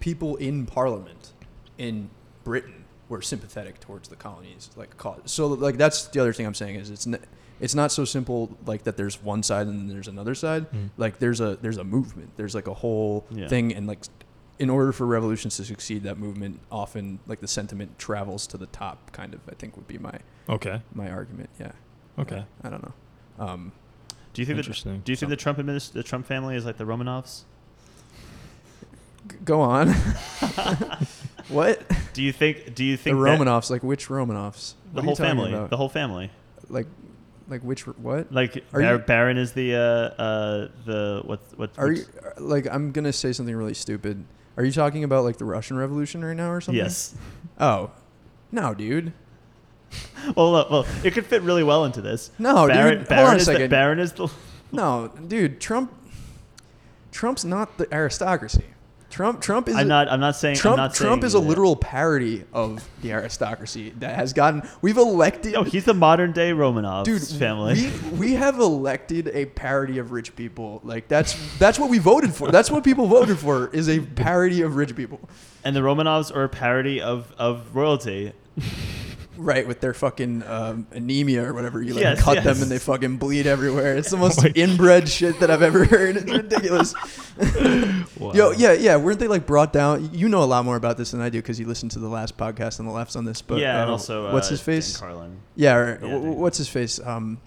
people 0.00 0.36
in 0.36 0.66
Parliament 0.66 1.32
in 1.78 2.10
Britain 2.44 2.84
were 3.08 3.20
sympathetic 3.22 3.80
towards 3.80 4.08
the 4.08 4.16
colonies, 4.16 4.70
like 4.76 4.96
cause. 4.96 5.20
So 5.26 5.48
like 5.48 5.76
that's 5.76 6.06
the 6.08 6.20
other 6.20 6.32
thing 6.32 6.46
I'm 6.46 6.54
saying 6.54 6.76
is 6.76 6.90
it's 6.90 7.06
n- 7.06 7.18
it's 7.60 7.74
not 7.74 7.92
so 7.92 8.04
simple 8.04 8.56
like 8.64 8.84
that. 8.84 8.96
There's 8.96 9.22
one 9.22 9.42
side 9.42 9.66
and 9.66 9.78
then 9.80 9.88
there's 9.88 10.08
another 10.08 10.34
side. 10.34 10.70
Mm. 10.72 10.90
Like 10.96 11.18
there's 11.18 11.40
a 11.40 11.56
there's 11.60 11.76
a 11.76 11.84
movement. 11.84 12.30
There's 12.36 12.54
like 12.54 12.68
a 12.68 12.74
whole 12.74 13.26
Yeah. 13.30 13.48
thing 13.48 13.74
and 13.74 13.86
like. 13.86 14.00
In 14.60 14.68
order 14.70 14.92
for 14.92 15.06
revolutions 15.06 15.56
to 15.56 15.64
succeed, 15.64 16.02
that 16.04 16.18
movement 16.18 16.60
often, 16.70 17.18
like 17.26 17.40
the 17.40 17.48
sentiment, 17.48 17.98
travels 17.98 18.46
to 18.48 18.56
the 18.58 18.66
top. 18.66 19.10
Kind 19.10 19.32
of, 19.34 19.40
I 19.48 19.54
think, 19.54 19.74
would 19.76 19.88
be 19.88 19.96
my 19.98 20.12
okay, 20.48 20.82
my 20.94 21.10
argument. 21.10 21.48
Yeah. 21.58 21.72
okay, 22.18 22.44
I 22.62 22.68
don't 22.70 22.82
know. 22.82 22.92
Um, 23.44 23.72
Do 24.34 24.42
you 24.42 24.46
think 24.46 24.56
that, 24.56 24.66
Interesting. 24.66 25.00
do 25.04 25.10
you 25.12 25.16
think 25.16 25.28
So- 25.28 25.30
the 25.30 25.36
Trump 25.36 25.58
administ- 25.58 25.92
the 25.92 26.02
Trump 26.02 26.26
family 26.26 26.56
is 26.56 26.64
like 26.66 26.76
the 26.76 26.84
Romanovs? 26.84 27.44
G- 29.30 29.36
Go 29.44 29.60
on. 29.62 29.88
what? 31.48 31.82
Do 32.12 32.22
you 32.22 32.32
think 32.32 32.74
do 32.74 32.84
you 32.84 32.96
The 32.96 33.02
think 33.02 33.16
that- 33.16 33.22
Romanovs, 33.22 33.70
like 33.70 33.82
which 33.82 34.08
Romanovs? 34.08 34.74
the 34.92 34.96
What 35.00 35.04
whole 35.06 35.16
family, 35.16 35.52
about? 35.52 35.70
the 35.70 35.76
whole 35.76 35.88
family? 35.88 36.30
like, 36.68 36.86
like 37.48 37.62
which 37.62 37.86
what? 37.86 38.32
Like 38.32 38.62
Are 38.72 38.80
Bar- 38.80 38.92
you- 38.92 38.98
Barron 38.98 39.38
is 39.38 39.52
the 39.52 39.74
uh 39.74 39.78
uh 40.22 40.68
the 40.84 41.22
what 41.24 41.40
what 41.56 41.70
Are 41.78 41.88
what's- 41.88 42.00
you 42.00 42.06
like? 42.44 42.66
I'm 42.70 42.92
gonna 42.92 43.12
say 43.12 43.32
something 43.32 43.54
really 43.56 43.74
stupid. 43.74 44.24
Are 44.60 44.64
you 44.64 44.72
talking 44.72 45.04
about 45.04 45.24
like 45.24 45.38
the 45.38 45.46
Russian 45.46 45.78
Revolution 45.78 46.22
right 46.22 46.36
now 46.36 46.50
or 46.50 46.60
something? 46.60 46.84
Yes. 46.84 47.14
Oh, 47.58 47.92
no, 48.52 48.74
dude. 48.74 49.14
Well, 50.36 50.52
look, 50.52 50.70
well, 50.70 50.86
it 51.02 51.14
could 51.14 51.24
fit 51.24 51.40
really 51.40 51.64
well 51.64 51.86
into 51.86 52.02
this. 52.02 52.30
No, 52.38 52.66
Barron, 52.68 52.98
dude. 52.98 53.08
Barron 53.08 53.24
Hold 53.24 53.28
on 53.30 53.34
a 53.34 53.38
is 53.38 53.46
the, 53.46 53.52
second. 53.52 53.70
Barron 53.70 53.98
is 53.98 54.12
the 54.12 54.30
no, 54.70 55.10
dude. 55.28 55.62
Trump. 55.62 55.94
Trump's 57.10 57.42
not 57.42 57.78
the 57.78 57.90
aristocracy. 57.90 58.66
Trump. 59.10 59.40
Trump 59.40 59.68
is. 59.68 59.74
I'm 59.76 59.86
a- 59.86 59.88
not 59.88 60.08
I'm 60.10 60.20
not 60.20 60.36
saying 60.36 60.56
Trump. 60.56 60.78
I'm 60.78 60.84
not 60.84 60.94
Trump 60.94 61.22
saying 61.22 61.26
is 61.26 61.34
a 61.34 61.38
that. 61.40 61.46
literal 61.46 61.76
parody 61.76 62.44
of 62.52 62.88
the 63.02 63.12
aristocracy 63.12 63.90
that 63.98 64.14
has 64.16 64.32
gotten. 64.32 64.62
We've 64.80 64.96
elected. 64.96 65.52
No, 65.54 65.64
he's 65.64 65.84
the 65.84 65.94
modern 65.94 66.32
day 66.32 66.52
Romanov 66.52 67.04
dude 67.04 67.22
family. 67.22 67.90
we, 68.12 68.18
we 68.18 68.32
have 68.34 68.58
elected 68.58 69.28
a 69.28 69.46
parody 69.46 69.98
of 69.98 70.12
rich 70.12 70.34
people 70.36 70.80
like 70.84 71.08
that's 71.08 71.36
that's 71.58 71.78
what 71.78 71.90
we 71.90 71.98
voted 71.98 72.32
for 72.34 72.50
that's 72.50 72.70
what 72.70 72.84
people 72.84 73.06
voted 73.06 73.38
for 73.38 73.68
is 73.74 73.88
a 73.88 74.00
parody 74.00 74.62
of 74.62 74.76
rich 74.76 74.94
people 74.96 75.20
and 75.64 75.74
the 75.76 75.80
Romanovs 75.80 76.34
are 76.34 76.44
a 76.44 76.48
parody 76.48 77.00
of, 77.02 77.34
of 77.36 77.74
royalty. 77.76 78.32
Right 79.40 79.66
with 79.66 79.80
their 79.80 79.94
fucking 79.94 80.42
um, 80.46 80.86
anemia 80.92 81.44
or 81.48 81.52
whatever 81.54 81.82
you 81.82 81.94
like 81.94 82.02
Yes, 82.02 82.20
cut 82.22 82.44
them 82.44 82.60
and 82.62 82.70
they 82.70 82.78
fucking 82.78 83.16
bleed 83.16 83.46
everywhere. 83.46 83.96
It's 83.96 84.10
the 84.10 84.16
most 84.26 84.42
Wait. 84.42 84.56
inbred 84.56 85.08
shit 85.08 85.40
that 85.40 85.50
i've 85.50 85.62
ever 85.62 85.84
heard. 85.84 86.16
It's 86.16 86.30
ridiculous. 86.30 86.94
Wow. 88.18 88.32
yo 88.34 88.50
yeah 88.52 88.72
yeah. 88.72 88.96
Weren't 88.96 89.18
they 89.18 89.28
like 89.28 89.46
brought 89.46 89.72
down? 89.72 90.10
You 90.12 90.28
know 90.28 90.42
a 90.42 90.44
lot 90.44 90.64
more 90.66 90.76
about 90.76 90.98
this 90.98 91.12
than 91.12 91.20
i 91.22 91.30
do 91.30 91.38
because 91.38 91.58
you 91.58 91.66
listened 91.66 91.90
to 91.92 91.98
the 91.98 92.08
last 92.08 92.36
podcast 92.36 92.78
on 92.80 92.84
the 92.86 92.92
left's 92.92 93.16
on 93.16 93.24
this 93.24 93.40
but 93.40 93.58
yeah, 93.60 93.80
and 93.80 93.88
uh, 93.88 93.92
also 93.92 94.26
uh, 94.26 94.32
what's 94.32 94.48
his 94.48 94.58
Dan 94.60 94.64
face? 94.66 94.96
Carlin. 94.98 95.36
yeah, 95.56 95.74
or, 95.76 95.98
Yeah, 96.02 96.10
w- 96.12 96.32
what's 96.32 96.58
his 96.58 96.68
face? 96.68 97.00
Um 97.00 97.40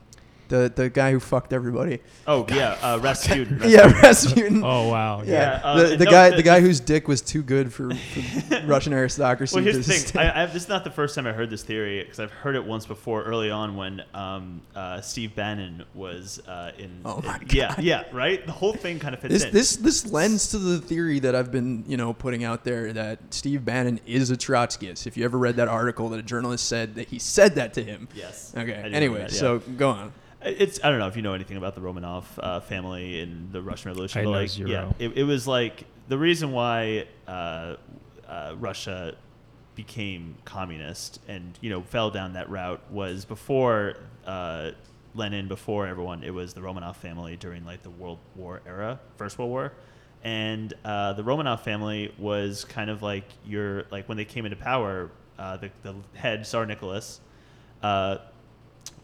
the 0.54 0.72
the 0.76 0.90
guy 0.90 1.12
who 1.12 1.20
fucked 1.20 1.52
everybody 1.52 2.00
Oh 2.28 2.46
yeah, 2.50 2.78
uh, 2.82 3.00
Rasputin. 3.02 3.60
yeah 3.66 3.88
Rasputin. 4.02 4.62
Oh 4.64 4.88
wow. 4.90 5.22
Yeah, 5.24 5.32
Yeah, 5.32 5.62
uh, 5.64 5.88
the, 5.90 5.96
the 5.98 6.06
no, 6.06 6.12
guy 6.12 6.30
the- 6.30 6.36
the 6.38 6.44
guy 6.44 6.60
whose 6.62 6.80
dick 6.80 7.08
was 7.08 7.22
too 7.22 7.42
good 7.42 7.74
for, 7.74 7.94
for 7.96 8.62
Russian 8.66 8.94
aristocracy. 8.94 9.56
Well, 9.56 9.64
here's 9.64 9.78
the 9.78 9.84
thing. 9.84 10.00
stay- 10.00 10.20
I, 10.20 10.44
I, 10.44 10.46
this 10.46 10.64
is 10.64 10.70
not 10.70 10.84
the 10.84 10.92
first 10.92 11.16
time 11.16 11.26
I 11.26 11.32
heard 11.34 11.50
this 11.50 11.64
theory 11.64 12.04
because 12.04 12.20
I've 12.20 12.32
heard 12.32 12.56
it 12.56 12.64
once 12.64 12.86
before 12.86 13.24
early 13.24 13.50
on 13.50 13.76
when 13.76 14.04
um, 14.14 14.62
uh, 14.76 15.02
Steve 15.02 15.34
Bannon 15.36 15.84
was 15.96 16.40
uh, 16.48 16.72
in. 16.78 17.02
Oh 17.06 17.22
my 17.24 17.40
Yeah, 17.52 17.70
God. 17.76 17.84
yeah, 17.84 18.02
yeah, 18.04 18.04
right. 18.12 18.46
The 18.46 18.52
whole 18.52 18.74
thing 18.74 19.00
kind 19.00 19.14
of 19.16 19.22
fits 19.22 19.34
this 19.34 19.44
in. 19.46 19.52
this 19.54 19.76
this 19.78 20.12
lends 20.12 20.50
to 20.52 20.58
the 20.60 20.80
theory 20.80 21.20
that 21.20 21.34
I've 21.36 21.52
been 21.52 21.84
you 21.88 21.98
know 21.98 22.14
putting 22.14 22.44
out 22.44 22.64
there 22.64 22.94
that 22.94 23.20
Steve 23.34 23.66
Bannon 23.66 24.00
is 24.06 24.30
a 24.32 24.38
Trotskyist. 24.38 25.08
If 25.08 25.18
you 25.18 25.26
ever 25.26 25.38
read 25.38 25.56
that 25.56 25.68
article 25.68 26.10
that 26.10 26.20
a 26.20 26.24
journalist 26.24 26.68
said 26.68 26.96
that 26.96 27.08
he 27.08 27.18
said 27.20 27.56
that 27.56 27.74
to 27.74 27.84
him. 27.84 28.08
yes. 28.16 28.54
Okay. 28.56 28.74
Anyway, 28.74 29.20
that, 29.22 29.32
yeah. 29.34 29.40
so 29.40 29.60
go 29.60 29.90
on. 29.90 30.14
It's 30.46 30.80
I 30.84 30.90
don't 30.90 31.00
know 31.00 31.08
if 31.08 31.16
you 31.16 31.22
know 31.22 31.34
anything 31.34 31.58
about 31.58 31.76
the 31.76 31.82
Romanov 31.82 32.26
uh, 32.38 32.60
family 32.60 33.20
in 33.20 33.50
the 33.52 33.62
Russian 33.62 33.90
Revolution. 33.90 34.22
I 34.22 34.24
but 34.26 34.32
know 34.32 34.38
like, 34.38 34.50
zero. 34.50 34.70
Yeah, 34.70 34.92
it, 35.00 35.18
it 35.18 35.24
was 35.24 35.48
like 35.48 35.86
the 36.08 36.18
reason 36.18 36.52
why 36.52 37.08
uh, 37.28 37.76
uh, 38.28 38.56
Russia 38.58 39.16
became 39.76 40.36
communist 40.46 41.20
and 41.28 41.58
you 41.62 41.70
know 41.70 41.82
fell 41.82 42.12
down 42.12 42.34
that 42.34 42.50
route 42.50 42.82
was 42.92 43.26
before 43.26 43.96
uh, 44.26 44.72
Lenin, 45.16 45.48
before 45.48 45.88
everyone. 45.88 46.24
It 46.24 46.34
was 46.34 46.54
the 46.54 46.62
Romanov 46.62 46.96
family 46.96 47.36
during 47.38 47.66
like 47.66 47.84
the 47.84 47.90
World 47.90 48.20
War 48.36 48.62
era, 48.66 49.00
First 49.18 49.38
World 49.38 49.52
War. 49.52 49.74
And 50.24 50.74
uh, 50.86 51.14
the 51.14 51.24
Romanov 51.24 51.62
family 51.62 52.14
was 52.18 52.64
kind 52.64 52.90
of 52.90 53.02
like 53.02 53.26
your 53.46 53.86
like 53.92 54.08
when 54.08 54.18
they 54.18 54.26
came 54.26 54.46
into 54.46 54.58
power, 54.58 55.12
uh, 55.38 55.58
the, 55.58 55.70
the 55.84 55.96
head 56.14 56.46
Tsar 56.46 56.66
Nicholas 56.66 57.20
uh, 57.82 58.18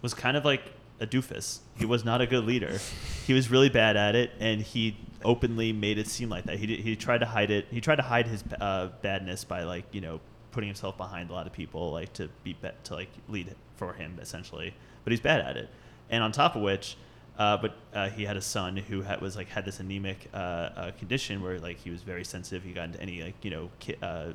was 0.01 0.13
kind 0.13 0.37
of 0.37 0.45
like 0.45 0.63
a 0.99 1.07
doofus. 1.07 1.59
He 1.77 1.85
was 1.85 2.03
not 2.03 2.21
a 2.21 2.27
good 2.27 2.45
leader. 2.45 2.79
He 3.25 3.33
was 3.33 3.49
really 3.49 3.69
bad 3.69 3.95
at 3.95 4.15
it, 4.15 4.31
and 4.39 4.61
he 4.61 4.97
openly 5.23 5.73
made 5.73 5.97
it 5.97 6.07
seem 6.07 6.29
like 6.29 6.45
that. 6.45 6.57
He 6.59 6.65
did, 6.65 6.79
he 6.79 6.95
tried 6.95 7.19
to 7.19 7.25
hide 7.25 7.51
it. 7.51 7.67
He 7.71 7.81
tried 7.81 7.97
to 7.97 8.01
hide 8.03 8.27
his 8.27 8.43
uh, 8.59 8.89
badness 9.01 9.43
by 9.43 9.63
like 9.63 9.85
you 9.91 10.01
know 10.01 10.19
putting 10.51 10.67
himself 10.67 10.97
behind 10.97 11.29
a 11.29 11.33
lot 11.33 11.47
of 11.47 11.53
people, 11.53 11.91
like 11.91 12.13
to 12.13 12.29
be 12.43 12.55
to 12.85 12.93
like 12.93 13.09
lead 13.27 13.55
for 13.75 13.93
him 13.93 14.17
essentially. 14.21 14.73
But 15.03 15.11
he's 15.11 15.21
bad 15.21 15.41
at 15.41 15.57
it, 15.57 15.69
and 16.09 16.23
on 16.23 16.31
top 16.31 16.55
of 16.55 16.61
which. 16.61 16.97
Uh, 17.37 17.55
but 17.55 17.77
uh, 17.93 18.09
he 18.09 18.25
had 18.25 18.35
a 18.35 18.41
son 18.41 18.75
who 18.75 19.01
had, 19.01 19.21
was 19.21 19.37
like 19.37 19.47
had 19.47 19.63
this 19.63 19.79
anemic 19.79 20.27
uh, 20.33 20.37
uh, 20.37 20.91
condition 20.99 21.41
where 21.41 21.57
like 21.57 21.77
he 21.77 21.89
was 21.89 22.03
very 22.03 22.25
sensitive. 22.25 22.65
He 22.65 22.73
got 22.73 22.83
into 22.83 23.01
any 23.01 23.23
like 23.23 23.35
you 23.45 23.49
know 23.49 23.69
uh, 24.03 24.33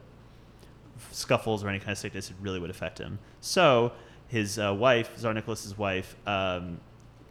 scuffles 1.10 1.64
or 1.64 1.68
any 1.68 1.78
kind 1.78 1.92
of 1.92 1.98
sickness, 1.98 2.30
it 2.30 2.36
really 2.40 2.58
would 2.58 2.70
affect 2.70 2.98
him. 2.98 3.18
So 3.40 3.92
his 4.34 4.58
uh, 4.58 4.74
wife, 4.74 5.16
Tsar 5.16 5.32
Nicholas's 5.32 5.78
wife, 5.78 6.16
um, 6.26 6.80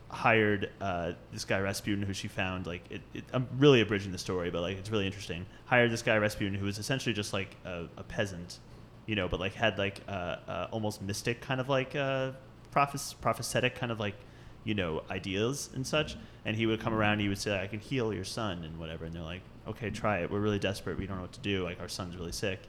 hired 0.10 0.70
uh, 0.80 1.14
this 1.32 1.44
guy 1.44 1.60
Rasputin, 1.60 2.04
who 2.04 2.14
she 2.14 2.28
found 2.28 2.66
like 2.66 2.84
it, 2.90 3.02
it, 3.14 3.24
I'm 3.34 3.48
really 3.58 3.82
abridging 3.82 4.12
the 4.12 4.18
story, 4.18 4.50
but 4.50 4.62
like 4.62 4.78
it's 4.78 4.90
really 4.90 5.06
interesting. 5.06 5.46
Hired 5.66 5.92
this 5.92 6.02
guy 6.02 6.18
Rasputin, 6.18 6.54
who 6.54 6.66
was 6.66 6.78
essentially 6.80 7.14
just 7.14 7.34
like 7.34 7.56
a, 7.66 7.86
a 7.98 8.04
peasant, 8.04 8.60
you 9.06 9.16
know, 9.16 9.28
but 9.28 9.40
like 9.40 9.54
had 9.54 9.78
like 9.78 10.02
uh, 10.08 10.68
almost 10.72 11.02
mystic 11.02 11.42
kind 11.42 11.60
of 11.60 11.70
like 11.70 11.96
uh, 11.96 12.32
prophes- 12.72 13.14
prophetic 13.22 13.76
kind 13.76 13.92
of 13.92 14.00
like 14.00 14.16
you 14.64 14.74
know, 14.74 15.04
ideas 15.10 15.70
and 15.76 15.86
such. 15.86 16.16
And 16.46 16.56
he 16.56 16.66
would 16.66 16.80
come 16.80 16.94
around 16.94 17.14
and 17.14 17.22
he 17.22 17.30
would 17.30 17.38
say, 17.38 17.60
I 17.60 17.68
can 17.68 17.80
heal 17.80 18.14
your 18.14 18.24
son 18.24 18.64
and 18.64 18.80
whatever. 18.80 19.06
And 19.06 19.14
they're 19.14 19.22
like, 19.24 19.42
okay, 19.68 19.90
try 19.90 20.20
it. 20.20 20.32
We're 20.32 20.40
really 20.40 20.60
desperate. 20.60 20.98
We 20.98 21.06
don't 21.06 21.18
know 21.18 21.24
what 21.24 21.34
to 21.34 21.40
do. 21.40 21.64
Like, 21.64 21.80
our 21.80 21.88
son's 21.90 22.16
really 22.16 22.32
sick. 22.32 22.60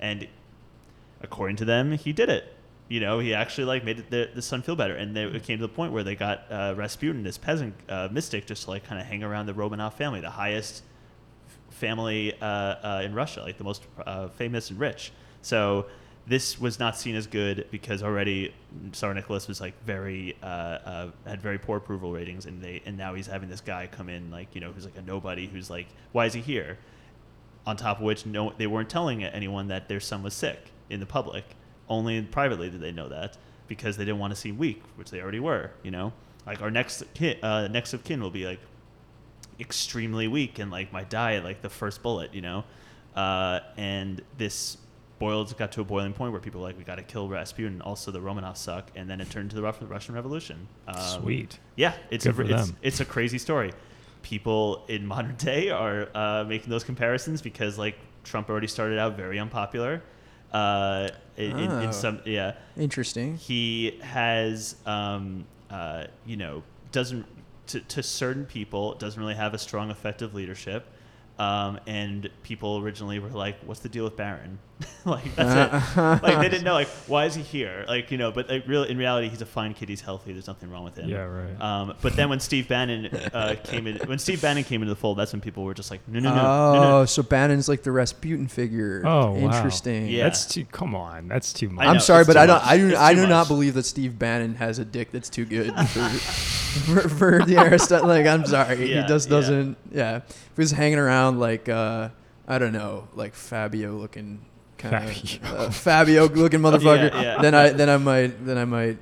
And 0.00 0.26
according 1.20 1.56
to 1.56 1.64
them, 1.64 1.92
he 1.92 2.12
did 2.12 2.28
it. 2.28 2.54
You 2.92 3.00
know, 3.00 3.20
he 3.20 3.32
actually 3.32 3.64
like 3.64 3.84
made 3.84 4.04
the, 4.10 4.28
the 4.34 4.42
son 4.42 4.60
feel 4.60 4.76
better, 4.76 4.94
and 4.94 5.16
they, 5.16 5.24
it 5.24 5.44
came 5.44 5.56
to 5.56 5.62
the 5.62 5.72
point 5.72 5.94
where 5.94 6.04
they 6.04 6.14
got 6.14 6.44
uh, 6.50 6.74
Rasputin, 6.76 7.22
this 7.22 7.38
peasant 7.38 7.74
uh, 7.88 8.08
mystic, 8.12 8.44
just 8.44 8.64
to, 8.64 8.70
like 8.70 8.84
kind 8.84 9.00
of 9.00 9.06
hang 9.06 9.22
around 9.22 9.46
the 9.46 9.54
Romanov 9.54 9.94
family, 9.94 10.20
the 10.20 10.28
highest 10.28 10.82
family 11.70 12.34
uh, 12.42 12.44
uh, 12.44 13.02
in 13.02 13.14
Russia, 13.14 13.40
like 13.40 13.56
the 13.56 13.64
most 13.64 13.86
uh, 14.04 14.28
famous 14.28 14.68
and 14.68 14.78
rich. 14.78 15.10
So 15.40 15.86
this 16.26 16.60
was 16.60 16.78
not 16.78 16.94
seen 16.98 17.14
as 17.14 17.26
good 17.26 17.66
because 17.70 18.02
already 18.02 18.52
Tsar 18.92 19.14
Nicholas 19.14 19.48
was 19.48 19.58
like 19.58 19.72
very 19.86 20.36
uh, 20.42 20.46
uh, 20.46 21.10
had 21.26 21.40
very 21.40 21.58
poor 21.58 21.78
approval 21.78 22.12
ratings, 22.12 22.44
and 22.44 22.60
they 22.60 22.82
and 22.84 22.98
now 22.98 23.14
he's 23.14 23.26
having 23.26 23.48
this 23.48 23.62
guy 23.62 23.88
come 23.90 24.10
in 24.10 24.30
like 24.30 24.54
you 24.54 24.60
know 24.60 24.70
who's 24.70 24.84
like 24.84 24.98
a 24.98 25.02
nobody 25.02 25.46
who's 25.46 25.70
like 25.70 25.86
why 26.12 26.26
is 26.26 26.34
he 26.34 26.42
here? 26.42 26.76
On 27.66 27.74
top 27.74 27.96
of 27.98 28.02
which, 28.02 28.26
no, 28.26 28.52
they 28.58 28.66
weren't 28.66 28.90
telling 28.90 29.24
anyone 29.24 29.68
that 29.68 29.88
their 29.88 30.00
son 30.00 30.22
was 30.22 30.34
sick 30.34 30.72
in 30.90 31.00
the 31.00 31.06
public. 31.06 31.44
Only 31.88 32.22
privately 32.22 32.70
did 32.70 32.80
they 32.80 32.92
know 32.92 33.08
that 33.08 33.36
because 33.68 33.96
they 33.96 34.04
didn't 34.04 34.20
want 34.20 34.34
to 34.34 34.38
seem 34.38 34.58
weak, 34.58 34.82
which 34.96 35.10
they 35.10 35.20
already 35.20 35.40
were. 35.40 35.70
You 35.82 35.90
know, 35.90 36.12
like 36.46 36.62
our 36.62 36.70
next 36.70 37.02
kin, 37.14 37.42
uh, 37.42 37.68
next 37.68 37.92
of 37.92 38.04
kin 38.04 38.20
will 38.20 38.30
be 38.30 38.46
like 38.46 38.60
extremely 39.60 40.28
weak 40.28 40.58
and 40.58 40.70
like 40.70 40.92
might 40.92 41.10
die 41.10 41.34
at 41.34 41.44
like 41.44 41.62
the 41.62 41.70
first 41.70 42.02
bullet. 42.02 42.34
You 42.34 42.42
know, 42.42 42.64
uh, 43.14 43.60
and 43.76 44.22
this 44.38 44.78
boiled 45.18 45.56
got 45.56 45.70
to 45.70 45.80
a 45.80 45.84
boiling 45.84 46.12
point 46.12 46.32
where 46.32 46.40
people 46.40 46.60
were 46.60 46.66
like 46.66 46.76
we 46.76 46.84
got 46.84 46.96
to 46.96 47.02
kill 47.02 47.28
Rasputin. 47.28 47.80
Also, 47.82 48.10
the 48.10 48.20
Romanovs 48.20 48.58
suck, 48.58 48.90
and 48.96 49.08
then 49.08 49.20
it 49.20 49.30
turned 49.30 49.50
to 49.50 49.56
the 49.56 49.62
Russian 49.62 50.14
Revolution. 50.14 50.66
Um, 50.88 51.22
Sweet. 51.22 51.58
yeah, 51.76 51.94
it's 52.10 52.26
Good 52.26 52.50
a, 52.50 52.58
it's, 52.58 52.72
it's 52.82 53.00
a 53.00 53.04
crazy 53.04 53.38
story. 53.38 53.72
People 54.22 54.84
in 54.88 55.06
modern 55.06 55.36
day 55.38 55.70
are 55.70 56.08
uh, 56.14 56.44
making 56.46 56.70
those 56.70 56.84
comparisons 56.84 57.40
because 57.40 57.78
like 57.78 57.96
Trump 58.24 58.50
already 58.50 58.66
started 58.66 58.98
out 58.98 59.16
very 59.16 59.38
unpopular. 59.38 60.02
Uh, 60.52 61.08
in, 61.36 61.70
Oh. 61.70 61.80
in 61.80 61.92
some 61.92 62.20
yeah, 62.26 62.54
Interesting. 62.76 63.36
he 63.38 63.98
has 64.02 64.76
um, 64.86 65.44
uh, 65.70 66.04
you 66.26 66.36
know 66.36 66.62
doesn't 66.92 67.24
to, 67.68 67.80
to 67.80 68.02
certain 68.02 68.44
people 68.44 68.94
doesn't 68.96 69.18
really 69.20 69.34
have 69.34 69.54
a 69.54 69.58
strong 69.58 69.90
effective 69.90 70.34
leadership. 70.34 70.86
Um, 71.38 71.80
and 71.86 72.28
people 72.42 72.78
originally 72.78 73.18
were 73.18 73.30
like, 73.30 73.56
"What's 73.64 73.80
the 73.80 73.88
deal 73.88 74.04
with 74.04 74.16
Barron?" 74.16 74.58
like 75.04 75.34
that's 75.34 75.96
it. 75.96 76.22
Like 76.22 76.38
they 76.38 76.48
didn't 76.48 76.64
know, 76.64 76.74
like 76.74 76.88
why 77.06 77.26
is 77.26 77.34
he 77.34 77.42
here? 77.42 77.84
Like 77.88 78.10
you 78.10 78.18
know, 78.18 78.30
but 78.30 78.48
like, 78.48 78.66
real 78.66 78.84
in 78.84 78.96
reality, 78.96 79.28
he's 79.28 79.42
a 79.42 79.46
fine 79.46 79.74
kid. 79.74 79.88
He's 79.88 80.00
healthy. 80.00 80.32
There's 80.32 80.46
nothing 80.46 80.70
wrong 80.70 80.84
with 80.84 80.96
him. 80.96 81.08
Yeah, 81.08 81.24
right. 81.24 81.60
Um, 81.60 81.94
but 82.00 82.14
then 82.16 82.28
when 82.28 82.40
Steve 82.40 82.68
Bannon 82.68 83.06
uh, 83.06 83.56
came 83.64 83.86
in, 83.86 83.96
when 84.06 84.18
Steve 84.18 84.40
Bannon 84.40 84.64
came 84.64 84.82
into 84.82 84.92
the 84.92 85.00
fold, 85.00 85.18
that's 85.18 85.32
when 85.32 85.40
people 85.40 85.64
were 85.64 85.74
just 85.74 85.90
like, 85.90 86.06
no, 86.08 86.20
no, 86.20 86.34
no, 86.34 86.40
oh, 86.40 86.72
no, 86.74 86.82
no. 87.00 87.04
so 87.04 87.22
Bannon's 87.22 87.68
like 87.68 87.82
the 87.82 87.92
Rasputin 87.92 88.48
figure. 88.48 89.02
Oh, 89.04 89.32
wow. 89.32 89.36
interesting. 89.36 90.08
Yeah. 90.08 90.24
That's 90.24 90.46
too. 90.46 90.64
Come 90.66 90.94
on, 90.94 91.28
that's 91.28 91.52
too 91.52 91.68
much. 91.68 91.86
I 91.86 91.90
I'm 91.90 92.00
sorry, 92.00 92.24
but 92.24 92.36
I 92.36 92.46
don't. 92.46 92.56
much. 92.56 92.66
I 92.66 92.76
do. 92.76 92.88
It's 92.88 92.98
I 92.98 93.14
too 93.14 93.22
do 93.22 93.26
not 93.26 93.48
believe 93.48 93.74
that 93.74 93.84
Steve 93.84 94.18
Bannon 94.18 94.54
has 94.56 94.78
a 94.78 94.84
dick 94.84 95.12
that's 95.12 95.28
too 95.28 95.44
good 95.44 95.74
for 95.88 96.08
for, 96.72 97.08
for 97.08 97.44
the 97.44 97.56
Aristotle. 97.58 98.08
Like, 98.08 98.26
I'm 98.26 98.44
sorry, 98.46 98.90
Yeah, 98.90 99.02
he 99.02 99.08
just 99.08 99.28
doesn't. 99.28 99.76
Yeah. 99.90 100.16
if 100.16 100.52
he 100.56 100.60
was 100.60 100.70
hanging 100.70 100.98
around 100.98 101.38
like 101.38 101.68
uh, 101.68 102.10
I 102.46 102.58
don't 102.58 102.72
know, 102.72 103.08
like 103.14 103.34
Fabio 103.34 103.92
looking 103.92 104.44
kind 104.82 104.94
of 105.04 105.12
Fabio. 105.16 105.40
uh, 105.56 105.70
Fabio 105.70 106.28
looking 106.28 106.60
motherfucker, 106.60 107.10
Yeah, 107.12 107.22
yeah. 107.22 107.42
then 107.42 107.54
I 107.54 107.70
then 107.70 107.88
I 107.88 107.96
might 107.96 108.44
then 108.44 108.58
I 108.58 108.64
might 108.64 108.98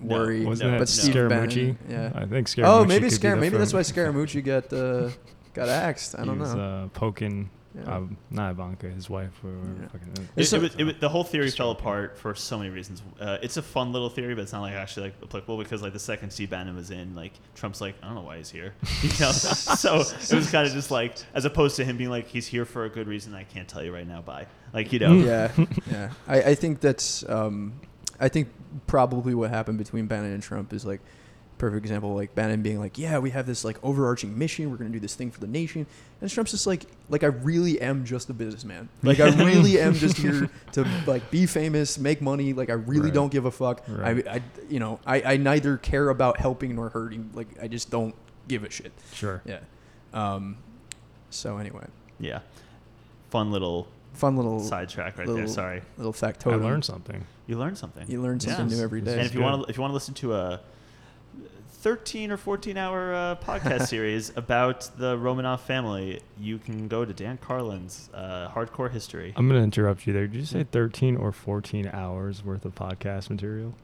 No, 0.00 0.16
worry. 0.16 0.44
Wasn't 0.44 0.66
No, 0.68 0.72
that 0.72 0.78
but 0.78 0.88
Steve 0.88 1.14
Scaramucci? 1.14 1.28
Bannon, 1.28 1.78
yeah. 1.88 2.12
I 2.14 2.26
think 2.26 2.48
Scaramucci. 2.48 2.64
Oh, 2.66 2.84
maybe 2.84 3.08
could 3.08 3.12
Scar. 3.12 3.34
the 3.34 3.40
Maybe 3.40 3.56
that's 3.56 3.72
why 3.72 3.80
Scaramucci 3.80 4.44
got 4.44 4.72
uh, 4.72 5.10
got 5.54 5.68
axed. 5.68 6.18
I 6.18 6.24
don't 6.24 6.38
was, 6.38 6.54
know. 6.54 6.60
Uh, 6.60 6.88
poking, 6.88 7.50
Yeah. 7.76 7.96
um, 7.96 8.16
not 8.30 8.52
Ivanka, 8.52 8.88
his 8.88 9.10
wife. 9.10 9.32
Or 9.42 9.50
Yeah. 9.50 9.88
fucking, 9.88 10.12
It, 10.36 10.42
It's 10.42 10.52
it 10.52 10.80
it 10.80 11.00
the 11.00 11.08
whole 11.08 11.24
theory 11.24 11.50
fell 11.50 11.72
apart 11.72 12.16
for 12.16 12.34
so 12.34 12.56
many 12.58 12.70
reasons. 12.70 13.02
Uh, 13.20 13.38
it's 13.42 13.56
a 13.56 13.62
fun 13.62 13.92
little 13.92 14.08
theory, 14.08 14.34
but 14.34 14.42
it's 14.42 14.52
not 14.52 14.60
like 14.60 14.74
actually 14.74 15.06
like 15.06 15.14
applicable 15.22 15.58
because 15.58 15.82
like 15.82 15.92
the 15.92 15.98
second 15.98 16.30
Steve 16.30 16.50
Bannon 16.50 16.76
was 16.76 16.90
in, 16.92 17.16
like 17.16 17.32
Trump's 17.56 17.80
like 17.80 17.96
I 18.02 18.06
don't 18.06 18.14
know 18.14 18.20
why 18.22 18.36
he's 18.38 18.50
here, 18.50 18.74
you 19.02 19.08
know. 19.20 19.32
so 19.32 19.96
it 20.00 20.32
was 20.32 20.50
kind 20.50 20.66
of 20.66 20.72
just 20.72 20.90
like 20.92 21.16
as 21.34 21.44
opposed 21.44 21.74
to 21.76 21.84
him 21.84 21.96
being 21.96 22.10
like 22.10 22.28
he's 22.28 22.46
here 22.46 22.64
for 22.64 22.84
a 22.84 22.88
good 22.88 23.08
reason. 23.08 23.34
I 23.34 23.42
can't 23.44 23.66
tell 23.68 23.82
you 23.82 23.92
right 23.92 24.06
now. 24.06 24.22
Bye. 24.22 24.46
Like 24.72 24.92
you 24.92 25.00
know. 25.00 25.14
yeah, 25.14 25.50
yeah. 25.90 26.10
I, 26.28 26.42
I 26.42 26.54
think 26.54 26.78
that's 26.80 27.28
um, 27.28 27.80
I 28.20 28.28
think 28.28 28.48
probably 28.86 29.34
what 29.34 29.50
happened 29.50 29.78
between 29.78 30.06
Bannon 30.06 30.32
and 30.32 30.42
Trump 30.42 30.72
is 30.72 30.84
like 30.84 31.00
perfect 31.70 31.84
example. 31.84 32.14
Like 32.14 32.34
Bannon 32.34 32.62
being 32.62 32.78
like, 32.78 32.98
"Yeah, 32.98 33.18
we 33.18 33.30
have 33.30 33.46
this 33.46 33.64
like 33.64 33.78
overarching 33.82 34.36
mission. 34.38 34.70
We're 34.70 34.76
gonna 34.76 34.90
do 34.90 35.00
this 35.00 35.14
thing 35.14 35.30
for 35.30 35.40
the 35.40 35.46
nation," 35.46 35.86
and 36.20 36.30
Trump's 36.30 36.50
just 36.50 36.66
like, 36.66 36.84
"Like 37.08 37.22
I 37.22 37.28
really 37.28 37.80
am 37.80 38.04
just 38.04 38.28
a 38.28 38.34
businessman. 38.34 38.88
Like 39.02 39.20
I 39.20 39.30
really 39.30 39.80
am 39.80 39.94
just 39.94 40.18
here 40.18 40.50
to 40.72 40.86
like 41.06 41.30
be 41.30 41.46
famous, 41.46 41.98
make 41.98 42.20
money. 42.20 42.52
Like 42.52 42.68
I 42.70 42.74
really 42.74 43.04
Right. 43.06 43.14
don't 43.14 43.32
give 43.32 43.44
a 43.46 43.50
fuck. 43.50 43.82
Right. 43.88 44.26
I, 44.28 44.34
I, 44.36 44.42
you 44.68 44.78
know, 44.80 45.00
I, 45.06 45.22
I 45.22 45.36
neither 45.38 45.76
care 45.78 46.08
about 46.10 46.38
helping 46.38 46.74
nor 46.76 46.90
hurting. 46.90 47.30
Like 47.34 47.48
I 47.62 47.68
just 47.68 47.90
don't 47.90 48.14
give 48.48 48.62
a 48.64 48.70
shit. 48.70 48.92
Sure. 49.14 49.40
Yeah. 49.46 49.60
Um. 50.12 50.58
So 51.30 51.56
anyway, 51.58 51.86
Yeah. 52.20 52.40
Fun 53.30 53.50
little 53.50 53.88
fun 54.12 54.36
little 54.36 54.60
sidetrack 54.60 55.18
right 55.18 55.26
there. 55.26 55.48
Sorry, 55.48 55.82
little 55.96 56.12
I 56.12 56.16
factotum. 56.32 56.62
learned 56.62 56.84
something. 56.84 57.24
you 57.48 57.58
learned 57.58 57.76
something. 57.78 58.08
You 58.08 58.20
learn 58.22 58.38
something 58.38 58.68
Yes. 58.68 58.78
new 58.78 58.84
every 58.84 59.00
day. 59.00 59.12
And 59.18 59.22
if 59.26 59.34
you 59.34 59.40
want 59.40 59.64
to, 59.64 59.70
if 59.70 59.76
you 59.76 59.80
want 59.80 59.90
to 59.90 59.94
listen 59.94 60.14
to 60.14 60.34
a 60.34 60.60
13 61.68 62.30
or 62.30 62.36
14 62.36 62.76
hour 62.78 63.14
uh, 63.14 63.36
podcast 63.36 63.86
series 63.88 64.32
about 64.36 64.88
the 64.96 65.16
Romanov 65.16 65.60
family, 65.60 66.20
you 66.38 66.58
can 66.58 66.88
go 66.88 67.04
to 67.04 67.12
Dan 67.12 67.36
Carlin's 67.38 68.08
uh, 68.14 68.48
Hardcore 68.48 68.90
History. 68.90 69.32
I'm 69.36 69.48
going 69.48 69.60
to 69.60 69.64
interrupt 69.64 70.06
you 70.06 70.12
there. 70.12 70.26
Did 70.26 70.38
you 70.40 70.46
say 70.46 70.64
13 70.64 71.16
or 71.16 71.30
14 71.32 71.90
hours 71.92 72.44
worth 72.44 72.64
of 72.64 72.74
podcast 72.74 73.30
material? 73.30 73.74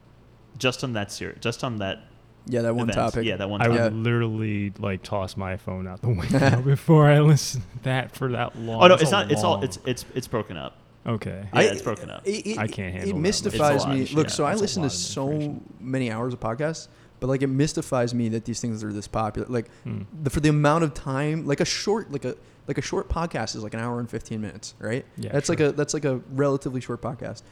just 0.57 0.83
on 0.83 0.93
that 0.93 1.11
series, 1.11 1.37
just 1.39 1.63
on 1.63 1.77
that 1.77 1.99
Yeah, 2.45 2.61
that 2.63 2.75
one 2.75 2.89
event. 2.89 3.13
topic. 3.13 3.25
Yeah, 3.25 3.37
that 3.37 3.49
one 3.49 3.61
I 3.61 3.67
topic. 3.67 3.81
would 3.81 3.93
literally 3.93 4.73
like 4.79 5.01
toss 5.01 5.37
my 5.37 5.55
phone 5.57 5.87
out 5.87 6.01
the 6.01 6.09
window 6.09 6.61
before 6.65 7.07
I 7.07 7.19
listen 7.21 7.61
to 7.61 7.83
that 7.83 8.11
for 8.15 8.31
that 8.33 8.57
long. 8.59 8.81
Oh 8.83 8.87
no, 8.87 8.89
That's 8.89 9.03
it's 9.03 9.11
a 9.11 9.15
not. 9.15 9.31
It's 9.31 9.43
all. 9.43 9.63
It's 9.63 9.79
it's 9.85 10.05
it's 10.13 10.27
broken 10.27 10.57
up. 10.57 10.75
okay. 11.07 11.47
Yeah, 11.53 11.61
it's 11.61 11.81
broken 11.81 12.09
up. 12.11 12.27
It, 12.27 12.45
it- 12.45 12.57
I 12.59 12.67
can't 12.67 12.91
handle 12.93 13.11
it. 13.11 13.13
much. 13.13 13.21
mystifies 13.21 13.75
It's 13.77 13.85
a 13.85 13.89
me. 13.89 14.05
Look, 14.13 14.27
yeah, 14.27 14.33
so 14.33 14.43
I 14.43 14.55
listen 14.55 14.83
to 14.83 14.89
so 14.89 15.59
many 15.79 16.11
hours 16.11 16.33
of 16.33 16.39
podcasts, 16.41 16.89
but 17.21 17.27
like 17.27 17.41
it 17.41 17.47
mystifies 17.47 18.13
me 18.13 18.27
that 18.29 18.43
these 18.43 18.59
things 18.59 18.83
are 18.83 18.91
this 18.91 19.07
popular. 19.07 19.47
Like 19.47 19.69
Hmm. 19.85 20.01
the, 20.21 20.29
for 20.29 20.41
the 20.41 20.49
amount 20.49 20.83
of 20.83 20.93
time, 20.93 21.45
like 21.47 21.61
a 21.61 21.65
short, 21.65 22.11
like 22.11 22.25
a 22.25 22.35
like 22.67 22.77
a 22.77 22.81
short 22.81 23.07
podcast 23.09 23.55
is 23.55 23.63
like 23.63 23.73
an 23.73 23.79
hour 23.79 23.99
and 24.01 24.09
fifteen 24.09 24.41
minutes, 24.41 24.73
right? 24.79 25.05
Yeah, 25.15 25.31
that's 25.31 25.47
like 25.47 25.61
a 25.61 25.71
that's 25.71 25.93
like 25.93 26.03
a 26.03 26.17
relatively 26.33 26.81
short 26.81 27.01
podcast. 27.01 27.43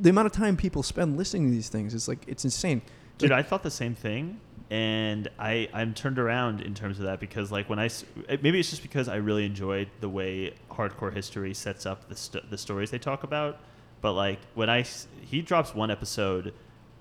The 0.00 0.10
amount 0.10 0.26
of 0.26 0.32
time 0.32 0.56
people 0.58 0.82
spend 0.82 1.16
listening 1.16 1.46
to 1.48 1.50
these 1.52 1.68
things 1.70 1.94
is 1.94 2.06
like 2.08 2.18
it's 2.26 2.44
insane. 2.44 2.82
Dude, 3.18 3.30
Like, 3.30 3.44
I 3.46 3.48
thought 3.48 3.62
the 3.62 3.70
same 3.70 3.94
thing, 3.94 4.40
and 4.70 5.28
I 5.38 5.68
I'm 5.72 5.94
turned 5.94 6.18
around 6.18 6.60
in 6.60 6.74
terms 6.74 6.98
of 6.98 7.04
that 7.06 7.20
because 7.20 7.50
like 7.52 7.68
when 7.70 7.78
I 7.78 7.88
maybe 8.42 8.58
it's 8.60 8.70
just 8.70 8.82
because 8.82 9.08
I 9.08 9.16
really 9.16 9.46
enjoyed 9.46 9.88
the 10.00 10.08
way 10.08 10.52
hardcore 10.70 11.12
history 11.14 11.54
sets 11.54 11.86
up 11.86 12.08
the 12.08 12.16
st- 12.16 12.50
the 12.50 12.58
stories 12.58 12.90
they 12.90 12.98
talk 12.98 13.22
about, 13.22 13.58
but 14.00 14.12
like 14.12 14.38
when 14.54 14.68
I 14.68 14.84
he 15.20 15.42
drops 15.42 15.74
one 15.74 15.90
episode 15.90 16.52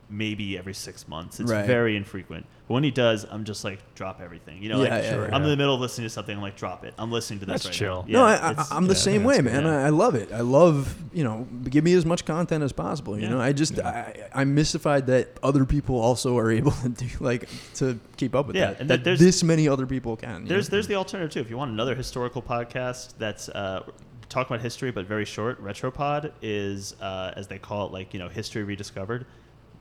maybe 0.10 0.58
every 0.58 0.74
six 0.74 1.08
months, 1.08 1.39
it's 1.39 1.51
Right. 1.51 1.66
very 1.66 1.95
infrequent. 1.95 2.45
But 2.68 2.74
when 2.76 2.84
he 2.84 2.91
does, 2.91 3.26
I'm 3.30 3.43
just 3.43 3.64
like 3.64 3.80
drop 3.95 4.22
everything. 4.22 4.62
You 4.62 4.70
know, 4.70 4.78
Yeah, 4.84 4.89
like 4.95 5.03
yeah, 5.03 5.12
Sure. 5.14 5.26
I'm 5.34 5.43
in 5.43 5.49
the 5.49 5.58
middle 5.58 5.76
of 5.76 5.82
listening 5.82 6.06
to 6.06 6.10
something. 6.10 6.36
I'm 6.36 6.41
like 6.41 6.56
drop 6.58 6.84
it. 6.84 6.93
I'm 6.97 7.12
listening 7.12 7.39
to 7.41 7.45
this 7.45 7.64
That's 7.64 7.66
right 7.68 7.74
chill. 7.74 8.06
now. 8.08 8.20
no, 8.20 8.26
I, 8.26 8.51
I, 8.51 8.66
I'm 8.72 8.86
the 8.88 8.93
yeah, 8.93 8.99
same 8.99 9.24
way, 9.24 9.39
man. 9.41 9.64
yeah. 9.66 9.78
I, 9.84 9.86
I 9.86 9.89
love 9.89 10.16
it. 10.16 10.32
I 10.32 10.41
love, 10.41 10.95
you 11.14 11.24
know, 11.24 11.47
give 11.70 11.84
me 11.84 11.93
as 11.93 12.06
much 12.06 12.26
content 12.26 12.64
as 12.64 12.72
possible. 12.72 13.18
You 13.18 13.24
Yeah. 13.24 13.30
know, 13.30 13.39
I 13.41 13.51
just, 13.53 13.78
Yeah. 13.78 13.88
I, 14.34 14.41
I'm 14.41 14.56
mystified 14.56 15.08
that 15.08 15.38
other 15.43 15.66
people 15.66 15.99
also 15.99 16.38
are 16.38 16.51
able 16.60 16.72
to 16.72 16.89
do 16.89 17.08
like 17.20 17.47
to 17.76 17.99
keep 18.18 18.34
up 18.36 18.47
with 18.47 18.56
Yeah, 18.56 18.72
that. 18.72 18.82
and 18.82 18.89
that 18.89 19.03
there's- 19.03 19.20
this 19.20 19.43
many 19.43 19.68
other 19.68 19.86
people 19.86 20.16
can. 20.16 20.45
There's 20.45 20.70
know? 20.70 20.76
there's 20.76 20.88
the 20.88 20.95
alternative 20.95 21.34
too. 21.34 21.39
If 21.41 21.49
you 21.49 21.58
want 21.58 21.72
another 21.72 21.93
historical 21.95 22.41
podcast 22.41 23.14
that's 23.20 23.47
uh, 23.49 23.84
talk 24.30 24.47
about 24.47 24.62
history 24.62 24.89
but 24.91 25.06
very 25.06 25.26
short, 25.26 25.64
Retropod 25.64 26.32
is 26.41 26.95
uh, 26.99 27.32
as 27.36 27.47
they 27.47 27.60
call 27.60 27.86
it, 27.88 27.91
like 27.91 28.12
you 28.14 28.20
know, 28.20 28.28
history 28.30 28.64
rediscovered. 28.64 29.26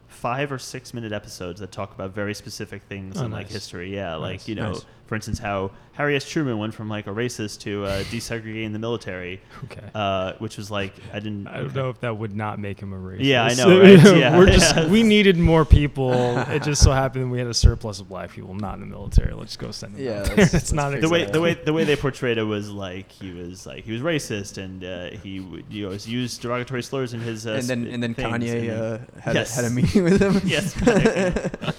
Five 0.07 0.53
or 0.53 0.59
six 0.59 0.95
minute 0.95 1.13
episodes 1.13 1.61
that 1.61 1.73
talk 1.73 1.95
about 1.95 2.13
very 2.15 2.35
specific 2.35 2.83
things 2.85 3.17
Oh, 3.21 3.25
in 3.25 3.31
like 3.33 3.49
history. 3.49 3.95
Yeah, 3.95 4.15
like 4.17 4.35
Nice, 4.41 4.49
you 4.49 4.55
know, 4.55 4.73
nice. 4.73 4.85
For 5.07 5.15
instance, 5.15 5.39
how 5.39 5.71
Harry 5.93 6.17
S. 6.17 6.29
Truman 6.29 6.59
went 6.59 6.75
from 6.75 6.89
like 6.89 7.07
a 7.07 7.11
racist 7.11 7.61
to 7.61 7.85
uh, 7.85 8.03
desegregating 8.05 8.73
the 8.73 8.79
military, 8.79 9.41
Okay. 9.65 9.83
uh, 9.95 10.33
which 10.39 10.57
was 10.57 10.71
like 10.71 10.93
I 11.13 11.21
didn't. 11.21 11.47
I 11.47 11.59
don't 11.59 11.67
okay. 11.67 11.75
know 11.77 11.89
if 11.91 12.01
that 12.01 12.17
would 12.19 12.35
not 12.35 12.59
make 12.59 12.81
him 12.81 12.93
a 12.93 12.97
racist. 12.97 13.19
Yeah, 13.25 13.45
I 13.45 13.55
know, 13.55 13.81
right? 13.83 14.17
Yeah, 14.19 14.37
We're 14.37 14.47
just 14.47 14.75
yeah. 14.75 14.89
we 14.89 15.03
needed 15.03 15.37
more 15.39 15.65
people. 15.65 16.13
it 16.49 16.63
just 16.65 16.83
so 16.83 16.91
happened 16.93 17.31
we 17.31 17.39
had 17.39 17.47
a 17.47 17.55
surplus 17.55 18.01
of 18.01 18.09
black 18.09 18.31
people 18.31 18.55
not 18.55 18.75
in 18.75 18.81
the 18.81 18.87
military. 18.87 19.33
Let's 19.35 19.51
just 19.53 19.59
go 19.61 19.71
send 19.71 19.95
them. 19.95 20.03
Yeah, 20.03 20.21
out 20.21 20.27
there. 20.27 20.37
that's- 20.37 20.53
that's, 20.53 20.73
not 20.73 21.01
the 21.01 21.09
way 21.09 21.27
the 21.27 21.41
way 21.41 21.55
the 21.55 21.73
way 21.73 21.85
they 21.85 21.97
portrayed 21.97 22.39
it 22.39 22.43
was 22.45 22.71
like 22.71 23.13
he 23.13 23.31
was 23.33 23.67
like 23.67 23.85
he 23.85 23.93
was 23.93 24.01
racist 24.03 24.59
and 24.59 24.83
uh, 24.85 25.11
he 25.23 25.39
would 25.41 25.65
you 25.71 25.89
know 25.89 25.97
used 26.05 26.41
derogatory 26.43 26.83
slurs 26.83 27.15
in 27.15 27.21
his 27.21 27.47
uh, 27.47 27.53
and 27.53 27.65
then 27.69 27.87
and 27.87 28.03
then 28.03 28.15
things, 28.15 28.29
Kanye 28.29 28.59
and 28.59 28.69
then- 28.69 28.81
uh, 29.17 29.21
had 29.21 29.35
Yes. 29.37 29.53
a, 29.59 29.63
had 29.63 29.71
a 29.71 29.75
meeting 29.75 30.03
with 30.05 30.21
him. 30.21 30.41
Yes, 30.45 30.75
Kanye. 30.75 31.75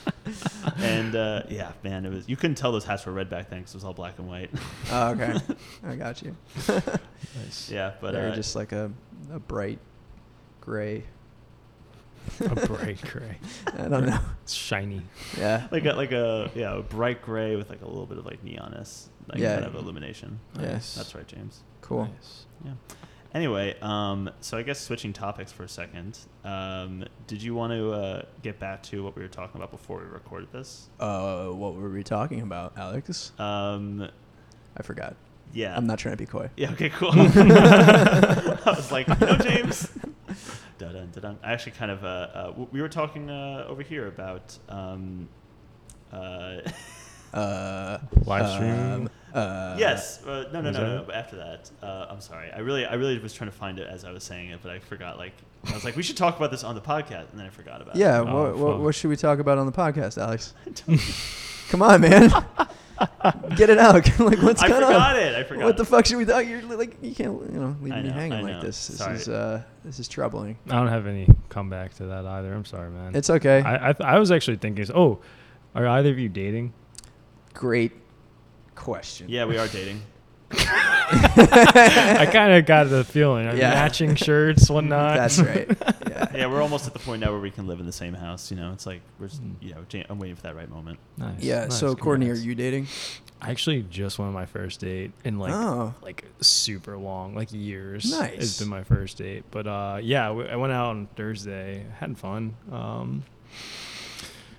And 0.85 1.05
and 1.07 1.15
uh, 1.15 1.41
yeah, 1.49 1.71
man, 1.83 2.05
it 2.05 2.11
was. 2.11 2.27
You 2.29 2.35
couldn't 2.35 2.55
tell 2.55 2.71
those 2.71 2.85
hats 2.85 3.05
were 3.05 3.11
red 3.11 3.29
back 3.29 3.49
then 3.49 3.61
'cause 3.61 3.73
it 3.73 3.77
was 3.77 3.83
all 3.83 3.93
black 3.93 4.17
and 4.19 4.27
white. 4.27 4.49
Oh, 4.91 5.09
okay. 5.11 5.35
I 5.85 5.95
got 5.95 6.21
you. 6.21 6.35
Nice. 6.67 7.69
yeah, 7.71 7.93
but 8.01 8.13
They're 8.13 8.29
uh, 8.31 8.35
just 8.35 8.55
like 8.55 8.71
a, 8.71 8.91
a 9.33 9.39
bright 9.39 9.79
gray. 10.61 11.03
A 12.39 12.55
bright 12.67 13.01
gray. 13.01 13.37
I 13.77 13.87
don't 13.87 14.05
know. 14.07 14.19
It's 14.43 14.53
shiny. 14.53 15.01
Yeah. 15.37 15.67
like 15.71 15.85
a 15.85 15.93
like 15.93 16.11
a 16.11 16.49
yeah, 16.55 16.75
a 16.77 16.81
bright 16.81 17.21
gray 17.21 17.55
with 17.55 17.69
like 17.69 17.81
a 17.81 17.87
little 17.87 18.07
bit 18.07 18.17
of 18.17 18.25
like 18.25 18.43
neonness, 18.43 19.09
like 19.27 19.39
Yeah. 19.39 19.55
kind 19.55 19.65
of 19.65 19.75
illumination. 19.75 20.39
Yes. 20.59 20.95
That's 20.95 21.13
right, 21.13 21.27
James. 21.27 21.61
Cool. 21.81 22.05
Nice. 22.05 22.45
Yeah. 22.63 22.71
Anyway, 23.39 23.75
um, 23.81 24.29
so 24.39 24.57
I 24.57 24.61
guess 24.63 24.79
switching 24.79 25.11
topics 25.11 25.51
for 25.51 25.63
a 25.63 25.67
second. 25.69 26.17
Um, 26.45 27.03
did 27.27 27.43
you 27.43 27.53
want 27.53 27.73
to 27.73 27.91
uh, 27.91 28.21
get 28.41 28.59
back 28.59 28.81
to 28.83 29.03
what 29.03 29.13
we 29.17 29.21
were 29.21 29.27
talking 29.27 29.57
about 29.59 29.71
before 29.71 29.99
we 29.99 30.05
recorded 30.05 30.53
this? 30.53 30.87
Uh, 31.01 31.47
what 31.47 31.75
were 31.75 31.89
we 31.89 32.01
talking 32.01 32.39
about, 32.41 32.77
Alex? 32.77 33.33
Um, 33.37 34.07
I 34.77 34.83
forgot. 34.83 35.17
yeah. 35.53 35.75
I'm 35.75 35.85
not 35.85 35.99
trying 35.99 36.13
to 36.13 36.17
be 36.17 36.25
coy. 36.25 36.49
Yeah. 36.55 36.71
Okay. 36.71 36.89
Cool. 36.89 37.09
I 37.15 38.57
was 38.67 38.89
like, 38.93 39.07
no, 39.19 39.35
James. 39.35 39.89
Dun, 40.77 40.93
dun, 40.93 41.09
dun. 41.21 41.37
I 41.43 41.51
actually 41.53 41.71
kind 41.73 41.89
of 41.91 42.03
uh, 42.03 42.07
uh, 42.07 42.43
w- 42.47 42.67
we 42.71 42.81
were 42.81 42.89
talking 42.89 43.29
uh, 43.29 43.65
over 43.69 43.81
here 43.81 44.07
about 44.07 44.57
um, 44.67 45.27
uh, 46.11 46.57
Uh, 47.33 47.97
Live 48.25 48.49
stream? 48.53 48.71
um, 48.71 49.09
uh, 49.35 49.75
yes. 49.77 50.23
Uh, 50.23 50.45
no, 50.53 50.61
no, 50.61 50.69
was 50.69 50.77
no, 50.77 50.97
no. 50.97 51.03
But 51.05 51.15
after 51.15 51.35
that, 51.37 51.69
uh, 51.83 52.07
I'm 52.09 52.21
sorry. 52.21 52.51
I 52.51 52.59
really, 52.59 52.85
I 52.85 52.93
really 52.95 53.19
was 53.19 53.33
trying 53.33 53.49
to 53.51 53.55
find 53.55 53.79
it 53.79 53.87
as 53.87 54.05
I 54.05 54.11
was 54.11 54.23
saying 54.23 54.49
it, 54.49 54.59
but 54.63 54.71
I 54.71 54.79
forgot. 54.79 55.17
Like, 55.17 55.33
I 55.67 55.73
was 55.73 55.83
like, 55.83 55.95
we 55.95 56.03
should 56.03 56.17
talk 56.17 56.37
about 56.37 56.51
this 56.51 56.63
on 56.63 56.73
the 56.75 56.81
podcast, 56.81 57.29
and 57.31 57.39
then 57.39 57.45
I 57.45 57.49
forgot 57.49 57.81
about 57.81 57.95
Yeah. 57.95 58.21
it. 58.21 58.27
Oh, 58.27 58.33
what, 58.43 58.57
what, 58.57 58.71
fuck. 58.73 58.81
what 58.81 58.95
should 58.95 59.09
we 59.09 59.15
talk 59.17 59.39
about 59.39 59.57
on 59.57 59.65
the 59.65 59.71
podcast, 59.71 60.17
Alex? 60.17 60.53
Come 61.69 61.81
on, 61.81 62.01
man. 62.01 62.29
Get 63.57 63.69
it 63.69 63.77
out. 63.77 63.95
like, 64.19 64.41
what's 64.41 64.61
I 64.61 64.69
going 64.69 64.81
forgot 64.83 65.15
on? 65.15 65.21
it. 65.21 65.35
I 65.35 65.43
forgot. 65.43 65.65
What 65.65 65.75
the 65.77 65.83
it. 65.83 65.87
fuck 65.87 66.05
should 66.05 66.17
we 66.17 66.25
talk? 66.25 66.45
You're 66.47 66.61
like, 66.61 66.95
you 67.01 67.13
can't, 67.13 67.33
you 67.51 67.59
know, 67.59 67.75
leave 67.81 67.91
I 67.93 68.01
me 68.03 68.07
know, 68.07 68.13
hanging 68.13 68.33
I 68.33 68.41
like 68.41 68.53
know. 68.53 68.61
this. 68.61 68.87
This 68.87 68.97
Sorry. 68.99 69.15
is, 69.15 69.27
uh, 69.27 69.63
this 69.83 69.99
is 69.99 70.07
troubling. 70.07 70.57
I 70.69 70.75
don't 70.75 70.87
have 70.87 71.07
any 71.07 71.27
comeback 71.49 71.93
to 71.95 72.05
that 72.05 72.25
either. 72.25 72.53
I'm 72.53 72.63
sorry, 72.63 72.89
man. 72.91 73.13
It's 73.15 73.29
okay. 73.29 73.61
I 73.61 73.89
I, 73.89 73.93
th- 73.93 74.07
I 74.07 74.17
was 74.19 74.31
actually 74.31 74.57
thinking, 74.57 74.85
oh, 74.95 75.19
are 75.73 75.85
either 75.87 76.11
of 76.11 76.19
you 76.19 76.29
dating? 76.29 76.71
Great 77.53 77.91
question. 78.75 79.27
Yeah, 79.29 79.45
we 79.45 79.57
are 79.57 79.67
dating. 79.67 80.01
I 80.51 82.27
kind 82.31 82.53
of 82.53 82.65
got 82.65 82.89
the 82.89 83.03
feeling. 83.03 83.45
Yeah. 83.45 83.71
Matching 83.71 84.15
shirts, 84.15 84.69
whatnot. 84.69 85.17
That's 85.17 85.39
right. 85.39 85.69
Yeah. 86.15 86.27
Yeah, 86.33 86.45
we're 86.47 86.61
almost 86.61 86.87
at 86.87 86.93
the 86.93 86.99
point 86.99 87.21
now 87.21 87.31
where 87.31 87.41
we 87.41 87.51
can 87.51 87.67
live 87.67 87.81
in 87.81 87.85
the 87.85 87.91
same 87.91 88.13
house. 88.13 88.49
You 88.49 88.55
know, 88.55 88.71
it's 88.71 88.85
like 88.85 89.01
we're, 89.19 89.27
just, 89.27 89.41
you 89.59 89.73
know, 89.73 89.83
I'm 90.09 90.17
waiting 90.17 90.37
for 90.37 90.43
that 90.43 90.55
right 90.55 90.69
moment. 90.69 90.97
Nice. 91.17 91.43
Yeah. 91.43 91.65
nice, 91.65 91.77
So, 91.77 91.93
Courtney, 91.93 92.29
are 92.29 92.35
you 92.35 92.55
dating? 92.55 92.87
I 93.41 93.51
actually 93.51 93.81
just 93.83 94.17
went 94.17 94.29
on 94.29 94.33
my 94.33 94.45
first 94.45 94.79
date 94.79 95.11
in 95.25 95.39
like 95.39 95.51
oh. 95.53 95.93
like 96.01 96.23
super 96.39 96.97
long, 96.97 97.35
like 97.35 97.51
years. 97.51 98.09
Nice. 98.09 98.37
It's 98.37 98.59
been 98.59 98.69
my 98.69 98.83
first 98.83 99.17
date, 99.17 99.43
but 99.51 99.67
uh, 99.67 99.99
yeah, 100.01 100.29
I 100.29 100.55
went 100.55 100.71
out 100.71 100.91
on 100.91 101.07
Thursday, 101.17 101.85
had 101.99 102.17
fun. 102.17 102.55
Um, 102.71 103.23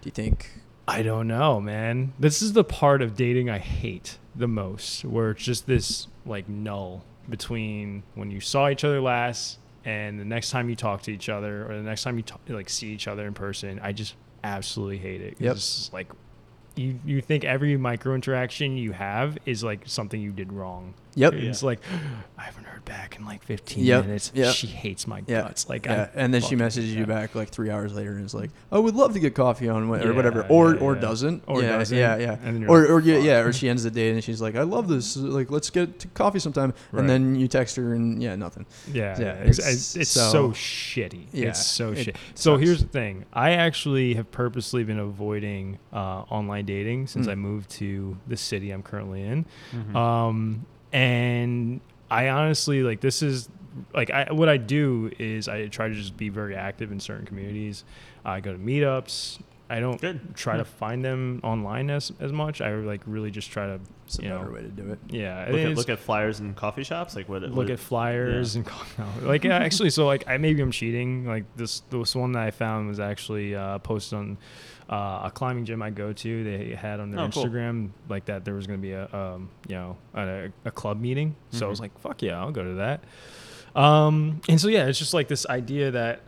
Do 0.02 0.06
you 0.06 0.12
think? 0.12 0.50
I 0.88 1.02
don't 1.02 1.26
know, 1.26 1.60
man. 1.60 2.12
This 2.18 2.42
is 2.42 2.52
the 2.52 2.64
part 2.64 3.02
of 3.02 3.16
dating 3.16 3.50
I 3.50 3.58
hate 3.58 4.18
the 4.34 4.46
most, 4.46 5.04
where 5.04 5.30
it's 5.30 5.42
just 5.42 5.66
this 5.66 6.06
like 6.24 6.48
null 6.48 7.04
between 7.28 8.02
when 8.14 8.30
you 8.30 8.40
saw 8.40 8.68
each 8.68 8.84
other 8.84 9.00
last 9.00 9.58
and 9.84 10.18
the 10.20 10.24
next 10.24 10.50
time 10.50 10.68
you 10.68 10.76
talk 10.76 11.02
to 11.02 11.12
each 11.12 11.28
other 11.28 11.70
or 11.70 11.76
the 11.76 11.82
next 11.82 12.02
time 12.02 12.16
you 12.16 12.22
talk, 12.22 12.40
like 12.48 12.68
see 12.68 12.88
each 12.88 13.08
other 13.08 13.26
in 13.26 13.34
person. 13.34 13.80
I 13.82 13.92
just 13.92 14.14
absolutely 14.44 14.98
hate 14.98 15.20
it. 15.20 15.36
Yep. 15.38 15.56
It's 15.56 15.92
like 15.92 16.08
you 16.76 17.00
you 17.04 17.20
think 17.20 17.44
every 17.44 17.76
micro 17.76 18.14
interaction 18.14 18.76
you 18.76 18.92
have 18.92 19.38
is 19.46 19.64
like 19.64 19.82
something 19.86 20.20
you 20.20 20.32
did 20.32 20.52
wrong. 20.52 20.94
Yep. 21.16 21.32
It's 21.34 21.62
like 21.62 21.80
I 22.38 22.42
haven't 22.42 22.64
heard 22.64 22.84
back 22.84 23.16
in 23.16 23.24
like 23.24 23.42
15 23.42 23.82
Yep, 23.84 24.04
minutes. 24.04 24.30
yep. 24.34 24.54
She 24.54 24.66
hates 24.68 25.06
my 25.08 25.22
Yeah. 25.26 25.42
guts. 25.42 25.68
Like 25.68 25.86
yeah. 25.86 26.08
And 26.14 26.32
then 26.32 26.40
she 26.42 26.54
messages 26.54 26.94
you 26.94 27.04
back 27.06 27.34
like 27.34 27.48
three 27.48 27.68
hours 27.70 27.92
later 27.94 28.12
and 28.12 28.24
is 28.24 28.34
like, 28.34 28.50
"I 28.70 28.78
would 28.78 28.94
love 28.94 29.12
to 29.14 29.18
get 29.18 29.34
coffee 29.34 29.68
on 29.68 29.88
or 29.88 29.98
Yeah, 29.98 30.10
whatever," 30.12 30.46
or 30.48 30.74
yeah, 30.74 30.80
or 30.80 30.94
yeah. 30.94 31.00
doesn't, 31.00 31.42
Or 31.48 31.62
yeah, 31.62 31.78
doesn't, 31.78 31.96
yeah, 31.98 32.16
yeah, 32.18 32.32
and 32.44 32.54
then 32.54 32.60
you're 32.60 32.70
or 32.70 32.80
like, 32.82 32.90
or 32.90 33.00
yeah, 33.00 33.18
yeah, 33.18 33.38
or 33.40 33.52
she 33.52 33.68
ends 33.68 33.82
the 33.82 33.90
date 33.90 34.12
and 34.12 34.22
she's 34.22 34.40
like, 34.40 34.54
"I 34.54 34.62
love 34.62 34.86
this, 34.88 35.16
like 35.16 35.50
let's 35.50 35.70
get 35.70 35.98
to 36.00 36.08
coffee 36.08 36.38
sometime," 36.38 36.72
Right. 36.92 37.00
and 37.00 37.08
then 37.10 37.34
you 37.34 37.48
text 37.48 37.74
her 37.76 37.94
and 37.94 38.22
yeah, 38.22 38.36
nothing. 38.36 38.66
Yeah, 38.92 39.18
Yeah, 39.18 39.24
yeah, 39.24 39.32
it's, 39.44 39.58
it's 39.58 39.66
it's, 39.68 39.96
it's 39.96 40.10
so- 40.10 40.30
so, 40.30 40.48
shitty. 40.50 41.26
Yeah, 41.32 41.48
it's 41.48 41.64
so 41.66 41.92
it 41.92 42.04
shit. 42.04 42.16
So 42.34 42.54
sucks. 42.54 42.62
here's 42.64 42.80
the 42.82 42.88
thing: 42.88 43.24
I 43.32 43.52
actually 43.52 44.14
have 44.14 44.30
purposely 44.30 44.84
been 44.84 44.98
avoiding 45.00 45.78
uh, 45.94 45.96
online 46.30 46.66
dating 46.66 47.06
since 47.08 47.26
Mm. 47.26 47.30
I 47.32 47.34
moved 47.36 47.70
to 47.70 48.16
the 48.28 48.36
city 48.36 48.70
I'm 48.70 48.82
currently 48.82 49.22
in. 49.22 49.46
Mhm. 49.74 49.96
Um, 49.96 50.66
and 50.92 51.80
I 52.10 52.28
honestly 52.28 52.82
like 52.82 53.00
this 53.00 53.22
is 53.22 53.48
like 53.94 54.10
I 54.10 54.32
what 54.32 54.48
I 54.48 54.56
do 54.56 55.10
is 55.18 55.48
I 55.48 55.66
try 55.68 55.88
to 55.88 55.94
just 55.94 56.16
be 56.16 56.28
very 56.28 56.54
active 56.56 56.92
in 56.92 57.00
certain 57.00 57.26
communities. 57.26 57.84
I 58.24 58.40
go 58.40 58.52
to 58.52 58.58
meetups. 58.58 59.40
I 59.68 59.80
don't 59.80 60.00
Good. 60.00 60.36
try 60.36 60.54
Yeah. 60.54 60.58
to 60.58 60.64
find 60.64 61.04
them 61.04 61.40
online 61.42 61.90
as 61.90 62.12
as 62.20 62.32
much. 62.32 62.60
I 62.60 62.72
like 62.76 63.00
really 63.04 63.32
just 63.32 63.50
try 63.50 63.66
to 63.66 63.80
It's 64.06 64.18
a 64.20 64.22
you 64.22 64.28
know 64.28 64.42
way 64.42 64.62
to 64.62 64.68
do 64.68 64.92
it. 64.92 64.98
yeah 65.08 65.48
look, 65.50 65.60
at, 65.60 65.74
look 65.76 65.88
at 65.88 65.98
flyers 65.98 66.38
in 66.38 66.54
coffee 66.54 66.84
shops. 66.84 67.16
Like 67.16 67.28
what? 67.28 67.42
look 67.42 67.54
what, 67.56 67.70
at 67.70 67.80
flyers 67.80 68.54
and 68.54 68.64
call, 68.64 68.80
no, 68.96 69.26
like 69.28 69.42
yeah, 69.42 69.58
actually 69.58 69.90
so 69.90 70.06
like 70.06 70.22
I 70.28 70.36
maybe 70.38 70.62
I'm 70.62 70.70
cheating 70.70 71.26
like 71.26 71.44
this 71.56 71.80
this 71.90 72.14
one 72.14 72.30
that 72.32 72.44
I 72.44 72.52
found 72.52 72.86
was 72.88 73.00
actually 73.00 73.56
uh, 73.56 73.78
posted 73.80 74.18
on 74.18 74.38
uh, 74.88 75.22
a 75.24 75.30
climbing 75.34 75.64
gym 75.64 75.82
I 75.82 75.90
go 75.90 76.12
to 76.12 76.44
they 76.44 76.74
had 76.74 77.00
on 77.00 77.10
their 77.10 77.20
Oh, 77.20 77.28
cool. 77.28 77.44
Instagram 77.44 77.90
like 78.08 78.26
that 78.26 78.44
there 78.44 78.54
was 78.54 78.66
gonna 78.66 78.78
be 78.78 78.92
a 78.92 79.12
um, 79.14 79.48
you 79.68 79.74
know 79.74 79.96
a, 80.14 80.48
a 80.64 80.70
club 80.70 81.00
meeting 81.00 81.34
so 81.50 81.66
I 81.66 81.68
was 81.68 81.78
Mhm. 81.78 81.82
like 81.82 81.98
fuck 82.00 82.22
yeah 82.22 82.38
I'll 82.38 82.52
go 82.52 82.62
to 82.62 82.74
that 82.74 83.00
um, 83.74 84.40
and 84.48 84.60
so 84.60 84.68
yeah 84.68 84.86
it's 84.86 84.98
just 84.98 85.12
like 85.14 85.28
this 85.28 85.46
idea 85.46 85.90
that 85.90 86.20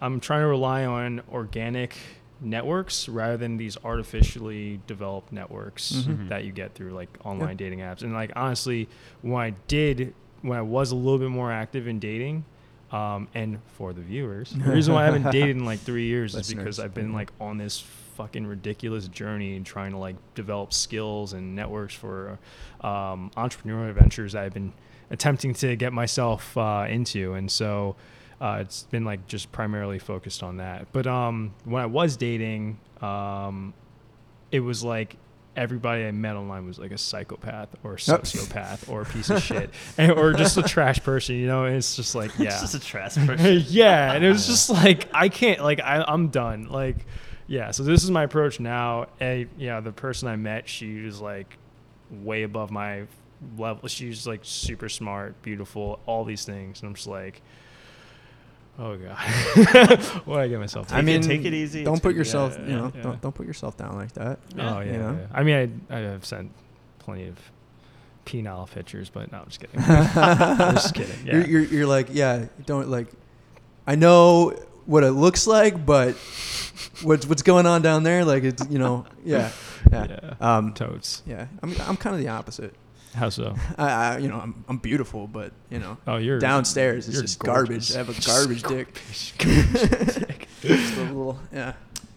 I'm 0.00 0.20
trying 0.20 0.40
to 0.42 0.46
rely 0.46 0.84
on 0.84 1.22
organic 1.32 1.96
networks 2.40 3.08
rather 3.08 3.36
than 3.36 3.56
these 3.56 3.76
artificially 3.84 4.80
developed 4.86 5.32
networks 5.32 5.92
Mhm. 5.92 6.28
that 6.28 6.44
you 6.44 6.52
get 6.52 6.74
through 6.74 6.90
like 6.92 7.08
online 7.24 7.56
dating 7.56 7.78
apps. 7.78 8.02
And 8.02 8.12
like 8.12 8.32
honestly, 8.36 8.88
when 9.22 9.40
I 9.42 9.50
did, 9.68 10.14
when 10.42 10.58
I 10.58 10.62
was 10.62 10.90
a 10.92 10.96
little 10.96 11.18
bit 11.18 11.30
more 11.30 11.50
active 11.50 11.86
in 11.86 11.98
dating, 12.00 12.44
um, 12.92 13.28
and 13.34 13.58
for 13.78 13.92
the 13.92 14.02
viewers, 14.02 14.50
the 14.50 14.70
reason 14.72 14.92
why 14.94 15.02
I 15.02 15.04
haven't 15.06 15.30
dated 15.32 15.56
in 15.56 15.64
like 15.64 15.80
three 15.80 16.06
years 16.06 16.34
is 16.34 16.52
because 16.52 16.78
I've 16.78 16.92
been 16.94 17.12
like 17.12 17.30
on 17.40 17.56
this 17.56 17.82
fucking 18.14 18.46
ridiculous 18.46 19.08
journey 19.08 19.56
and 19.56 19.66
trying 19.66 19.92
to 19.92 19.98
like 19.98 20.16
develop 20.34 20.72
skills 20.72 21.32
and 21.32 21.54
networks 21.54 21.94
for 21.94 22.38
um, 22.80 23.30
entrepreneurial 23.36 23.94
ventures 23.94 24.32
that 24.32 24.44
I've 24.44 24.54
been 24.54 24.72
attempting 25.10 25.54
to 25.54 25.76
get 25.76 25.92
myself 25.92 26.56
uh, 26.56 26.86
into. 26.88 27.34
And 27.34 27.50
so 27.50 27.96
uh, 28.40 28.58
it's 28.60 28.84
been 28.84 29.04
like 29.04 29.26
just 29.26 29.52
primarily 29.52 29.98
focused 29.98 30.42
on 30.42 30.58
that. 30.58 30.88
But 30.92 31.06
um, 31.06 31.54
when 31.64 31.82
I 31.82 31.86
was 31.86 32.16
dating, 32.16 32.78
um, 33.00 33.74
it 34.50 34.60
was 34.60 34.84
like 34.84 35.16
everybody 35.56 36.04
I 36.04 36.10
met 36.10 36.36
online 36.36 36.66
was 36.66 36.78
like 36.78 36.90
a 36.90 36.98
psychopath 36.98 37.68
or 37.84 37.94
a 37.94 37.96
sociopath 37.96 38.88
or 38.88 39.02
a 39.02 39.04
piece 39.04 39.30
of 39.30 39.42
shit 39.42 39.70
and, 39.98 40.12
or 40.12 40.32
just 40.32 40.56
a 40.56 40.62
trash 40.62 41.02
person, 41.02 41.36
you 41.36 41.46
know? 41.46 41.64
And 41.64 41.76
it's 41.76 41.96
just 41.96 42.14
like, 42.14 42.32
yeah. 42.38 42.46
It's 42.46 42.60
just 42.60 42.74
a 42.74 42.80
trash 42.80 43.14
person. 43.16 43.62
yeah. 43.68 44.12
And 44.12 44.24
it 44.24 44.28
was 44.28 44.46
just 44.46 44.70
like, 44.70 45.08
I 45.12 45.28
can't, 45.28 45.62
like, 45.62 45.80
I, 45.80 46.04
I'm 46.06 46.28
done. 46.28 46.68
Like, 46.68 47.06
yeah. 47.46 47.70
So 47.70 47.82
this 47.82 48.04
is 48.04 48.10
my 48.10 48.24
approach 48.24 48.60
now. 48.60 49.06
And, 49.20 49.48
yeah, 49.58 49.80
the 49.80 49.92
person 49.92 50.28
I 50.28 50.36
met, 50.36 50.68
she 50.68 51.02
was 51.02 51.20
like 51.20 51.56
way 52.10 52.42
above 52.42 52.70
my 52.70 53.04
level. 53.58 53.88
She's 53.88 54.26
like 54.26 54.40
super 54.42 54.88
smart, 54.88 55.40
beautiful, 55.42 56.00
all 56.06 56.24
these 56.24 56.44
things. 56.44 56.80
And 56.80 56.88
I'm 56.88 56.94
just 56.94 57.06
like, 57.06 57.42
oh 58.78 58.96
God. 58.96 59.16
what 60.24 60.36
did 60.36 60.42
I 60.42 60.48
get 60.48 60.60
myself 60.60 60.88
to? 60.88 60.94
I 60.94 61.00
Take 61.00 61.02
it- 61.02 61.06
mean, 61.06 61.22
take 61.22 61.44
it 61.44 61.54
easy. 61.54 61.84
Don't 61.84 62.02
put 62.02 62.14
yourself, 62.14 62.56
yeah, 62.58 62.66
you 62.66 62.76
know, 62.76 62.92
yeah. 62.94 63.02
don't 63.02 63.20
don't 63.20 63.34
put 63.34 63.46
yourself 63.46 63.76
down 63.76 63.96
like 63.96 64.12
that. 64.12 64.38
Oh 64.58 64.80
yeah, 64.80 64.84
you 64.84 64.98
know? 64.98 65.18
yeah. 65.20 65.26
I 65.32 65.42
mean, 65.42 65.82
I, 65.90 65.96
I 65.96 66.00
have 66.00 66.24
sent 66.24 66.50
plenty 66.98 67.28
of 67.28 67.38
penile 68.26 68.70
pictures, 68.70 69.10
but 69.10 69.30
no, 69.30 69.38
I'm 69.40 69.46
just 69.46 69.60
kidding. 69.60 69.80
I'm 69.86 70.74
just 70.74 70.94
kidding. 70.94 71.26
Yeah. 71.26 71.34
You're, 71.34 71.46
you're 71.46 71.62
you're 71.62 71.86
like, 71.86 72.08
yeah, 72.10 72.46
don't 72.66 72.88
like. 72.88 73.08
I 73.86 73.96
know 73.96 74.56
what 74.86 75.04
it 75.04 75.12
looks 75.12 75.46
like, 75.46 75.84
but 75.84 76.12
what's 77.02 77.26
what's 77.26 77.42
going 77.42 77.66
on 77.66 77.82
down 77.82 78.02
there? 78.02 78.24
Like 78.24 78.42
it's 78.44 78.66
you 78.68 78.78
know, 78.78 79.06
yeah, 79.24 79.50
yeah. 79.92 80.06
yeah. 80.40 80.56
Um, 80.56 80.74
Totes. 80.74 81.22
yeah, 81.26 81.46
I'm 81.62 81.74
I'm 81.82 81.96
kind 81.96 82.14
of 82.14 82.20
the 82.20 82.28
opposite. 82.28 82.74
How 83.14 83.28
so? 83.28 83.54
I, 83.78 83.84
I 83.88 84.18
you 84.18 84.28
know 84.28 84.40
I'm 84.40 84.64
I'm 84.68 84.78
beautiful, 84.78 85.26
but 85.28 85.52
you 85.70 85.78
know 85.78 85.96
Oh, 86.06 86.16
you're 86.16 86.38
downstairs 86.40 87.06
is 87.08 87.20
just 87.20 87.38
gorgeous. 87.38 87.92
garbage. 87.92 87.94
I 87.94 87.98
have 87.98 88.08
a 88.08 88.26
garbage 88.26 88.62
dick. 88.64 89.00
Garbage 89.38 90.18
dick. 90.18 90.48
Just 90.62 90.96
a 90.96 91.00
little, 91.02 91.38
yeah. 91.52 91.74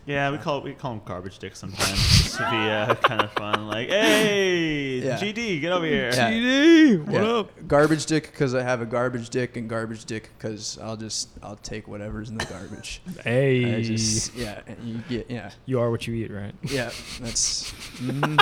Yeah, 0.07 0.31
we 0.31 0.37
call 0.37 0.61
we 0.61 0.71
call 0.73 0.93
him 0.93 1.01
garbage 1.03 1.37
dick 1.37 1.53
sometimes 1.55 1.89
just 1.91 2.37
to 2.37 2.49
be 2.49 2.55
uh, 2.55 2.95
kind 3.03 3.21
of 3.21 3.31
fun. 3.33 3.67
Like, 3.67 3.89
hey, 3.89 4.99
Yeah. 4.99 5.17
GD, 5.17 5.59
get 5.59 5.73
over 5.73 5.85
here. 5.85 6.09
Yeah. 6.13 6.31
GD, 6.31 7.05
what 7.07 7.13
Yeah. 7.13 7.27
up? 7.39 7.67
Garbage 7.67 8.05
dick 8.05 8.31
because 8.31 8.55
I 8.55 8.63
have 8.63 8.79
a 8.81 8.85
garbage 8.85 9.29
dick, 9.29 9.57
and 9.57 9.69
garbage 9.69 10.05
dick 10.05 10.29
because 10.37 10.77
I'll 10.81 10.95
just 10.95 11.27
I'll 11.43 11.57
take 11.57 11.89
whatever's 11.89 12.29
in 12.29 12.37
the 12.37 12.45
garbage. 12.45 13.01
Hey, 13.23 13.75
I 13.75 13.81
just 13.83 14.33
yeah, 14.33 14.61
and 14.65 14.77
you 14.81 14.99
get 15.09 15.29
yeah 15.29 15.51
you 15.65 15.79
are 15.81 15.91
what 15.91 16.07
you 16.07 16.13
eat, 16.15 16.31
right? 16.31 16.55
yeah 16.63 16.89
that's 17.19 17.69
mhm, 17.99 18.37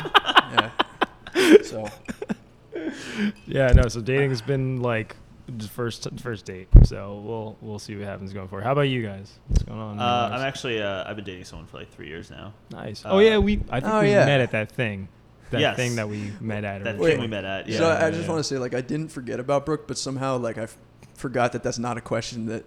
yeah. 1.36 1.62
So 1.64 1.90
Yeah, 3.48 3.72
no. 3.72 3.88
So 3.88 4.02
dating 4.02 4.30
has 4.30 4.42
been 4.44 4.82
like 4.84 5.16
the 5.16 5.25
first 5.70 6.08
first 6.20 6.46
date. 6.46 6.68
So 6.86 7.22
we'll 7.24 7.58
we'll 7.62 7.80
see 7.80 7.96
what 7.96 8.06
happens 8.06 8.34
going 8.34 8.48
forward. 8.48 8.64
How 8.64 8.72
about 8.72 8.82
you 8.84 9.04
guys? 9.04 9.32
What's 9.48 9.64
going 9.64 9.80
on? 9.80 10.00
Uh. 10.00 10.30
I'm 10.34 10.42
actually 10.42 10.82
uh, 10.82 11.04
I've 11.08 11.16
been 11.16 11.26
dating 11.26 11.46
someone 11.46 11.68
for 11.68 11.78
like 11.78 11.92
three 11.92 12.08
years 12.08 12.30
now. 12.32 12.54
nice. 12.72 13.04
uh, 13.06 13.10
oh 13.12 13.20
yeah, 13.20 13.38
we 13.38 13.62
I 13.70 13.80
think 13.80 13.94
Oh, 13.94 14.02
we 14.02 14.10
yeah. 14.12 14.26
met 14.26 14.42
at 14.42 14.52
that 14.52 14.72
thing. 14.72 15.08
That 15.52 15.62
Yes. 15.62 15.76
thing 15.76 15.96
that 15.98 16.10
we 16.10 16.32
met 16.42 16.64
at. 16.66 16.84
That 16.84 16.92
originally. 16.96 17.12
thing 17.12 17.22
we 17.22 17.28
met 17.28 17.46
at. 17.46 17.68
Yeah. 17.68 17.78
so 17.78 17.90
I 17.90 18.00
yeah, 18.06 18.10
just 18.12 18.24
yeah. 18.24 18.30
want 18.30 18.40
to 18.40 18.44
say 18.44 18.58
like 18.58 18.74
I 18.74 18.82
didn't 18.82 19.10
forget 19.10 19.40
about 19.40 19.66
Brooke, 19.66 19.88
but 19.88 19.98
somehow 19.98 20.38
like 20.38 20.58
I 20.58 20.64
f- 20.64 20.78
forgot 21.16 21.52
that 21.54 21.62
that's 21.64 21.78
not 21.80 21.98
a 21.98 22.02
question 22.02 22.48
that. 22.48 22.66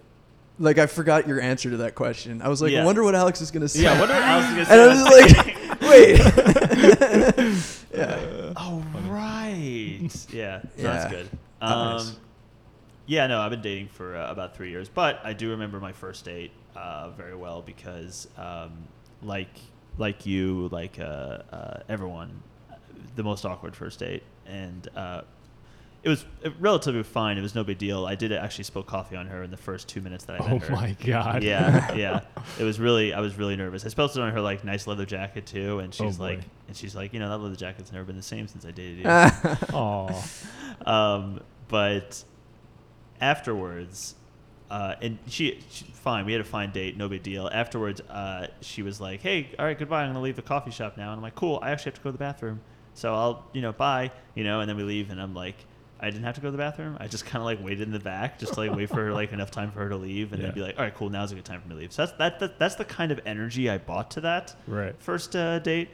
Like 0.61 0.77
I 0.77 0.87
forgot 0.87 1.25
your 1.25 1.39
answer 1.39 1.69
to 1.69 1.77
that 1.77 1.95
question. 1.95 2.41
I 2.41 2.49
was 2.49 2.61
like, 2.61 2.73
Yeah. 2.73 2.81
I 2.81 2.85
wonder 2.85 3.01
what 3.01 3.15
Alex 3.15 3.39
is 3.39 3.49
gonna 3.49 3.69
say. 3.69 3.81
yeah. 3.83 3.97
What 3.97 4.11
I 4.11 4.35
was 4.37 4.45
gonna 4.47 4.65
say. 4.65 4.73
and 4.73 4.81
I 4.81 4.87
was 4.87 5.03
like, 5.03 5.81
wait. 5.89 6.19
yeah. 7.95 8.53
oh 8.57 8.83
right. 9.07 9.99
Yeah. 10.33 10.61
so 10.61 10.67
Yeah. 10.77 10.83
That's 10.83 11.11
good. 11.13 11.29
Um, 11.61 11.97
nice. 11.97 12.17
Yeah. 13.09 13.27
No, 13.27 13.41
I've 13.41 13.51
been 13.51 13.61
dating 13.61 13.87
for 13.89 14.15
uh, 14.15 14.31
about 14.31 14.55
three 14.55 14.69
years, 14.69 14.87
but 14.87 15.19
I 15.23 15.33
do 15.33 15.49
remember 15.49 15.79
my 15.79 15.91
first 15.91 16.23
date 16.23 16.51
uh, 16.75 17.09
very 17.11 17.35
well 17.35 17.61
because, 17.61 18.27
um, 18.37 18.71
like, 19.23 19.59
like 19.97 20.25
you, 20.25 20.69
like 20.71 20.99
uh, 20.99 21.03
uh, 21.51 21.79
everyone, 21.89 22.41
the 23.15 23.23
most 23.23 23.43
awkward 23.45 23.75
first 23.75 23.99
date, 23.99 24.23
and 24.45 24.87
uh, 24.95 25.21
it 26.03 26.07
was 26.09 26.23
relatively 26.59 27.03
fine. 27.03 27.37
It 27.37 27.41
was 27.41 27.55
no 27.55 27.63
big 27.65 27.77
deal. 27.77 28.05
I 28.05 28.15
did 28.15 28.31
actually 28.31 28.63
spill 28.63 28.83
coffee 28.83 29.17
on 29.17 29.27
her 29.27 29.43
in 29.43 29.51
the 29.51 29.57
first 29.57 29.89
two 29.89 29.99
minutes 29.99 30.23
that 30.25 30.39
I 30.39 30.45
Oh 30.45 30.53
met 30.53 30.63
her. 30.67 30.75
my 30.75 30.95
god. 31.05 31.43
Yeah, 31.43 31.93
yeah. 31.95 32.21
It 32.57 32.63
was 32.63 32.79
really, 32.79 33.13
I 33.13 33.19
was 33.19 33.35
really 33.37 33.57
nervous. 33.57 33.85
I 33.85 33.89
spilled 33.89 34.11
it 34.11 34.17
on 34.19 34.31
her 34.31 34.39
like 34.39 34.63
nice 34.63 34.87
leather 34.87 35.05
jacket 35.05 35.45
too, 35.45 35.79
and 35.79 35.93
Oh, 35.99 36.05
she's 36.05 36.17
like, 36.19 36.39
and 36.69 36.77
she's 36.77 36.95
like, 36.95 37.11
you 37.13 37.19
know, 37.19 37.27
that 37.29 37.39
leather 37.39 37.57
jacket's 37.57 37.91
never 37.91 38.05
been 38.05 38.15
the 38.15 38.21
same 38.23 38.47
since 38.47 38.63
I 38.65 38.71
dated 38.71 38.99
you. 38.99 39.03
Aw. 39.73 40.23
um, 40.85 41.41
but 41.67 42.23
afterwards, 43.21 44.15
uh, 44.69 44.95
and 45.01 45.17
she, 45.27 45.59
she, 45.69 45.85
fine, 45.85 46.25
we 46.25 46.31
had 46.31 46.41
a 46.41 46.45
fine 46.45 46.71
date, 46.71 46.95
no 46.97 47.09
big 47.09 47.23
deal. 47.23 47.49
Afterwards, 47.51 48.01
uh, 48.01 48.47
she 48.61 48.81
was 48.83 48.99
like, 49.01 49.21
hey, 49.21 49.49
all 49.57 49.65
right, 49.65 49.77
goodbye. 49.77 50.03
I'm 50.03 50.09
gonna 50.09 50.21
leave 50.21 50.35
the 50.35 50.41
coffee 50.41 50.71
shop 50.71 50.97
now, 50.97 51.09
and 51.09 51.17
I'm 51.17 51.21
like, 51.21 51.35
cool. 51.35 51.59
I 51.61 51.71
actually 51.71 51.91
have 51.91 51.95
to 51.99 52.01
go 52.01 52.09
to 52.09 52.13
the 52.13 52.17
bathroom, 52.19 52.61
so 52.93 53.13
I'll, 53.13 53.45
you 53.53 53.61
know, 53.61 53.71
bye, 53.71 54.11
you 54.35 54.43
know, 54.43 54.59
and 54.61 54.69
then 54.69 54.77
we 54.77 54.83
leave, 54.83 55.09
and 55.11 55.21
I'm 55.21 55.33
like. 55.33 55.55
I 56.01 56.09
didn't 56.09 56.23
have 56.23 56.35
to 56.35 56.39
go 56.39 56.47
to 56.47 56.53
the 56.53 56.57
bathroom. 56.57 56.95
I 56.97 57.07
just 57.09 57.25
kind 57.25 57.41
of 57.41 57.43
like 57.43 57.61
waited 57.61 57.81
in 57.81 57.91
the 57.91 57.99
back, 57.99 58.39
just 58.39 58.53
to 58.53 58.61
like 58.61 58.73
wait 58.73 58.87
for 58.87 59.03
her 59.03 59.11
like 59.11 59.33
enough 59.33 59.51
time 59.51 59.69
for 59.69 59.79
her 59.79 59.89
to 59.89 59.97
leave, 59.97 60.31
and 60.31 60.41
Yeah. 60.41 60.47
then 60.47 60.55
be 60.55 60.61
like, 60.61 60.77
"All 60.77 60.85
right, 60.85 60.95
cool. 60.95 61.09
Now's 61.09 61.33
a 61.33 61.35
good 61.35 61.43
time 61.43 61.59
for 61.59 61.67
me 61.67 61.75
to 61.75 61.81
leave." 61.81 61.91
So 61.91 62.03
that's 62.05 62.17
that, 62.19 62.39
that 62.39 62.57
that's 62.57 62.75
the 62.75 62.85
kind 62.85 63.11
of 63.11 63.19
energy 63.25 63.69
I 63.69 63.79
bought 63.79 64.09
to 64.11 64.21
that 64.21 64.55
Right. 64.65 64.95
first 64.97 65.35
uh, 65.35 65.59
date. 65.59 65.89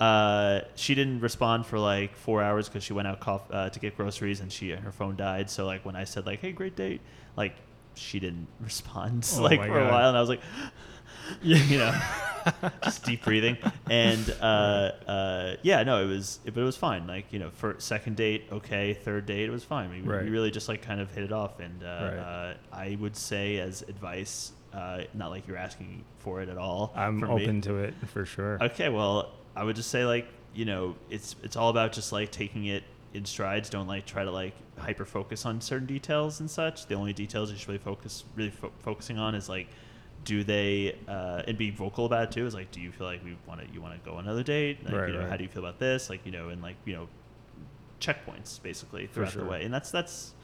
Uh, 0.00 0.62
she 0.76 0.94
didn't 0.94 1.20
respond 1.20 1.66
for 1.66 1.78
like 1.78 2.16
four 2.16 2.42
hours 2.42 2.68
because 2.68 2.82
she 2.82 2.92
went 2.94 3.06
out 3.06 3.20
cof- 3.20 3.42
uh, 3.52 3.68
to 3.68 3.78
get 3.78 3.96
groceries 3.96 4.40
and 4.40 4.50
she 4.50 4.70
her 4.70 4.92
phone 4.92 5.14
died. 5.16 5.50
So 5.50 5.66
like 5.66 5.84
when 5.84 5.94
I 5.94 6.04
said 6.04 6.24
like, 6.26 6.40
"Hey, 6.40 6.52
great 6.52 6.74
date," 6.74 7.00
like 7.36 7.54
she 7.94 8.18
didn't 8.18 8.48
respond 8.60 9.30
Oh 9.36 9.42
like 9.42 9.60
for 9.60 9.78
a 9.78 9.84
while, 9.90 10.08
and 10.08 10.16
I 10.16 10.20
was 10.20 10.30
like, 10.30 10.40
you 11.42 11.78
know, 11.78 11.94
just 12.82 13.04
deep 13.04 13.22
breathing. 13.24 13.56
And 13.88 14.34
uh, 14.40 14.44
uh, 15.06 15.56
yeah, 15.62 15.82
no, 15.84 16.02
it 16.02 16.06
was 16.06 16.40
it, 16.44 16.54
but 16.54 16.60
it 16.62 16.64
was 16.64 16.76
fine. 16.78 17.06
Like 17.06 17.32
you 17.32 17.38
know, 17.38 17.50
for 17.50 17.76
second 17.78 18.16
date, 18.16 18.46
okay, 18.50 18.94
third 18.94 19.26
date, 19.26 19.44
it 19.44 19.50
was 19.52 19.62
fine. 19.62 19.90
We, 19.90 20.00
Right. 20.00 20.24
we 20.24 20.30
really 20.30 20.50
just 20.50 20.68
like 20.68 20.82
kind 20.82 21.00
of 21.00 21.10
hit 21.14 21.24
it 21.24 21.32
off. 21.32 21.60
And 21.60 21.82
uh, 21.84 21.86
Right. 21.86 22.18
uh, 22.18 22.54
I 22.72 22.96
would 22.98 23.16
say 23.16 23.58
as 23.58 23.82
advice, 23.82 24.52
uh, 24.72 25.02
not 25.14 25.30
like 25.30 25.46
you're 25.46 25.56
asking 25.58 26.04
for 26.18 26.40
it 26.40 26.48
at 26.48 26.56
all. 26.58 26.92
I'm 26.96 27.20
from 27.20 27.36
me. 27.36 27.44
open 27.44 27.60
to 27.62 27.76
it 27.76 27.94
for 28.08 28.24
sure. 28.24 28.58
Okay, 28.62 28.88
well, 28.88 29.30
I 29.56 29.64
would 29.64 29.76
just 29.76 29.90
say 29.90 30.04
like 30.04 30.28
you 30.54 30.64
know 30.64 30.96
it's 31.08 31.36
it's 31.42 31.56
all 31.56 31.70
about 31.70 31.92
just 31.92 32.12
like 32.12 32.30
taking 32.30 32.66
it 32.66 32.82
in 33.14 33.24
strides. 33.24 33.70
Don't 33.70 33.86
like 33.86 34.06
try 34.06 34.24
to 34.24 34.30
like 34.30 34.54
hyper 34.78 35.04
focus 35.04 35.44
on 35.44 35.60
certain 35.60 35.86
details 35.86 36.40
and 36.40 36.50
such. 36.50 36.86
The 36.86 36.94
only 36.94 37.12
details 37.12 37.50
you 37.50 37.58
should 37.58 37.68
really 37.68 37.78
focus 37.78 38.24
really 38.36 38.50
fo- 38.50 38.72
focusing 38.80 39.18
on 39.18 39.34
is 39.34 39.48
like 39.48 39.68
do 40.24 40.44
they 40.44 40.96
uh, 41.08 41.42
and 41.46 41.56
be 41.56 41.70
vocal 41.70 42.04
about 42.06 42.24
it 42.24 42.32
too. 42.32 42.46
Is 42.46 42.54
like 42.54 42.70
do 42.70 42.80
you 42.80 42.92
feel 42.92 43.06
like 43.06 43.24
we 43.24 43.36
want 43.46 43.60
to 43.60 43.72
you 43.72 43.80
want 43.80 44.02
to 44.02 44.10
go 44.10 44.18
another 44.18 44.42
date? 44.42 44.84
Like, 44.84 44.94
Right, 44.94 45.08
you 45.08 45.14
know, 45.14 45.20
right. 45.20 45.30
how 45.30 45.36
do 45.36 45.44
you 45.44 45.48
feel 45.50 45.64
about 45.64 45.78
this? 45.78 46.10
Like 46.10 46.24
you 46.26 46.32
know 46.32 46.50
and 46.50 46.62
like 46.62 46.76
you 46.84 46.94
know 46.94 47.08
checkpoints 48.00 48.62
basically 48.62 49.06
throughout 49.06 49.32
sure. 49.32 49.44
the 49.44 49.48
way, 49.50 49.64
and 49.64 49.72
that's 49.72 49.90
that's. 49.90 50.34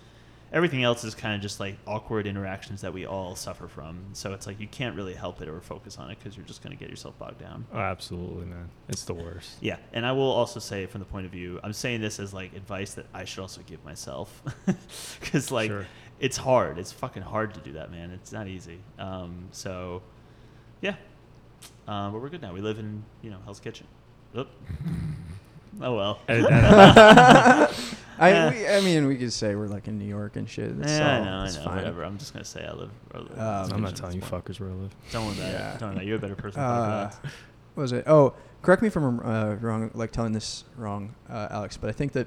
Everything 0.53 0.83
else 0.85 1.03
is 1.05 1.15
kind 1.15 1.35
of 1.35 1.41
just 1.41 1.59
like 1.61 1.77
awkward 1.87 2.27
interactions 2.27 2.81
that 2.83 2.93
we 2.95 3.05
all 3.05 3.35
suffer 3.35 3.67
from. 3.67 3.99
So 4.13 4.33
it's 4.33 4.47
like 4.47 4.61
you 4.61 4.69
can't 4.69 4.95
really 4.97 5.15
help 5.15 5.43
it 5.43 5.49
or 5.49 5.61
focus 5.61 5.99
on 5.99 6.11
it 6.11 6.19
because 6.19 6.37
you're 6.37 6.47
just 6.47 6.63
going 6.63 6.75
to 6.75 6.79
get 6.79 6.89
yourself 6.89 7.19
bogged 7.19 7.41
down. 7.41 7.67
Oh, 7.73 7.79
absolutely, 7.79 8.47
man. 8.47 8.69
It's 8.89 9.05
the 9.05 9.15
worst. 9.15 9.57
Yeah, 9.61 9.77
and 9.93 10.07
I 10.07 10.13
will 10.13 10.31
also 10.31 10.61
say 10.61 10.87
from 10.87 11.01
the 11.01 11.05
point 11.05 11.27
of 11.27 11.33
view, 11.33 11.59
I'm 11.65 11.73
saying 11.73 12.01
this 12.01 12.21
as 12.21 12.33
like 12.33 12.55
advice 12.55 12.95
that 12.95 13.07
I 13.13 13.25
should 13.25 13.41
also 13.41 13.61
give 13.67 13.85
myself, 13.85 14.41
because 15.21 15.51
like 15.51 15.71
Sure. 15.71 15.87
it's 16.21 16.37
hard. 16.37 16.79
It's 16.79 16.93
fucking 16.93 17.23
hard 17.25 17.53
to 17.55 17.61
do 17.61 17.73
that, 17.73 17.91
man. 17.91 18.11
It's 18.13 18.31
not 18.33 18.47
easy. 18.47 18.79
Um, 19.01 19.49
so, 19.51 20.01
yeah, 20.81 20.95
um, 21.89 22.13
but 22.13 22.23
we're 22.23 22.29
good 22.29 22.43
now. 22.43 22.53
We 22.55 22.61
live 22.61 22.79
in 22.79 23.03
you 23.21 23.31
know 23.31 23.39
Hell's 23.45 23.61
Kitchen. 23.61 23.87
Oop. 24.39 24.49
oh 25.83 25.95
well. 25.95 26.21
Edit 28.19 28.19
that 28.19 28.47
out. 28.47 28.53
I, 28.53 28.57
Yeah. 28.57 28.71
we, 28.73 28.77
I 28.77 28.81
mean, 28.81 29.07
we 29.07 29.17
could 29.17 29.33
say 29.33 29.55
we're 29.55 29.67
like 29.69 29.89
in 29.89 29.99
New 29.99 30.05
York 30.07 30.37
and 30.37 30.49
shit. 30.49 30.79
That's 30.79 30.93
yeah, 30.99 31.17
I 31.17 31.19
all- 31.19 31.25
know, 31.25 31.31
I 31.39 31.47
know. 31.47 31.53
fine. 31.65 31.77
Whatever. 31.77 32.05
I'm 32.05 32.19
just 32.19 32.33
gonna 32.33 32.45
say 32.45 32.65
I 32.67 32.73
live. 32.73 32.91
I 33.15 33.19
live 33.19 33.27
in 33.33 33.39
Um, 33.39 33.39
Hell's 33.39 33.73
I'm 33.73 33.83
not 33.83 33.97
telling 33.97 34.15
you 34.15 34.21
It's 34.21 34.29
fine. 34.29 34.43
fuckers 34.43 34.61
where 34.61 34.71
I 34.71 34.73
live. 34.73 34.95
Don't 35.13 35.27
worry 35.27 35.37
about 35.39 35.51
Yeah. 35.53 35.75
it. 35.75 35.79
Don't 35.81 35.89
worry 35.89 35.95
about 35.97 36.03
it. 36.03 36.07
You're 36.09 36.17
a 36.17 36.21
better 36.21 36.37
person. 36.37 36.61
to 36.61 36.67
Uh, 36.67 36.75
talk 37.11 37.13
about. 37.21 37.31
what 37.75 37.83
was 37.83 37.93
it? 37.93 38.05
Oh, 38.07 38.35
correct 38.63 38.83
me 38.83 38.89
if 38.89 38.97
I'm 38.97 39.21
uh, 39.21 39.55
wrong, 39.61 39.91
like 39.95 40.13
telling 40.13 40.33
this 40.33 40.65
wrong, 40.77 41.15
uh, 41.31 41.49
Alex, 41.51 41.77
but 41.77 41.89
I 41.91 41.93
think 41.93 42.13
that, 42.13 42.27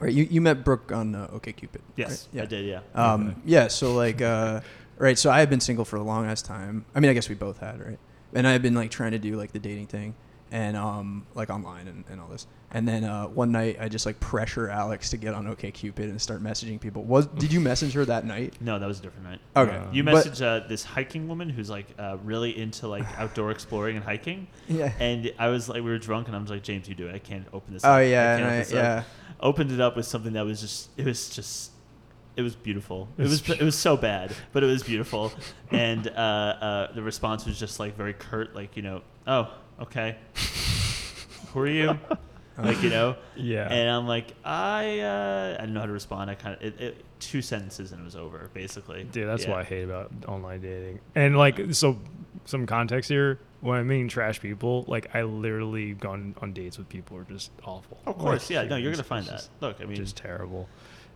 right, 0.00 0.12
you, 0.12 0.24
you 0.30 0.40
met 0.40 0.64
Brooke 0.64 0.92
on 0.92 1.14
uh, 1.14 1.26
Cupid. 1.42 1.82
Yes, 1.96 2.28
right? 2.32 2.42
I 2.42 2.46
did. 2.46 2.64
Yeah. 2.66 2.80
Um, 2.94 3.28
Okay. 3.28 3.36
yeah, 3.46 3.68
so 3.68 3.94
like, 3.94 4.20
uh, 4.22 4.60
right, 4.98 5.18
so 5.18 5.30
I 5.30 5.40
had 5.40 5.50
been 5.50 5.60
single 5.60 5.84
for 5.84 5.96
a 5.96 6.02
long 6.02 6.26
ass 6.26 6.42
time. 6.42 6.84
I 6.94 7.00
mean, 7.00 7.10
I 7.10 7.14
guess 7.14 7.28
we 7.28 7.34
both 7.34 7.58
had, 7.58 7.80
right? 7.84 7.98
And 8.34 8.46
I 8.46 8.52
had 8.52 8.60
been 8.62 8.74
like 8.74 8.90
trying 8.90 9.12
to 9.12 9.18
do 9.18 9.36
like 9.36 9.52
the 9.52 9.58
dating 9.58 9.86
thing 9.86 10.14
and 10.52 10.76
um, 10.76 11.26
like 11.34 11.50
online 11.50 11.88
and, 11.88 12.04
and 12.10 12.20
all 12.20 12.28
this. 12.28 12.46
And 12.72 12.86
then 12.86 13.04
uh, 13.04 13.26
one 13.28 13.52
night 13.52 13.78
I 13.80 13.88
just 13.88 14.06
like 14.06 14.18
pressure 14.20 14.68
Alex 14.68 15.10
to 15.10 15.16
get 15.16 15.34
on 15.34 15.46
OkCupid 15.46 15.98
and 16.00 16.20
start 16.20 16.42
messaging 16.42 16.80
people. 16.80 17.04
Was 17.04 17.26
did 17.26 17.52
you 17.52 17.60
message 17.60 17.92
her 17.94 18.04
that 18.04 18.24
night? 18.26 18.54
No, 18.60 18.78
that 18.78 18.86
was 18.86 18.98
a 18.98 19.02
different 19.02 19.24
night. 19.24 19.40
Okay, 19.56 19.76
Uh, 19.76 19.90
You 19.92 20.02
But- 20.04 20.26
messaged 20.26 20.42
uh, 20.42 20.66
this 20.66 20.84
hiking 20.84 21.28
woman 21.28 21.48
who's 21.48 21.70
like 21.70 21.86
uh, 21.98 22.16
really 22.24 22.58
into 22.58 22.88
like 22.88 23.04
outdoor 23.18 23.50
exploring 23.52 23.96
and 23.96 24.04
hiking, 24.04 24.48
Yeah. 24.68 24.92
and 24.98 25.32
I 25.38 25.48
was 25.48 25.68
like, 25.68 25.76
we 25.82 25.90
were 25.90 25.98
drunk, 25.98 26.26
and 26.26 26.36
I 26.36 26.40
was 26.40 26.50
like, 26.50 26.62
James, 26.64 26.88
you 26.88 26.94
do 26.94 27.06
it. 27.08 27.14
I 27.14 27.18
can't 27.20 27.46
open 27.52 27.72
this. 27.72 27.84
Oh 27.84 27.90
up. 27.92 28.00
yeah, 28.00 28.02
I 28.02 28.04
and 28.34 28.42
can't 28.42 28.42
I, 28.42 28.46
open 28.46 28.58
this 28.58 28.68
up." 28.70 28.74
yeah. 28.74 29.02
Opened 29.40 29.72
it 29.72 29.80
up 29.80 29.96
with 29.96 30.06
something 30.06 30.32
that 30.32 30.44
was 30.44 30.60
just, 30.60 30.88
it 30.96 31.04
was 31.06 31.28
just, 31.28 31.70
it 32.36 32.42
was 32.42 32.56
beautiful. 32.56 33.08
It 33.18 33.22
It's 33.26 33.46
was, 33.48 33.58
it 33.60 33.64
was 33.64 33.76
so 33.76 33.96
bad, 33.96 34.34
but 34.52 34.62
it 34.64 34.66
was 34.66 34.82
beautiful, 34.82 35.32
and 35.70 36.08
uh, 36.08 36.10
uh, 36.10 36.92
the 36.94 37.02
response 37.02 37.46
was 37.46 37.58
just 37.58 37.78
like 37.78 37.96
very 37.96 38.12
curt, 38.14 38.54
like 38.54 38.76
you 38.76 38.82
know, 38.82 39.02
oh, 39.26 39.50
okay, 39.82 40.16
who 41.52 41.60
are 41.60 41.66
you? 41.66 41.98
like 42.58 42.82
you 42.82 42.90
know, 42.90 43.16
Yeah. 43.36 43.68
and 43.70 43.90
I'm 43.90 44.06
like, 44.06 44.32
I, 44.44 45.00
uh, 45.00 45.56
I 45.58 45.62
don't 45.64 45.74
know 45.74 45.80
how 45.80 45.86
to 45.86 45.92
respond. 45.92 46.30
I 46.30 46.34
kind 46.34 46.56
of, 46.56 46.62
it, 46.62 46.80
it, 46.80 47.04
two 47.20 47.42
sentences 47.42 47.92
and 47.92 48.00
it 48.00 48.04
was 48.04 48.16
over, 48.16 48.50
basically. 48.54 49.04
Dude, 49.04 49.28
that's 49.28 49.44
Yeah. 49.44 49.50
what 49.50 49.60
I 49.60 49.64
hate 49.64 49.82
about 49.84 50.10
online 50.26 50.60
dating. 50.62 51.00
And 51.14 51.36
like, 51.36 51.74
so 51.74 51.98
some 52.44 52.66
context 52.66 53.10
here. 53.10 53.38
When 53.62 53.78
I 53.78 53.82
mean 53.82 54.06
trash 54.08 54.38
people, 54.40 54.84
like 54.86 55.14
I 55.14 55.22
literally 55.22 55.94
gone 55.94 56.34
on 56.42 56.52
dates 56.52 56.76
with 56.78 56.88
people 56.90 57.16
who 57.16 57.22
are 57.22 57.26
just 57.26 57.50
awful. 57.64 57.98
Of 58.06 58.16
course, 58.18 58.48
Like, 58.50 58.50
yeah. 58.50 58.68
No, 58.68 58.76
you're 58.76 58.92
gonna 58.92 59.02
find 59.02 59.24
that. 59.26 59.32
just- 59.32 59.50
Look, 59.60 59.80
I 59.80 59.86
mean, 59.86 59.96
just 59.96 60.16
terrible. 60.16 60.68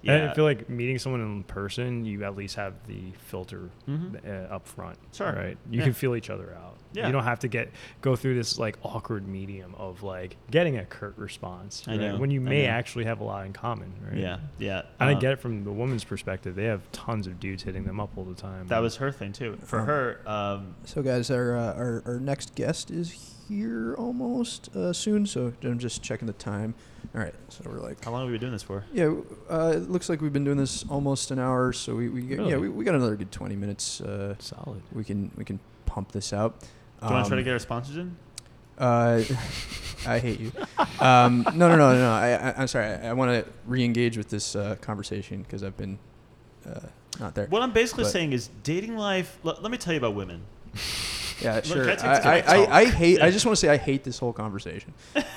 Yeah. 0.03 0.13
And 0.15 0.31
I 0.31 0.35
feel 0.35 0.45
like 0.45 0.69
meeting 0.69 0.99
someone 0.99 1.21
in 1.21 1.43
person, 1.45 2.05
you 2.05 2.25
at 2.25 2.37
least 2.37 2.57
have 2.57 2.75
the 2.87 3.13
filter 3.19 3.71
Mhm. 3.89 4.25
uh, 4.27 4.55
up 4.55 4.67
front. 4.67 4.99
Sure. 5.13 5.33
Right. 5.33 5.57
You 5.71 5.79
Yeah. 5.79 5.85
can 5.85 5.93
feel 5.93 6.15
each 6.17 6.31
other 6.31 6.55
out. 6.55 6.77
Yeah. 6.93 7.07
You 7.07 7.13
don't 7.13 7.23
have 7.25 7.39
to 7.41 7.49
get 7.49 7.71
go 8.01 8.17
through 8.17 8.35
this 8.35 8.59
like 8.59 8.77
awkward 8.83 9.29
medium 9.29 9.75
of 9.77 10.03
like 10.03 10.37
getting 10.51 10.77
a 10.77 10.85
curt 10.85 11.17
response. 11.17 11.85
I 11.87 11.97
know, 11.97 12.17
When 12.19 12.31
you 12.33 12.41
may 12.41 12.65
know. 12.67 12.71
actually 12.73 13.05
have 13.05 13.21
a 13.21 13.25
lot 13.25 13.47
in 13.47 13.53
common. 13.53 13.93
Right. 14.05 14.19
yeah, 14.19 14.39
yeah. 14.59 14.83
And 14.99 15.11
I 15.11 15.13
um, 15.15 15.21
get 15.21 15.33
it 15.33 15.41
from 15.41 15.63
the 15.65 15.71
woman's 15.73 16.03
perspective. 16.05 16.57
They 16.57 16.65
have 16.65 16.91
tons 16.93 17.27
of 17.27 17.39
dudes 17.39 17.63
hitting 17.63 17.85
them 17.85 18.01
up 18.01 18.11
all 18.17 18.25
the 18.25 18.35
time. 18.35 18.67
that 18.69 18.81
was 18.81 18.97
her 18.97 19.13
thing 19.13 19.33
too. 19.33 19.57
For 19.65 19.81
Um, 19.81 19.87
her, 19.87 20.21
um, 20.27 20.75
So, 20.85 21.03
guys, 21.03 21.31
our, 21.31 21.57
uh, 21.57 21.75
our 21.75 22.03
our 22.07 22.19
next 22.21 22.55
guest 22.57 22.91
is 22.91 23.37
here 23.51 23.95
almost 23.99 24.75
uh, 24.77 24.93
soon. 24.93 25.27
So 25.27 25.53
I'm 25.63 25.79
just 25.79 26.03
checking 26.03 26.27
the 26.27 26.33
time. 26.35 26.75
All 27.15 27.21
right, 27.21 27.35
so 27.49 27.63
we're 27.67 27.81
like, 27.81 28.05
how 28.05 28.13
long 28.13 28.21
have 28.21 28.29
we 28.29 28.35
been 28.35 28.41
doing 28.43 28.53
this 28.53 28.63
for? 28.63 28.85
yeah, 28.93 29.13
uh, 29.51 29.73
it 29.75 29.91
looks 29.91 30.09
like 30.09 30.21
we've 30.21 30.33
been 30.33 30.45
doing 30.45 30.57
this 30.59 30.85
almost 30.89 31.33
an 31.33 31.41
hour. 31.41 31.73
So 31.73 31.97
we, 31.97 32.09
we 32.09 32.23
get- 32.23 32.39
yeah 32.47 32.57
we, 32.57 32.69
we 32.69 32.85
got 32.85 32.95
another 32.95 33.17
good 33.17 33.33
20 33.33 33.57
minutes. 33.57 34.01
Uh, 34.01 34.37
solid. 34.39 34.81
we 34.93 35.03
can 35.03 35.31
we 35.37 35.45
can 35.45 35.59
pump 35.87 36.13
this 36.13 36.33
out. 36.33 36.61
Do 36.61 36.67
you 37.09 37.13
want 37.13 37.25
to 37.25 37.29
try 37.31 37.37
to 37.37 37.41
Um, 37.41 37.45
get 37.45 37.53
our 37.53 37.59
sponsors 37.59 37.97
in? 37.97 38.17
Uh, 38.79 39.23
I 40.07 40.19
hate 40.21 40.39
you. 40.41 40.53
Um, 41.01 41.43
no, 41.55 41.69
no, 41.69 41.77
no, 41.77 41.95
no. 41.95 42.13
I, 42.13 42.31
I, 42.51 42.55
I'm 42.61 42.69
sorry. 42.69 42.87
I, 42.87 43.09
I 43.09 43.13
want 43.13 43.31
to 43.45 43.51
re-engage 43.67 44.17
with 44.17 44.29
this 44.31 44.55
uh, 44.55 44.77
conversation 44.81 45.43
because 45.43 45.63
I've 45.65 45.77
been 45.77 45.99
uh, 46.67 46.79
not 47.19 47.35
there. 47.35 47.47
What 47.47 47.63
I'm 47.63 47.73
basically 47.73 48.05
but- 48.05 48.11
saying 48.11 48.33
is 48.33 48.49
dating 48.63 48.97
life. 48.97 49.39
Let, 49.43 49.63
let 49.63 49.73
me 49.73 49.79
tell 49.79 49.93
you 49.93 49.99
about 49.99 50.15
women. 50.15 50.43
Yeah, 51.43 51.61
sure. 51.63 51.91
I 51.91 51.95
I, 51.95 52.17
I. 52.17 52.39
I, 52.39 52.81
I 52.81 52.85
hate. 52.87 53.21
I 53.23 53.31
just 53.31 53.47
want 53.47 53.57
to 53.57 53.61
say 53.61 53.69
I 53.69 53.77
hate 53.77 54.05
this 54.05 54.19
whole 54.19 54.33
conversation, 54.33 54.95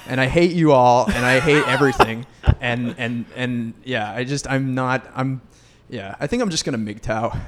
and 0.07 0.19
I 0.19 0.27
hate 0.27 0.51
you 0.51 0.71
all, 0.71 1.05
and 1.09 1.25
I 1.25 1.39
hate 1.39 1.67
everything, 1.67 2.25
and 2.61 2.95
and 2.97 3.25
and 3.35 3.73
yeah. 3.83 4.11
I 4.11 4.23
just 4.23 4.47
I'm 4.49 4.75
not. 4.75 5.05
I'm. 5.15 5.41
Yeah, 5.89 6.15
I 6.19 6.27
think 6.27 6.41
I'm 6.41 6.49
just 6.49 6.65
gonna 6.65 6.77
MGTOW. 6.77 7.39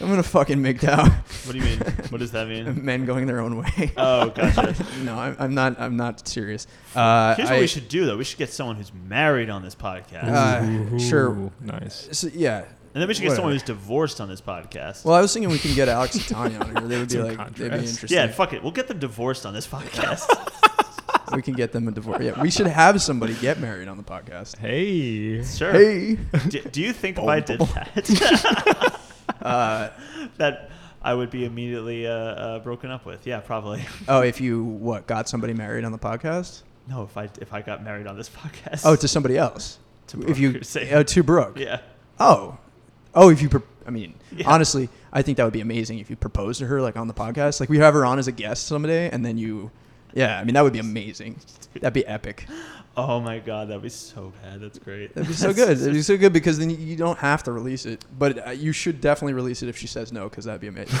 I'm 0.00 0.08
gonna 0.08 0.22
fucking 0.22 0.58
MGTOW. 0.58 1.10
What 1.46 1.52
do 1.52 1.58
you 1.58 1.64
mean? 1.64 1.78
what 2.10 2.18
does 2.18 2.32
that 2.32 2.48
mean? 2.48 2.84
Men 2.84 3.06
going 3.06 3.26
their 3.26 3.40
own 3.40 3.56
way. 3.56 3.92
Oh, 3.96 4.28
gotcha. 4.30 4.74
no, 5.02 5.18
I'm, 5.18 5.36
I'm 5.38 5.54
not. 5.54 5.80
I'm 5.80 5.96
not 5.96 6.26
serious. 6.28 6.66
Uh, 6.94 7.34
Here's 7.34 7.48
I, 7.48 7.54
what 7.54 7.60
we 7.60 7.66
should 7.66 7.88
do, 7.88 8.04
though. 8.06 8.16
We 8.16 8.24
should 8.24 8.38
get 8.38 8.50
someone 8.50 8.76
who's 8.76 8.92
married 8.92 9.48
on 9.48 9.62
this 9.62 9.74
podcast, 9.74 10.24
Uh, 10.24 10.98
sure. 10.98 11.50
Nice. 11.60 12.08
so, 12.12 12.28
yeah. 12.32 12.64
And 12.96 13.02
then 13.02 13.08
we 13.08 13.12
should 13.12 13.24
get 13.24 13.32
someone 13.36 13.52
who's 13.52 13.62
divorced 13.62 14.22
on 14.22 14.28
this 14.30 14.40
podcast. 14.40 15.04
Well, 15.04 15.14
I 15.14 15.20
was 15.20 15.30
thinking 15.30 15.50
we 15.50 15.58
can 15.58 15.74
get 15.74 15.86
Alex 15.86 16.14
and 16.14 16.24
Tanya 16.24 16.58
on 16.60 16.74
here. 16.74 16.88
They 16.88 16.98
would 16.98 17.08
be 17.08 17.14
Some 17.16 17.24
like, 17.24 17.36
they'd 17.36 17.64
be 17.64 17.68
contrast. 17.68 17.88
interesting. 17.94 18.16
yeah, 18.16 18.26
fuck 18.28 18.54
it. 18.54 18.62
We'll 18.62 18.72
get 18.72 18.88
them 18.88 18.98
divorced 18.98 19.44
on 19.44 19.52
this 19.52 19.66
podcast. 19.66 20.24
we 21.36 21.42
can 21.42 21.52
get 21.52 21.72
them 21.72 21.88
a 21.88 21.90
divorce. 21.90 22.22
Yeah, 22.22 22.40
we 22.40 22.50
should 22.50 22.68
have 22.68 23.02
somebody 23.02 23.34
get 23.34 23.60
married 23.60 23.88
on 23.88 23.98
the 23.98 24.02
podcast. 24.02 24.56
Hey. 24.56 25.44
sure. 25.44 25.72
Hey. 25.72 26.14
Do, 26.48 26.62
do 26.62 26.80
you 26.80 26.94
think 26.94 27.18
if 27.18 27.24
I 27.24 27.40
did 27.40 27.60
that, 27.60 29.00
Uh, 29.42 29.90
that 30.38 30.70
I 31.02 31.12
would 31.12 31.28
be 31.30 31.44
immediately 31.44 32.06
uh, 32.06 32.10
uh, 32.12 32.58
broken 32.60 32.90
up 32.90 33.04
with? 33.04 33.26
Yeah, 33.26 33.40
probably. 33.40 33.84
oh, 34.08 34.22
if 34.22 34.40
you 34.40 34.64
what 34.64 35.06
got 35.06 35.28
somebody 35.28 35.52
married 35.52 35.84
on 35.84 35.92
the 35.92 35.98
podcast? 35.98 36.62
No, 36.88 37.02
if 37.02 37.16
I 37.18 37.28
if 37.42 37.52
I 37.52 37.60
got 37.60 37.84
married 37.84 38.06
on 38.06 38.16
this 38.16 38.30
podcast. 38.30 38.82
Oh, 38.86 38.96
to 38.96 39.06
somebody 39.06 39.36
else. 39.36 39.78
To 40.08 40.20
if 40.20 40.24
Brooke, 40.26 40.38
you 40.38 40.50
you're 40.52 40.62
saying. 40.62 40.94
uh, 40.94 41.02
to 41.02 41.22
Brooke. 41.22 41.58
yeah. 41.58 41.80
Oh, 42.18 42.56
oh, 43.16 43.30
if 43.30 43.42
you. 43.42 43.48
Pro- 43.48 43.62
I 43.86 43.90
mean, 43.90 44.14
Yeah. 44.36 44.48
honestly, 44.48 44.88
I 45.12 45.22
think 45.22 45.36
that 45.38 45.44
would 45.44 45.52
be 45.52 45.60
amazing 45.60 45.98
if 45.98 46.10
you 46.10 46.16
proposed 46.16 46.60
to 46.60 46.66
her 46.66 46.80
like 46.82 46.96
on 46.96 47.08
the 47.08 47.14
podcast. 47.14 47.58
Like 47.60 47.68
we 47.68 47.78
have 47.78 47.94
her 47.94 48.04
on 48.04 48.18
as 48.18 48.28
a 48.28 48.32
guest 48.32 48.66
someday, 48.66 49.10
and 49.10 49.24
then 49.24 49.38
you. 49.38 49.70
Yeah, 50.14 50.38
I 50.38 50.44
mean 50.44 50.54
that 50.54 50.62
would 50.64 50.72
be 50.72 50.78
amazing. 50.78 51.38
That'd 51.74 51.92
be 51.92 52.06
epic. 52.06 52.46
Oh 52.96 53.20
my 53.20 53.38
god, 53.38 53.68
that'd 53.68 53.82
be 53.82 53.90
so 53.90 54.32
bad. 54.42 54.60
That's 54.62 54.78
great. 54.78 55.14
That'd 55.14 55.28
be 55.28 55.34
so 55.34 55.52
good. 55.62 55.76
That'd 55.76 55.92
be 55.92 56.00
so 56.00 56.16
good 56.16 56.32
because 56.32 56.58
then 56.58 56.70
you 56.70 56.96
don't 56.96 57.18
have 57.18 57.42
to 57.44 57.52
release 57.52 57.84
it. 57.84 58.02
But 58.18 58.46
uh, 58.46 58.50
you 58.52 58.72
should 58.72 59.02
definitely 59.02 59.34
release 59.34 59.62
it 59.62 59.68
if 59.68 59.76
she 59.76 59.86
says 59.86 60.12
no, 60.12 60.28
because 60.30 60.46
that'd 60.46 60.60
be 60.62 60.68
amazing. 60.68 60.98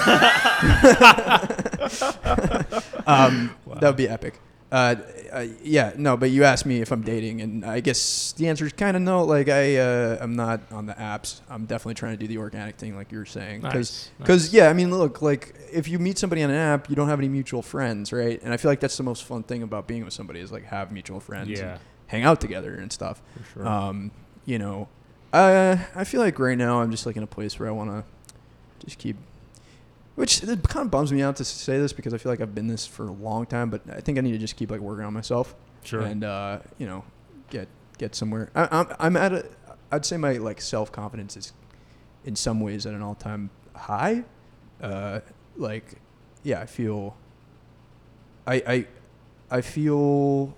um, 3.06 3.54
That 3.80 3.82
would 3.82 3.96
be 3.96 4.08
epic. 4.08 4.38
Uh, 4.72 4.96
uh, 5.32 5.46
yeah, 5.62 5.92
no, 5.96 6.16
but 6.16 6.30
you 6.30 6.42
asked 6.42 6.66
me 6.66 6.80
if 6.80 6.90
I'm 6.90 7.02
dating, 7.02 7.40
and 7.40 7.64
I 7.64 7.78
guess 7.80 8.32
the 8.32 8.48
answer 8.48 8.66
is 8.66 8.72
kind 8.72 8.96
of 8.96 9.02
no. 9.02 9.22
Like 9.24 9.48
I, 9.48 9.76
uh, 9.76 10.18
I'm 10.20 10.34
not 10.34 10.60
on 10.72 10.86
the 10.86 10.94
apps. 10.94 11.40
I'm 11.48 11.66
definitely 11.66 11.94
trying 11.94 12.12
to 12.14 12.16
do 12.18 12.26
the 12.26 12.38
organic 12.38 12.76
thing, 12.76 12.96
like 12.96 13.12
you 13.12 13.18
were 13.18 13.26
saying. 13.26 13.60
Because, 13.60 14.10
Nice, 14.18 14.28
nice. 14.28 14.52
yeah, 14.52 14.68
I 14.68 14.72
mean, 14.72 14.90
look, 14.90 15.22
like 15.22 15.54
if 15.72 15.86
you 15.88 15.98
meet 16.00 16.18
somebody 16.18 16.42
on 16.42 16.50
an 16.50 16.56
app, 16.56 16.90
you 16.90 16.96
don't 16.96 17.08
have 17.08 17.20
any 17.20 17.28
mutual 17.28 17.62
friends, 17.62 18.12
right? 18.12 18.42
And 18.42 18.52
I 18.52 18.56
feel 18.56 18.70
like 18.70 18.80
that's 18.80 18.96
the 18.96 19.02
most 19.04 19.24
fun 19.24 19.44
thing 19.44 19.62
about 19.62 19.86
being 19.86 20.04
with 20.04 20.12
somebody 20.14 20.40
is 20.40 20.50
like 20.50 20.64
have 20.64 20.90
mutual 20.90 21.20
friends, 21.20 21.48
and 21.48 21.58
Yeah. 21.58 21.78
hang 22.08 22.24
out 22.24 22.40
together 22.40 22.74
and 22.74 22.92
stuff. 22.92 23.22
Sure. 23.54 23.66
Um, 23.66 24.10
you 24.46 24.58
know, 24.58 24.88
uh, 25.32 25.76
I 25.94 26.02
feel 26.04 26.20
like 26.20 26.38
right 26.40 26.58
now 26.58 26.80
I'm 26.80 26.90
just 26.90 27.06
like 27.06 27.16
in 27.16 27.22
a 27.22 27.26
place 27.28 27.58
where 27.60 27.68
I 27.68 27.72
want 27.72 27.90
to 27.90 28.04
just 28.84 28.98
keep, 28.98 29.16
which 30.16 30.42
it 30.42 30.68
kind 30.68 30.84
of 30.86 30.90
bums 30.90 31.12
me 31.12 31.22
out 31.22 31.36
to 31.36 31.44
say 31.44 31.78
this 31.78 31.92
because 31.92 32.12
I 32.12 32.18
feel 32.18 32.32
like 32.32 32.40
I've 32.40 32.54
been 32.54 32.66
this 32.66 32.86
for 32.86 33.06
a 33.06 33.12
long 33.12 33.46
time, 33.46 33.70
but 33.70 33.82
I 33.90 34.00
think 34.00 34.18
I 34.18 34.22
need 34.22 34.32
to 34.32 34.38
just 34.38 34.56
keep 34.56 34.70
like 34.70 34.80
working 34.80 35.04
on 35.04 35.12
myself 35.12 35.54
sure. 35.84 36.00
and 36.00 36.24
uh, 36.24 36.58
you 36.78 36.86
know, 36.86 37.04
get 37.50 37.68
get 37.98 38.14
somewhere. 38.14 38.50
I, 38.54 38.68
I'm 38.70 38.96
I'm 38.98 39.16
at 39.16 39.32
a, 39.32 39.46
I'd 39.92 40.04
say 40.04 40.16
my 40.16 40.32
like 40.32 40.60
self 40.60 40.90
confidence 40.90 41.36
is 41.36 41.52
in 42.24 42.34
some 42.34 42.60
ways 42.60 42.86
at 42.86 42.94
an 42.94 43.02
all 43.02 43.14
time 43.14 43.50
high. 43.74 44.24
Uh, 44.82 45.20
like, 45.56 46.00
yeah, 46.42 46.60
I 46.60 46.66
feel. 46.66 47.16
I 48.46 48.54
I 48.66 48.86
I 49.50 49.60
feel 49.60 50.56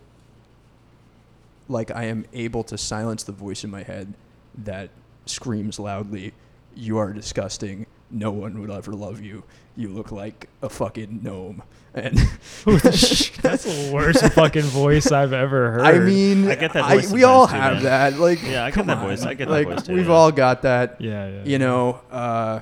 like 1.68 1.90
I 1.90 2.04
am 2.04 2.24
able 2.32 2.62
to 2.64 2.78
silence 2.78 3.24
the 3.24 3.32
voice 3.32 3.64
in 3.64 3.70
my 3.70 3.82
head 3.82 4.14
that 4.56 4.90
screams 5.26 5.80
loudly, 5.80 6.32
"You 6.76 6.98
are 6.98 7.12
disgusting. 7.12 7.86
No 8.10 8.30
one 8.30 8.60
would 8.60 8.70
ever 8.70 8.92
love 8.92 9.20
you. 9.20 9.44
You 9.76 9.88
look 9.88 10.10
like 10.12 10.48
a 10.62 10.68
fucking 10.68 11.20
gnome." 11.22 11.62
And 11.94 12.16
That's 12.64 13.64
the 13.64 13.90
worst 13.92 14.22
fucking 14.34 14.62
voice 14.62 15.10
I've 15.10 15.32
ever 15.32 15.72
heard. 15.72 15.80
I 15.82 15.98
mean, 15.98 16.48
I 16.48 16.54
get 16.54 16.72
that 16.74 16.84
I- 16.84 17.12
we 17.12 17.24
all 17.24 17.48
sometimes 17.48 17.82
too, 17.82 17.86
have 17.88 18.12
man. 18.12 18.12
that. 18.12 18.20
Like, 18.20 18.42
Yeah, 18.42 18.64
I 18.64 18.70
get 18.70 18.86
that 18.86 18.98
on. 18.98 19.06
voice. 19.06 19.22
I 19.22 19.34
get 19.34 19.48
that 19.48 19.54
like, 19.54 19.66
voice 19.68 19.82
too, 19.84 19.94
We've 19.94 20.06
yeah. 20.06 20.12
all 20.12 20.30
got 20.30 20.62
that. 20.62 21.00
yeah, 21.00 21.28
yeah. 21.28 21.42
You 21.44 21.58
know, 21.58 22.00
uh, 22.10 22.60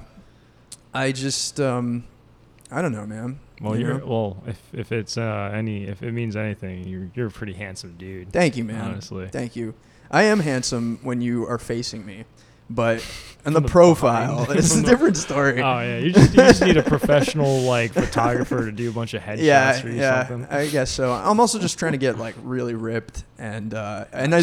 I 0.95 1.13
just, 1.13 1.61
um, 1.61 2.05
I 2.71 2.81
don't 2.83 2.93
know, 2.93 3.07
man. 3.07 3.41
Well, 3.61 3.77
you 3.77 3.87
you're 3.87 3.99
know? 3.99 4.07
well. 4.07 4.43
If 4.47 4.61
if 4.75 4.93
it's 4.93 5.17
uh, 5.17 5.51
any, 5.55 5.85
if 5.85 6.03
it 6.03 6.13
means 6.13 6.37
anything, 6.37 6.87
you're 6.87 7.09
you're 7.15 7.29
a 7.29 7.31
pretty 7.31 7.55
handsome 7.55 7.95
dude. 7.99 8.31
Thank 8.33 8.57
you, 8.57 8.65
man. 8.65 8.81
Honestly. 8.83 9.29
Thank 9.29 9.57
you. 9.57 9.75
I 10.11 10.25
am 10.25 10.41
handsome 10.41 10.99
when 11.03 11.21
you 11.23 11.47
are 11.47 11.59
facing 11.59 12.05
me, 12.07 12.25
but 12.71 13.05
in 13.47 13.53
the 13.53 13.61
the 13.61 13.69
profile 13.69 14.51
it's 14.51 14.75
a 14.75 14.83
different 14.83 15.17
story. 15.17 15.61
Oh 15.63 15.81
yeah, 15.81 15.99
you 15.99 16.13
just 16.13 16.31
you 16.33 16.37
just 16.37 16.63
need 16.63 16.77
a 16.77 16.83
professional 16.95 17.61
like 17.63 17.93
photographer 17.93 18.65
to 18.65 18.73
do 18.73 18.91
a 18.91 18.93
bunch 18.93 19.15
of 19.15 19.23
headshots 19.23 19.43
yeah, 19.43 19.81
for 19.81 19.89
you. 19.89 19.97
yeah, 19.97 20.27
something. 20.27 20.57
I 20.57 20.67
guess 20.69 20.91
so. 20.91 21.13
I'm 21.13 21.39
also 21.41 21.59
just 21.59 21.79
trying 21.79 21.93
to 21.93 21.99
get 21.99 22.19
like 22.19 22.35
really 22.43 22.75
ripped, 22.75 23.25
and 23.39 23.73
uh, 23.75 24.07
and 24.13 24.35
I 24.35 24.43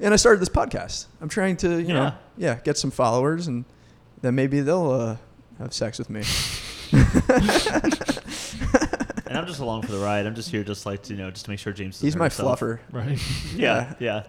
and 0.00 0.14
I 0.14 0.16
started 0.16 0.40
this 0.40 0.48
podcast. 0.48 1.06
I'm 1.20 1.28
trying 1.28 1.56
to, 1.58 1.80
you 1.80 1.88
know, 1.94 2.04
Yeah. 2.04 2.54
yeah, 2.54 2.54
get 2.64 2.78
some 2.78 2.90
followers, 2.90 3.46
and 3.48 3.64
then 4.22 4.34
maybe 4.34 4.60
they'll 4.60 4.90
uh, 4.90 5.16
have 5.58 5.74
sex 5.74 5.98
with 5.98 6.08
me. 6.08 6.22
And 9.26 9.36
I'm 9.36 9.46
just 9.46 9.60
along 9.60 9.82
for 9.82 9.92
the 9.92 9.98
ride. 9.98 10.26
I'm 10.26 10.34
just 10.34 10.50
here, 10.50 10.64
just 10.64 10.86
like 10.86 11.02
to, 11.04 11.12
you 11.14 11.18
know, 11.18 11.30
just 11.30 11.44
to 11.44 11.50
make 11.50 11.60
sure 11.60 11.72
James. 11.72 12.00
He's 12.00 12.16
my 12.16 12.24
himself. 12.26 12.60
fluffer. 12.60 12.78
Right. 12.90 13.18
Yeah, 13.54 13.92
yeah. 13.98 14.22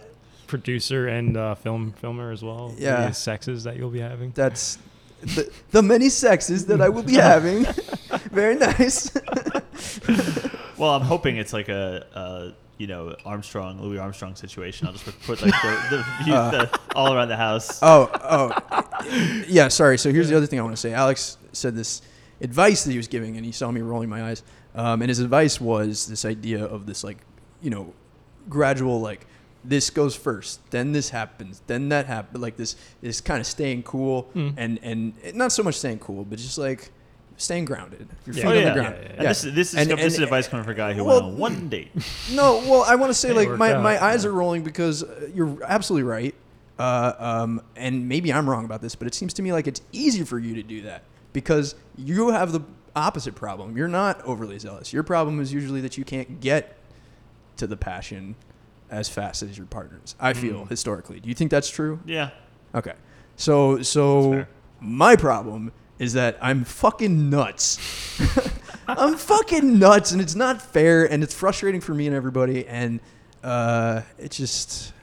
Producer 0.49 1.07
and 1.07 1.37
uh, 1.37 1.55
film 1.55 1.93
filmer 1.93 2.31
as 2.31 2.43
well. 2.43 2.73
Yeah. 2.77 3.07
The 3.07 3.13
sexes 3.13 3.63
that 3.65 3.77
you'll 3.77 3.91
be 3.91 3.99
having. 4.01 4.31
That's 4.31 4.77
the, 5.21 5.51
the 5.71 5.81
many 5.83 6.09
sexes 6.09 6.65
that 6.65 6.81
I 6.81 6.89
will 6.89 7.03
be 7.03 7.13
having. 7.31 7.63
Very 8.31 8.55
nice. 8.55 9.11
Well, 10.77 10.91
I'm 10.95 11.01
hoping 11.01 11.35
it's 11.35 11.51
like 11.51 11.67
a, 11.67 12.05
uh, 12.15 12.51
you 12.77 12.87
know, 12.87 13.13
Armstrong, 13.25 13.81
Louis 13.81 13.97
Armstrong 13.97 14.33
situation. 14.35 14.87
I'll 14.87 14.93
just 14.93 15.05
put 15.23 15.41
like 15.41 15.51
the, 15.61 15.87
the, 15.97 16.23
view, 16.23 16.33
Uh. 16.33 16.51
the 16.51 16.79
all 16.95 17.13
around 17.13 17.27
the 17.27 17.35
house. 17.35 17.79
Oh, 17.81 18.09
oh, 18.23 19.43
yeah. 19.45 19.67
Sorry. 19.67 19.97
So 19.97 20.09
here's 20.13 20.29
the 20.29 20.37
other 20.37 20.45
thing 20.45 20.57
I 20.57 20.63
want 20.63 20.73
to 20.73 20.79
say. 20.81 20.93
Alex 20.93 21.37
said 21.51 21.75
this 21.75 22.01
advice 22.39 22.85
that 22.85 22.91
he 22.91 22.97
was 22.97 23.09
giving, 23.09 23.35
and 23.35 23.45
he 23.45 23.51
saw 23.51 23.69
me 23.69 23.81
rolling 23.81 24.07
my 24.07 24.23
eyes. 24.29 24.41
Um, 24.73 25.01
and 25.01 25.09
his 25.09 25.19
advice 25.19 25.59
was 25.59 26.07
this 26.07 26.23
idea 26.23 26.63
of 26.63 26.85
this, 26.85 27.03
like, 27.03 27.17
you 27.61 27.69
know, 27.71 27.93
gradual, 28.47 29.01
like, 29.01 29.27
this 29.63 29.89
goes 29.89 30.15
first, 30.15 30.59
then 30.71 30.91
this 30.93 31.09
happens, 31.09 31.61
then 31.67 31.89
that 31.89 32.05
happens. 32.05 32.41
Like 32.41 32.55
this, 32.57 32.75
is 33.01 33.21
kind 33.21 33.39
of 33.39 33.45
staying 33.45 33.83
cool, 33.83 34.29
Mm. 34.35 34.53
and 34.57 34.79
and 34.83 35.13
not 35.35 35.51
so 35.51 35.63
much 35.63 35.75
staying 35.75 35.99
cool, 35.99 36.23
but 36.25 36.39
just 36.39 36.57
like 36.57 36.91
staying 37.37 37.65
grounded. 37.65 38.07
Your 38.25 38.35
Yeah. 38.35 38.41
feet 38.43 38.45
Oh, 38.47 38.49
on 38.51 38.55
yeah. 38.57 38.73
the 38.73 38.79
ground. 38.79 38.95
Yeah, 38.99 39.07
yeah, 39.07 39.15
And 39.17 39.27
this, 39.29 39.41
this 39.43 39.73
is 39.73 39.75
And- 39.75 39.91
this 39.91 40.05
is 40.05 40.15
and- 40.15 40.23
advice 40.25 40.47
coming 40.49 40.63
from 40.65 40.73
a 40.73 40.75
guy 40.75 40.93
who 40.93 41.03
well- 41.05 41.21
went 41.21 41.33
on 41.33 41.37
one 41.37 41.69
date. 41.69 41.91
No, 42.33 42.57
well, 42.67 42.83
I 42.83 42.95
want 42.95 43.09
to 43.11 43.13
say 43.13 43.31
like 43.31 43.49
my, 43.49 43.73
out, 43.73 43.83
my 43.83 44.01
eyes 44.03 44.23
yeah. 44.23 44.29
are 44.29 44.33
rolling 44.33 44.63
because 44.63 45.03
uh, 45.03 45.29
you're 45.33 45.57
absolutely 45.63 46.03
right. 46.03 46.35
Uh, 46.77 47.13
um, 47.17 47.61
and 47.75 48.07
maybe 48.07 48.31
I'm 48.33 48.49
wrong 48.49 48.63
about 48.65 48.81
this, 48.81 48.95
but 48.95 49.07
it 49.07 49.13
seems 49.13 49.33
to 49.35 49.41
me 49.41 49.51
like 49.53 49.67
it's 49.67 49.81
easier 49.91 50.25
for 50.25 50.39
you 50.39 50.53
to 50.55 50.63
do 50.63 50.81
that 50.83 51.03
because 51.33 51.75
you 51.97 52.29
have 52.29 52.51
the 52.53 52.61
opposite 52.95 53.35
problem. 53.35 53.77
You're 53.77 53.87
not 53.89 54.21
overly 54.25 54.59
zealous. 54.59 54.91
Your 54.93 55.03
problem 55.03 55.39
is 55.41 55.51
usually 55.53 55.81
that 55.81 55.97
you 55.97 56.03
can't 56.05 56.39
get 56.41 56.75
to 57.57 57.67
the 57.67 57.77
passion 57.77 58.35
as 58.91 59.07
fast 59.09 59.43
as 59.43 59.57
your 59.57 59.67
partners. 59.67 60.15
I 60.19 60.33
feel 60.33 60.65
Mm. 60.65 60.69
historically. 60.69 61.19
Do 61.19 61.29
you 61.29 61.35
think 61.35 61.51
that's 61.51 61.69
true? 61.69 61.99
Yeah. 62.05 62.29
Okay. 62.75 62.93
So 63.35 63.81
so 63.81 64.45
my 64.79 65.15
problem 65.15 65.71
is 65.99 66.13
that 66.13 66.37
I'm 66.41 66.63
fucking 66.63 67.29
nuts. 67.29 67.77
I'm 68.87 69.15
fucking 69.17 69.77
nuts 69.79 70.11
and 70.11 70.21
it's 70.21 70.35
not 70.35 70.61
fair 70.61 71.05
and 71.11 71.23
it's 71.23 71.33
frustrating 71.33 71.81
for 71.81 71.93
me 71.93 72.07
and 72.07 72.15
everybody 72.15 72.65
and 72.67 72.99
uh 73.43 74.01
it's 74.17 74.37
just 74.37 74.93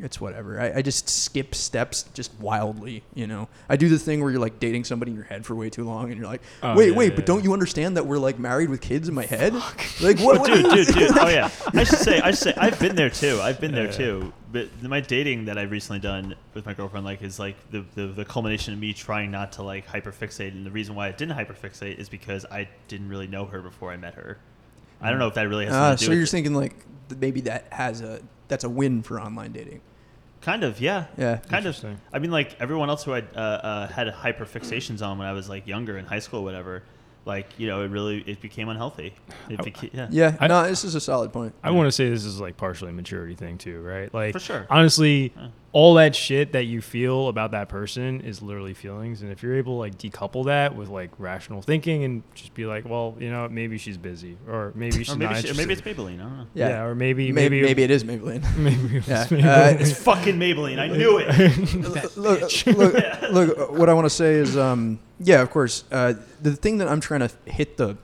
it's 0.00 0.20
whatever. 0.20 0.60
I, 0.60 0.78
I 0.78 0.82
just 0.82 1.08
skip 1.08 1.54
steps 1.54 2.04
just 2.14 2.32
wildly, 2.40 3.02
you 3.14 3.26
know. 3.26 3.48
I 3.68 3.76
do 3.76 3.88
the 3.88 3.98
thing 3.98 4.20
where 4.20 4.30
you're 4.30 4.40
like 4.40 4.58
dating 4.58 4.84
somebody 4.84 5.12
in 5.12 5.16
your 5.16 5.24
head 5.26 5.46
for 5.46 5.54
way 5.54 5.70
too 5.70 5.84
long 5.84 6.10
and 6.10 6.16
you're 6.18 6.26
like, 6.26 6.42
Oh, 6.62 6.76
wait, 6.76 6.90
yeah, 6.90 6.96
wait, 6.96 7.04
yeah, 7.06 7.10
but 7.14 7.18
yeah. 7.20 7.24
don't 7.26 7.44
you 7.44 7.52
understand 7.52 7.96
that 7.96 8.06
we're 8.06 8.18
like 8.18 8.38
married 8.38 8.70
with 8.70 8.80
kids 8.80 9.08
in 9.08 9.14
my 9.14 9.24
head? 9.24 9.54
Like 10.00 10.18
what, 10.18 10.40
what 10.40 10.46
dude, 10.46 10.70
dude, 10.70 10.94
dude. 10.94 11.18
Oh 11.18 11.28
yeah. 11.28 11.50
I 11.74 11.84
should 11.84 11.98
say, 12.00 12.20
I 12.20 12.30
should 12.30 12.38
say, 12.38 12.54
I've 12.56 12.78
been 12.80 12.96
there 12.96 13.10
too. 13.10 13.38
I've 13.40 13.60
been 13.60 13.72
there 13.72 13.90
too. 13.92 14.32
But 14.52 14.68
my 14.82 15.00
dating 15.00 15.46
that 15.46 15.58
I've 15.58 15.70
recently 15.70 15.98
done 16.00 16.34
with 16.54 16.64
my 16.66 16.74
girlfriend, 16.74 17.04
like, 17.04 17.22
is 17.22 17.38
like 17.40 17.56
the, 17.72 17.84
the 17.96 18.06
the 18.06 18.24
culmination 18.24 18.72
of 18.72 18.78
me 18.78 18.92
trying 18.92 19.30
not 19.32 19.52
to 19.52 19.62
like 19.62 19.86
hyperfixate. 19.86 20.52
And 20.52 20.64
the 20.64 20.70
reason 20.70 20.94
why 20.94 21.08
I 21.08 21.12
didn't 21.12 21.36
hyperfixate 21.36 21.98
is 21.98 22.08
because 22.08 22.46
I 22.50 22.68
didn't 22.86 23.08
really 23.08 23.26
know 23.26 23.46
her 23.46 23.60
before 23.60 23.90
I 23.90 23.96
met 23.96 24.14
her. 24.14 24.38
I 25.00 25.10
don't 25.10 25.18
know 25.18 25.26
if 25.26 25.34
that 25.34 25.48
really 25.48 25.64
has 25.66 25.74
Uh, 25.74 25.96
something 25.96 25.96
to 25.96 26.00
do 26.00 26.04
so 26.04 26.10
with 26.10 26.16
you're 26.18 26.24
it. 26.24 26.28
thinking 26.28 26.54
like 26.54 26.76
th- 27.08 27.20
maybe 27.20 27.40
that 27.42 27.66
has 27.72 28.00
a 28.00 28.20
that's 28.54 28.62
a 28.62 28.68
win 28.68 29.02
for 29.02 29.20
online 29.20 29.50
dating. 29.50 29.80
Kind 30.40 30.62
of, 30.62 30.80
yeah. 30.80 31.06
Yeah. 31.18 31.38
Kind 31.38 31.66
of. 31.66 31.84
I 32.12 32.20
mean, 32.20 32.30
like 32.30 32.54
everyone 32.60 32.88
else 32.88 33.02
who 33.02 33.12
I 33.12 33.20
uh, 33.34 33.40
uh, 33.40 33.88
had 33.88 34.06
hyper 34.08 34.44
fixations 34.44 35.04
on 35.04 35.18
when 35.18 35.26
I 35.26 35.32
was 35.32 35.48
like 35.48 35.66
younger 35.66 35.98
in 35.98 36.04
high 36.04 36.20
school, 36.20 36.40
or 36.40 36.44
whatever. 36.44 36.84
Like 37.26 37.46
you 37.58 37.66
know, 37.66 37.82
it 37.82 37.88
really 37.90 38.20
it 38.26 38.40
became 38.40 38.68
unhealthy. 38.68 39.14
It 39.48 39.58
beca- 39.60 39.90
yeah. 39.94 40.08
Yeah. 40.10 40.36
I- 40.40 40.46
no, 40.46 40.62
this 40.68 40.84
is 40.84 40.94
a 40.94 41.00
solid 41.00 41.32
point. 41.32 41.54
I 41.62 41.70
want 41.70 41.86
to 41.86 41.92
say 41.92 42.08
this 42.10 42.24
is 42.24 42.40
like 42.40 42.56
partially 42.56 42.90
a 42.90 42.92
maturity 42.94 43.34
thing 43.34 43.56
too, 43.58 43.80
right? 43.80 44.12
Like 44.12 44.32
For 44.34 44.38
sure. 44.40 44.66
Honestly, 44.68 45.32
Yeah. 45.36 45.48
all 45.72 45.94
that 45.94 46.14
shit 46.14 46.52
that 46.52 46.64
you 46.64 46.80
feel 46.82 47.28
about 47.28 47.52
that 47.52 47.68
person 47.70 48.20
is 48.20 48.42
literally 48.42 48.74
feelings, 48.74 49.22
and 49.22 49.32
if 49.32 49.42
you're 49.42 49.56
able 49.56 49.74
to 49.76 49.78
like 49.78 49.96
decouple 49.98 50.44
that 50.46 50.76
with 50.76 50.88
like 50.90 51.10
rational 51.18 51.62
thinking 51.62 52.04
and 52.04 52.22
just 52.34 52.52
be 52.54 52.66
like, 52.66 52.84
well, 52.86 53.16
you 53.18 53.30
know, 53.30 53.48
maybe 53.48 53.78
she's 53.78 53.96
busy, 53.96 54.36
or 54.46 54.72
maybe 54.74 54.98
she's 54.98 55.14
Or 55.14 55.16
not 55.18 55.32
maybe 55.32 55.40
she, 55.46 55.50
or 55.50 55.54
maybe 55.54 55.72
it's 55.72 55.80
interested. 55.86 55.96
Maybelline. 55.96 56.14
I 56.20 56.22
don't 56.24 56.36
know. 56.38 56.46
yeah. 56.52 56.68
Yeah. 56.68 56.82
or 56.84 56.94
maybe 56.94 57.32
Maybe, 57.32 57.62
maybe 57.62 57.66
maybe 57.68 57.82
it 57.84 57.90
is 57.90 58.04
Maybelline. 58.04 58.56
maybe 58.58 58.98
it 58.98 59.08
Yeah. 59.08 59.20
was 59.30 59.32
Uh, 59.32 59.76
It's 59.80 59.92
fucking 60.02 60.38
Maybelline. 60.38 60.78
I 60.78 60.88
knew 60.88 61.18
it. 61.18 62.16
look, 62.16 62.46
look, 62.66 62.66
look, 62.66 63.22
look, 63.56 63.72
what 63.72 63.88
I 63.88 63.94
want 63.94 64.04
to 64.04 64.10
say 64.10 64.34
is, 64.34 64.56
um, 64.58 64.98
yeah, 65.24 65.40
of 65.42 65.50
course. 65.50 65.84
Uh, 65.90 66.14
the 66.40 66.54
thing 66.54 66.78
that 66.78 66.88
I'm 66.88 67.00
trying 67.00 67.20
to 67.20 67.30
hit 67.46 67.76
the, 67.76 67.96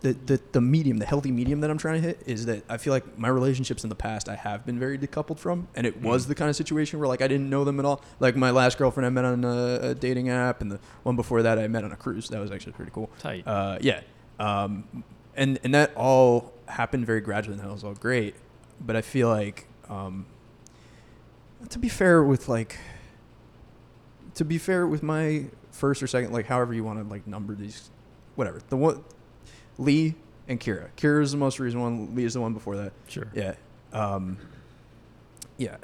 the, 0.00 0.14
the, 0.14 0.40
the 0.52 0.60
medium, 0.62 0.96
the 0.96 1.04
healthy 1.06 1.30
medium 1.30 1.60
that 1.60 1.70
I'm 1.70 1.76
trying 1.76 2.00
to 2.00 2.08
hit 2.08 2.22
is 2.26 2.46
that 2.46 2.64
I 2.70 2.78
feel 2.78 2.92
like 2.94 3.18
my 3.18 3.28
relationships 3.28 3.84
in 3.84 3.90
the 3.90 3.94
past 3.96 4.28
I 4.30 4.34
have 4.34 4.64
been 4.64 4.78
very 4.78 4.96
decoupled 4.98 5.38
from, 5.38 5.68
and 5.74 5.86
it 5.86 6.00
was 6.00 6.24
Mm. 6.24 6.28
the 6.28 6.34
kind 6.36 6.48
of 6.48 6.56
situation 6.56 6.98
where 6.98 7.06
like 7.08 7.20
I 7.20 7.28
didn't 7.28 7.50
know 7.50 7.64
them 7.64 7.78
at 7.78 7.84
all. 7.84 8.02
Like 8.18 8.34
my 8.34 8.50
last 8.50 8.78
girlfriend 8.78 9.04
I 9.06 9.10
met 9.10 9.24
on 9.26 9.44
a, 9.44 9.90
a 9.90 9.94
dating 9.94 10.30
app, 10.30 10.62
and 10.62 10.72
the 10.72 10.80
one 11.02 11.16
before 11.16 11.42
that 11.42 11.58
I 11.58 11.68
met 11.68 11.84
on 11.84 11.92
a 11.92 11.96
cruise. 11.96 12.28
That 12.30 12.40
was 12.40 12.50
actually 12.50 12.72
pretty 12.72 12.92
cool. 12.94 13.10
Tight. 13.18 13.46
Uh, 13.46 13.76
yeah, 13.82 14.00
um, 14.38 15.04
and 15.36 15.58
and 15.64 15.74
that 15.74 15.92
all 15.96 16.52
happened 16.66 17.04
very 17.04 17.20
gradually, 17.20 17.58
and 17.58 17.62
that 17.66 17.70
was 17.72 17.84
all 17.84 17.94
great. 17.94 18.34
But 18.80 18.96
I 18.96 19.02
feel 19.02 19.28
like, 19.28 19.66
um, 19.90 20.24
to 21.68 21.78
be 21.78 21.90
fair 21.90 22.24
with 22.24 22.48
like, 22.48 22.78
to 24.34 24.44
be 24.46 24.56
fair 24.56 24.86
with 24.86 25.02
my 25.02 25.44
first 25.72 26.02
or 26.02 26.06
second, 26.06 26.32
like 26.32 26.46
however 26.46 26.74
you 26.74 26.84
want 26.84 27.02
to 27.02 27.10
like 27.10 27.26
number 27.26 27.54
these, 27.54 27.90
whatever. 28.34 28.60
The 28.68 28.76
one, 28.76 29.04
Lee 29.78 30.14
and 30.48 30.60
Kira. 30.60 30.88
Kira 30.96 31.22
is 31.22 31.32
the 31.32 31.38
most 31.38 31.58
recent 31.58 31.82
one. 31.82 32.14
Lee 32.14 32.24
is 32.24 32.34
the 32.34 32.40
one 32.40 32.52
before 32.52 32.76
that. 32.76 32.92
sure. 33.08 33.30
Yeah. 33.34 33.54
Um, 33.92 34.38
yeah. 35.56 35.76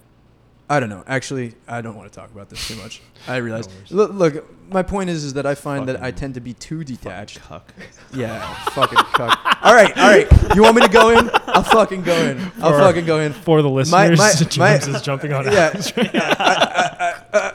I 0.68 0.80
don't 0.80 0.88
know. 0.88 1.04
Actually, 1.06 1.54
I 1.68 1.80
don't 1.80 1.94
want 1.96 2.12
to 2.12 2.18
talk 2.18 2.30
about 2.32 2.48
this 2.50 2.66
too 2.66 2.74
much. 2.76 3.00
I 3.28 3.36
realize. 3.36 3.68
worries. 3.68 3.92
look, 3.92 4.12
look, 4.12 4.68
my 4.72 4.82
point 4.82 5.10
is, 5.10 5.22
is 5.22 5.34
that 5.34 5.46
I 5.46 5.54
find 5.54 5.86
that 5.88 6.02
I 6.02 6.10
tend 6.10 6.34
to 6.34 6.40
be 6.40 6.54
too 6.54 6.82
detached. 6.84 7.40
Cuck. 7.40 7.72
Yeah, 8.14 8.40
fucking 8.70 8.98
cuck. 9.12 9.36
All 9.62 9.74
right, 9.74 9.94
all 9.98 10.08
right. 10.08 10.26
You 10.54 10.62
want 10.62 10.76
me 10.76 10.82
to 10.82 10.88
go 10.88 11.10
in? 11.10 11.28
I'll 11.48 11.62
fucking 11.64 12.02
go 12.02 12.14
in. 12.16 12.38
I'll 12.62 12.70
For- 12.72 12.78
fucking 12.78 13.04
go 13.04 13.18
in. 13.20 13.32
For 13.32 13.60
the 13.62 13.68
listeners, 13.68 14.18
my- 14.18 14.32
James 14.38 14.56
my- 14.58 14.74
is 14.96 15.02
jumping 15.02 15.32
on. 15.34 15.44
Yeah. 15.44 15.70
Alex. 15.74 15.92
Uh, 15.96 17.22
uh, 17.32 17.52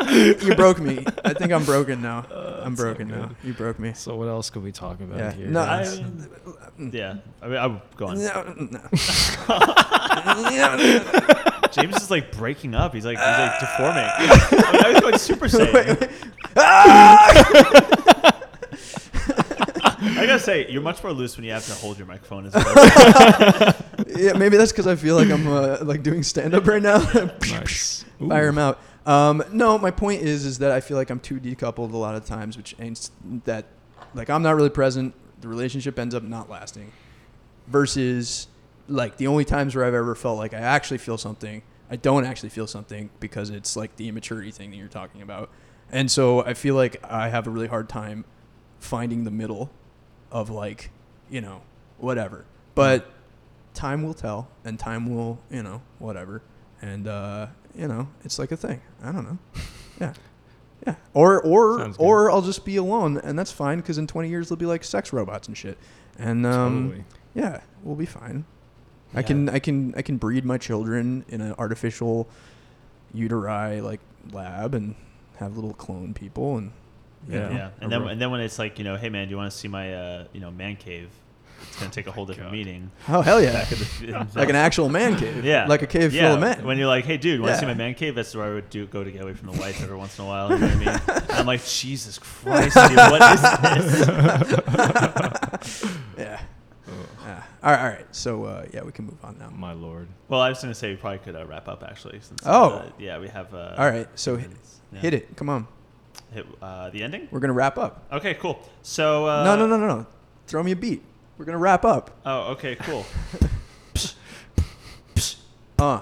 uh, 0.00 0.36
you 0.42 0.54
broke 0.56 0.80
me. 0.80 1.04
I 1.24 1.34
think 1.34 1.52
I'm 1.52 1.64
broken 1.64 2.00
now. 2.02 2.26
Oh, 2.32 2.62
I'm 2.64 2.74
broken 2.74 3.06
now. 3.08 3.30
You 3.44 3.52
broke 3.52 3.78
me. 3.78 3.92
So 3.92 4.16
what 4.16 4.26
else 4.28 4.50
could 4.50 4.62
we 4.64 4.72
talk 4.72 4.98
about 5.00 5.18
Yeah. 5.18 5.32
here? 5.32 5.46
No, 5.48 5.60
I 5.60 5.84
mean, 5.84 6.28
yeah. 6.92 7.16
I 7.40 7.46
mean, 7.48 7.58
I'm 7.58 7.80
gone. 7.96 8.18
No, 8.18 8.54
no. 8.56 8.80
James 11.72 11.96
is 11.96 12.10
like 12.10 12.32
breaking 12.32 12.74
up. 12.74 12.94
He's 12.94 13.04
like 13.04 13.18
he's 13.18 13.26
like 13.26 13.60
deforming. 13.60 14.04
I, 14.08 14.72
mean, 14.72 14.84
I 14.84 14.92
was 14.92 15.00
going 15.00 15.18
Super 15.18 15.46
Saiyan. 15.46 16.12
I 20.04 20.26
gotta 20.26 20.38
say, 20.38 20.70
you're 20.70 20.82
much 20.82 21.02
more 21.02 21.12
loose 21.12 21.36
when 21.36 21.44
you 21.44 21.52
have 21.52 21.66
to 21.66 21.74
hold 21.74 21.96
your 21.98 22.06
microphone 22.06 22.46
as 22.46 22.54
well. 22.54 23.74
yeah, 24.16 24.32
maybe 24.34 24.56
that's 24.56 24.72
because 24.72 24.86
I 24.86 24.96
feel 24.96 25.16
like 25.16 25.30
I'm 25.30 25.46
uh, 25.46 25.78
like 25.82 26.02
doing 26.02 26.22
stand 26.22 26.54
up 26.54 26.66
right 26.66 26.82
now. 26.82 26.98
nice. 27.50 28.04
Fire 28.18 28.48
him 28.48 28.58
out. 28.58 28.80
Um, 29.06 29.42
no, 29.52 29.78
my 29.78 29.90
point 29.90 30.22
is, 30.22 30.44
is 30.44 30.58
that 30.58 30.70
I 30.70 30.80
feel 30.80 30.96
like 30.96 31.10
I'm 31.10 31.20
too 31.20 31.40
decoupled 31.40 31.92
a 31.92 31.96
lot 31.96 32.14
of 32.14 32.24
times, 32.24 32.56
which 32.56 32.74
ain't 32.78 33.10
that. 33.44 33.66
Like 34.14 34.28
I'm 34.28 34.42
not 34.42 34.56
really 34.56 34.70
present. 34.70 35.14
The 35.40 35.48
relationship 35.48 35.98
ends 35.98 36.14
up 36.14 36.22
not 36.22 36.50
lasting. 36.50 36.92
Versus, 37.68 38.48
like 38.92 39.16
the 39.16 39.26
only 39.26 39.44
times 39.44 39.74
where 39.74 39.84
I've 39.84 39.94
ever 39.94 40.14
felt 40.14 40.38
like 40.38 40.54
I 40.54 40.58
actually 40.58 40.98
feel 40.98 41.18
something, 41.18 41.62
I 41.90 41.96
don't 41.96 42.24
actually 42.24 42.50
feel 42.50 42.66
something 42.66 43.10
because 43.20 43.50
it's 43.50 43.76
like 43.76 43.96
the 43.96 44.08
immaturity 44.08 44.50
thing 44.50 44.70
that 44.70 44.76
you're 44.76 44.88
talking 44.88 45.22
about. 45.22 45.50
And 45.90 46.10
so 46.10 46.44
I 46.44 46.54
feel 46.54 46.74
like 46.74 47.02
I 47.04 47.28
have 47.28 47.46
a 47.46 47.50
really 47.50 47.66
hard 47.68 47.88
time 47.88 48.24
finding 48.78 49.24
the 49.24 49.30
middle 49.30 49.70
of 50.30 50.50
like, 50.50 50.90
you 51.30 51.40
know, 51.40 51.62
whatever. 51.98 52.44
But 52.74 53.10
time 53.74 54.02
will 54.02 54.14
tell 54.14 54.48
and 54.64 54.78
time 54.78 55.14
will, 55.14 55.40
you 55.50 55.62
know, 55.62 55.82
whatever. 55.98 56.42
And 56.80 57.06
uh, 57.06 57.48
you 57.74 57.88
know, 57.88 58.08
it's 58.24 58.38
like 58.38 58.52
a 58.52 58.56
thing. 58.56 58.80
I 59.02 59.12
don't 59.12 59.24
know. 59.24 59.38
Yeah. 60.00 60.14
Yeah. 60.84 60.94
Or 61.14 61.40
or 61.42 61.94
or 61.98 62.30
I'll 62.30 62.42
just 62.42 62.64
be 62.64 62.74
alone 62.74 63.18
and 63.18 63.38
that's 63.38 63.52
fine 63.52 63.80
cuz 63.82 63.98
in 63.98 64.08
20 64.08 64.28
years 64.28 64.48
they'll 64.48 64.56
be 64.56 64.66
like 64.66 64.82
sex 64.82 65.12
robots 65.12 65.46
and 65.46 65.56
shit. 65.56 65.78
And 66.18 66.44
um 66.44 67.04
yeah, 67.34 67.60
we'll 67.84 67.94
be 67.94 68.06
fine. 68.06 68.44
I 69.14 69.20
Yeah. 69.20 69.22
can 69.22 69.48
I 69.48 69.58
can 69.58 69.94
I 69.96 70.02
can 70.02 70.16
breed 70.16 70.44
my 70.44 70.58
children 70.58 71.24
in 71.28 71.40
an 71.40 71.54
artificial 71.58 72.28
uteri 73.14 73.82
like 73.82 74.00
lab 74.32 74.74
and 74.74 74.94
have 75.36 75.54
little 75.56 75.74
clone 75.74 76.14
people 76.14 76.56
and 76.58 76.72
Yeah. 77.28 77.38
know, 77.38 77.50
yeah, 77.50 77.70
and 77.80 77.92
then 77.92 78.02
and 78.08 78.20
then 78.20 78.30
when 78.30 78.40
it's 78.40 78.58
like 78.58 78.78
you 78.78 78.84
know, 78.84 78.96
hey 78.96 79.08
man, 79.10 79.26
do 79.28 79.32
you 79.32 79.36
want 79.36 79.50
to 79.52 79.56
see 79.56 79.68
my 79.68 79.94
uh, 79.94 80.24
you 80.32 80.40
know 80.40 80.50
man 80.50 80.76
cave? 80.76 81.08
It's 81.68 81.78
gonna 81.78 81.92
take 81.92 82.08
a 82.08 82.10
whole 82.12 82.26
different 82.26 82.48
God. 82.50 82.56
meeting. 82.56 82.90
Oh 83.08 83.20
hell 83.20 83.40
yeah. 83.40 83.64
The, 83.64 84.26
like 84.34 84.48
an 84.48 84.56
actual 84.56 84.88
man 84.88 85.16
cave. 85.16 85.44
Yeah, 85.44 85.66
Like 85.66 85.82
a 85.82 85.86
cave 85.86 86.12
yeah. 86.12 86.22
full 86.26 86.34
of 86.34 86.40
men. 86.40 86.64
When 86.66 86.76
you're 86.76 86.88
like, 86.88 87.04
hey 87.04 87.16
dude, 87.18 87.40
want 87.40 87.52
to 87.54 87.58
see 87.60 87.66
my 87.66 87.74
man 87.74 87.94
cave? 87.94 88.16
That's 88.16 88.34
where 88.34 88.44
I 88.46 88.50
would 88.54 88.68
do 88.70 88.84
go 88.86 89.04
to 89.04 89.10
get 89.12 89.22
away 89.22 89.34
from 89.34 89.52
the 89.52 89.58
wife 89.60 89.80
every 89.82 89.96
once 89.96 90.18
in 90.18 90.24
a 90.24 90.28
while. 90.28 90.50
You 90.52 90.58
know 90.58 90.66
what 90.66 90.76
I 90.76 90.78
mean? 90.78 90.88
And 90.88 91.32
I'm 91.32 91.46
like, 91.46 91.64
Jesus 91.64 92.18
Christ, 92.18 92.74
dude, 92.74 92.96
what 92.96 93.22
is 93.32 93.42
this? 94.00 94.08
yeah. 96.18 96.40
Yeah. 97.24 97.42
All 97.62 97.70
right, 97.72 97.80
all 97.82 97.88
right. 97.88 98.06
So 98.14 98.44
uh, 98.44 98.66
yeah, 98.72 98.82
we 98.82 98.92
can 98.92 99.06
move 99.06 99.24
on 99.24 99.38
now. 99.38 99.50
My 99.50 99.72
lord. 99.72 100.08
Well, 100.28 100.40
I 100.40 100.48
was 100.48 100.60
gonna 100.60 100.74
say 100.74 100.90
we 100.90 100.96
probably 100.96 101.18
could 101.18 101.36
uh, 101.36 101.46
wrap 101.46 101.68
up 101.68 101.82
actually. 101.86 102.20
Since, 102.20 102.42
Oh. 102.46 102.70
uh, 102.74 102.90
yeah, 102.98 103.18
we 103.18 103.28
have. 103.28 103.52
Uh, 103.54 103.74
All 103.78 103.88
right. 103.90 104.08
So 104.14 104.36
hit, 104.36 104.50
yeah. 104.92 105.00
hit 105.00 105.14
it. 105.14 105.36
Come 105.36 105.48
on. 105.48 105.66
Hit 106.32 106.46
uh, 106.60 106.90
the 106.90 107.02
ending. 107.02 107.28
We're 107.30 107.40
gonna 107.40 107.52
wrap 107.52 107.78
up. 107.78 108.04
Okay, 108.12 108.34
cool. 108.34 108.60
So 108.82 109.26
uh, 109.26 109.44
no, 109.44 109.56
no, 109.56 109.66
no, 109.66 109.76
no, 109.76 109.86
no. 109.86 110.06
Throw 110.46 110.62
me 110.62 110.72
a 110.72 110.76
beat. 110.76 111.02
We're 111.38 111.44
gonna 111.44 111.58
wrap 111.58 111.84
up. 111.84 112.10
Oh, 112.26 112.52
okay, 112.52 112.76
cool. 112.76 113.04
Uh. 115.78 116.00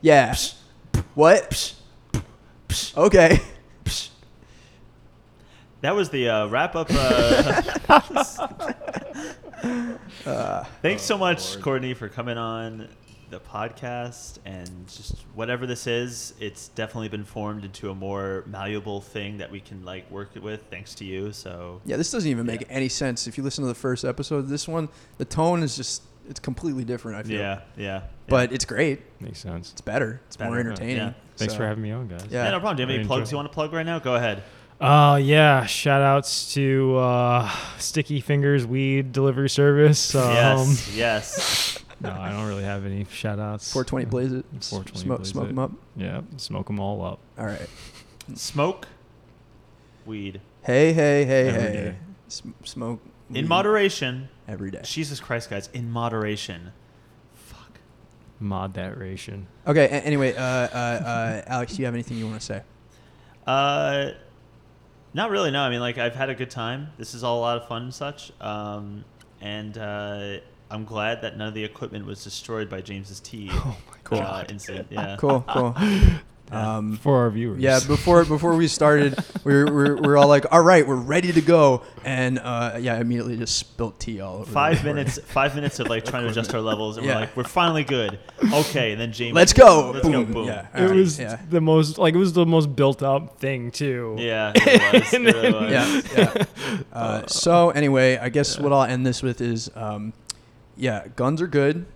Yeah. 0.00 0.34
What? 1.14 1.74
Okay. 2.96 3.40
That 5.80 5.96
was 5.96 6.08
the 6.10 6.28
uh, 6.28 6.46
wrap 6.46 6.76
up. 6.76 6.86
Uh, 6.90 7.62
Thanks 10.82 11.02
oh, 11.02 11.14
so 11.14 11.18
much, 11.18 11.52
Lord. 11.52 11.62
Courtney, 11.64 11.94
for 11.94 12.08
coming 12.08 12.38
on 12.38 12.88
the 13.30 13.40
podcast 13.40 14.38
and 14.44 14.68
just 14.86 15.24
whatever 15.34 15.66
this 15.66 15.86
is. 15.86 16.34
It's 16.38 16.68
definitely 16.68 17.08
been 17.08 17.24
formed 17.24 17.64
into 17.64 17.90
a 17.90 17.94
more 17.94 18.44
malleable 18.46 19.00
thing 19.00 19.38
that 19.38 19.50
we 19.50 19.60
can 19.60 19.84
like 19.84 20.08
work 20.10 20.30
with, 20.40 20.62
thanks 20.70 20.94
to 20.96 21.04
you. 21.04 21.32
So 21.32 21.80
Yeah, 21.84 21.96
this 21.96 22.10
doesn't 22.10 22.30
even 22.30 22.46
make 22.46 22.60
Yeah. 22.62 22.66
any 22.70 22.88
sense. 22.88 23.26
If 23.26 23.36
you 23.38 23.44
listen 23.44 23.62
to 23.64 23.68
the 23.68 23.74
first 23.74 24.04
episode, 24.04 24.42
this 24.48 24.68
one, 24.68 24.88
the 25.18 25.24
tone 25.24 25.62
is 25.62 25.76
just 25.76 26.02
it's 26.28 26.40
completely 26.40 26.84
different. 26.84 27.18
I 27.18 27.22
feel. 27.22 27.38
yeah, 27.38 27.60
yeah. 27.76 28.02
But 28.28 28.50
it's 28.52 28.64
great. 28.64 29.02
Makes 29.20 29.40
sense. 29.40 29.72
It's 29.72 29.82
better. 29.82 30.20
It's 30.26 30.38
more 30.38 30.58
entertaining. 30.58 30.96
yeah. 30.96 31.12
Thanks 31.36 31.52
So- 31.54 31.58
for 31.58 31.66
having 31.66 31.82
me 31.82 31.90
on, 31.92 32.08
guys. 32.08 32.24
Yeah. 32.30 32.44
yeah, 32.44 32.50
no 32.52 32.60
problem. 32.60 32.76
Do 32.76 32.82
you 32.82 32.88
have 32.88 32.94
any 32.98 33.06
plugs 33.06 33.28
enjoy- 33.28 33.30
you 33.32 33.36
want 33.38 33.48
to 33.50 33.54
plug 33.54 33.72
right 33.72 33.84
now? 33.84 33.98
Go 33.98 34.14
ahead. 34.14 34.42
Uh, 34.80 35.18
yeah. 35.22 35.64
Shout 35.66 36.02
outs 36.02 36.52
to 36.54 36.96
uh, 36.96 37.50
Sticky 37.78 38.20
Fingers 38.20 38.66
Weed 38.66 39.12
Delivery 39.12 39.48
Service. 39.48 40.14
Um, 40.14 40.24
yes, 40.34 40.92
yes. 40.96 41.78
No, 42.00 42.10
I 42.10 42.30
don't 42.32 42.46
really 42.48 42.64
have 42.64 42.84
any 42.84 43.06
shout 43.10 43.38
outs. 43.38 43.72
420 43.72 44.04
blaze 44.06 44.32
it. 44.32 44.44
420 44.60 44.98
smoke, 45.04 45.18
blaze 45.18 45.28
smoke 45.30 45.44
it. 45.44 45.48
them 45.48 45.58
up. 45.58 45.70
Yeah, 45.96 46.20
smoke 46.36 46.66
them 46.66 46.80
all 46.80 47.02
up. 47.04 47.18
All 47.38 47.46
right. 47.46 47.68
Smoke 48.34 48.88
weed 50.06 50.40
Hey, 50.62 50.92
hey, 50.92 51.24
hey, 51.24 51.48
Every 51.48 51.60
hey. 51.62 51.72
day. 51.72 51.96
Sm- 52.28 52.50
smoke 52.64 53.00
in 53.32 53.46
moderation. 53.48 54.28
every 54.48 54.70
day. 54.70 54.80
Jesus 54.82 55.20
Christ, 55.20 55.48
guys, 55.50 55.68
in 55.72 55.90
moderation. 55.90 56.72
Fuck. 57.34 57.78
Mod 58.40 58.74
that 58.74 58.98
ration. 58.98 59.46
Okay. 59.66 59.84
A- 59.84 59.88
anyway, 60.04 60.34
uh, 60.34 60.40
uh, 60.42 60.42
uh, 60.44 61.42
Alex, 61.46 61.74
do 61.74 61.78
you 61.82 61.84
have 61.86 61.94
anything 61.94 62.18
you 62.18 62.26
want 62.26 62.40
to 62.40 62.44
say? 62.44 62.62
Uh, 63.46 64.10
not 65.14 65.30
really. 65.30 65.50
No, 65.50 65.60
I 65.60 65.70
mean, 65.70 65.80
like 65.80 65.96
I've 65.96 66.14
had 66.14 66.28
a 66.28 66.34
good 66.34 66.50
time. 66.50 66.88
This 66.98 67.14
is 67.14 67.24
all 67.24 67.38
a 67.38 67.40
lot 67.40 67.56
of 67.56 67.68
fun 67.68 67.84
and 67.84 67.94
such. 67.94 68.32
Um, 68.40 69.04
and 69.40 69.78
uh, 69.78 70.38
I'm 70.70 70.84
glad 70.84 71.22
that 71.22 71.36
none 71.36 71.48
of 71.48 71.54
the 71.54 71.64
equipment 71.64 72.04
was 72.04 72.22
destroyed 72.22 72.68
by 72.68 72.80
James's 72.80 73.20
tea. 73.20 73.50
Oh 74.12 74.16
my 74.16 74.22
uh, 74.22 74.44
incident. 74.50 74.88
Yeah. 74.90 75.16
Cool, 75.18 75.42
cool. 75.48 75.74
Yeah. 76.52 76.76
Um, 76.76 76.96
for 76.98 77.20
our 77.22 77.30
viewers. 77.30 77.58
yeah, 77.60 77.80
before 77.86 78.24
before 78.26 78.54
we 78.54 78.68
started, 78.68 79.18
we 79.44 79.54
were, 79.54 79.64
we're, 79.64 79.94
we 79.96 80.06
were 80.08 80.18
all 80.18 80.28
like, 80.28 80.44
"All 80.52 80.60
right, 80.60 80.86
we're 80.86 80.94
ready 80.94 81.32
to 81.32 81.40
go," 81.40 81.82
and 82.04 82.38
uh, 82.38 82.76
yeah, 82.78 82.94
I 82.96 83.00
immediately 83.00 83.38
just 83.38 83.56
spilt 83.56 83.98
tea 83.98 84.20
all 84.20 84.36
over. 84.36 84.52
Five 84.52 84.82
board. 84.82 84.94
minutes. 84.96 85.18
Five 85.18 85.54
minutes 85.56 85.80
of 85.80 85.88
like 85.88 86.04
trying 86.04 86.24
to 86.24 86.28
adjust 86.28 86.54
our 86.54 86.60
levels, 86.60 86.98
and 86.98 87.06
Yeah. 87.06 87.14
we're 87.14 87.20
like, 87.22 87.36
we're 87.36 87.44
finally 87.44 87.82
good. 87.82 88.18
Okay, 88.52 88.92
and 88.92 89.00
then 89.00 89.10
James, 89.10 89.34
Let's 89.34 89.54
go! 89.54 89.92
Let's 89.92 90.06
boom. 90.06 90.12
go. 90.26 90.32
Boom. 90.32 90.46
Yeah, 90.46 90.66
it 90.74 90.80
alright, 90.82 90.94
was 90.96 91.18
Yeah, 91.18 91.38
the 91.48 91.62
most 91.62 91.96
like 91.96 92.14
it 92.14 92.18
was 92.18 92.34
the 92.34 92.44
most 92.46 92.76
built 92.76 93.02
up 93.02 93.38
thing 93.38 93.70
too. 93.70 94.16
Yeah. 94.18 94.52
It 94.56 94.92
was. 95.02 95.12
It 95.14 95.20
really 95.22 95.52
was. 95.52 95.70
yeah, 95.72 96.02
yeah. 96.14 96.44
Uh, 96.92 97.26
so 97.26 97.70
anyway, 97.70 98.18
I 98.18 98.28
guess 98.28 98.58
what 98.60 98.70
I'll 98.72 98.82
end 98.84 99.06
this 99.06 99.22
with 99.22 99.40
is, 99.40 99.70
um, 99.74 100.12
yeah, 100.76 101.06
guns 101.16 101.40
are 101.40 101.46
good. 101.48 101.86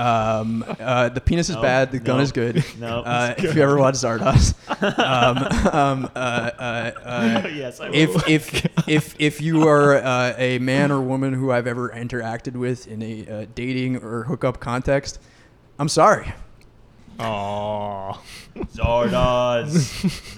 Um, 0.00 0.64
uh, 0.80 1.10
the 1.10 1.20
penis 1.20 1.50
is 1.50 1.56
No, 1.56 1.62
bad. 1.62 1.92
The 1.92 1.98
gun 1.98 2.16
no, 2.16 2.22
is 2.22 2.32
good. 2.32 2.64
no. 2.78 3.00
Uh, 3.00 3.34
if 3.36 3.54
you 3.54 3.62
ever 3.62 3.76
watch 3.76 3.96
Zardoz, 3.96 4.54
um, 4.98 5.36
um, 5.74 6.10
uh, 6.14 6.18
uh, 6.18 6.92
uh, 7.04 7.48
yes, 7.54 7.80
I 7.80 7.90
will. 7.90 7.94
if 7.96 8.28
if 8.28 8.66
if 8.88 9.14
if 9.18 9.40
you 9.42 9.68
are 9.68 9.96
uh, 9.96 10.34
a 10.38 10.58
man 10.58 10.90
or 10.90 11.02
woman 11.02 11.34
who 11.34 11.50
I've 11.52 11.66
ever 11.66 11.90
interacted 11.90 12.54
with 12.54 12.86
in 12.86 13.02
a 13.02 13.26
uh, 13.42 13.46
dating 13.54 13.96
or 14.02 14.24
hookup 14.24 14.58
context, 14.58 15.18
I'm 15.78 15.88
sorry. 15.88 16.32
Aww. 17.18 18.16
Zardoz. 18.72 20.36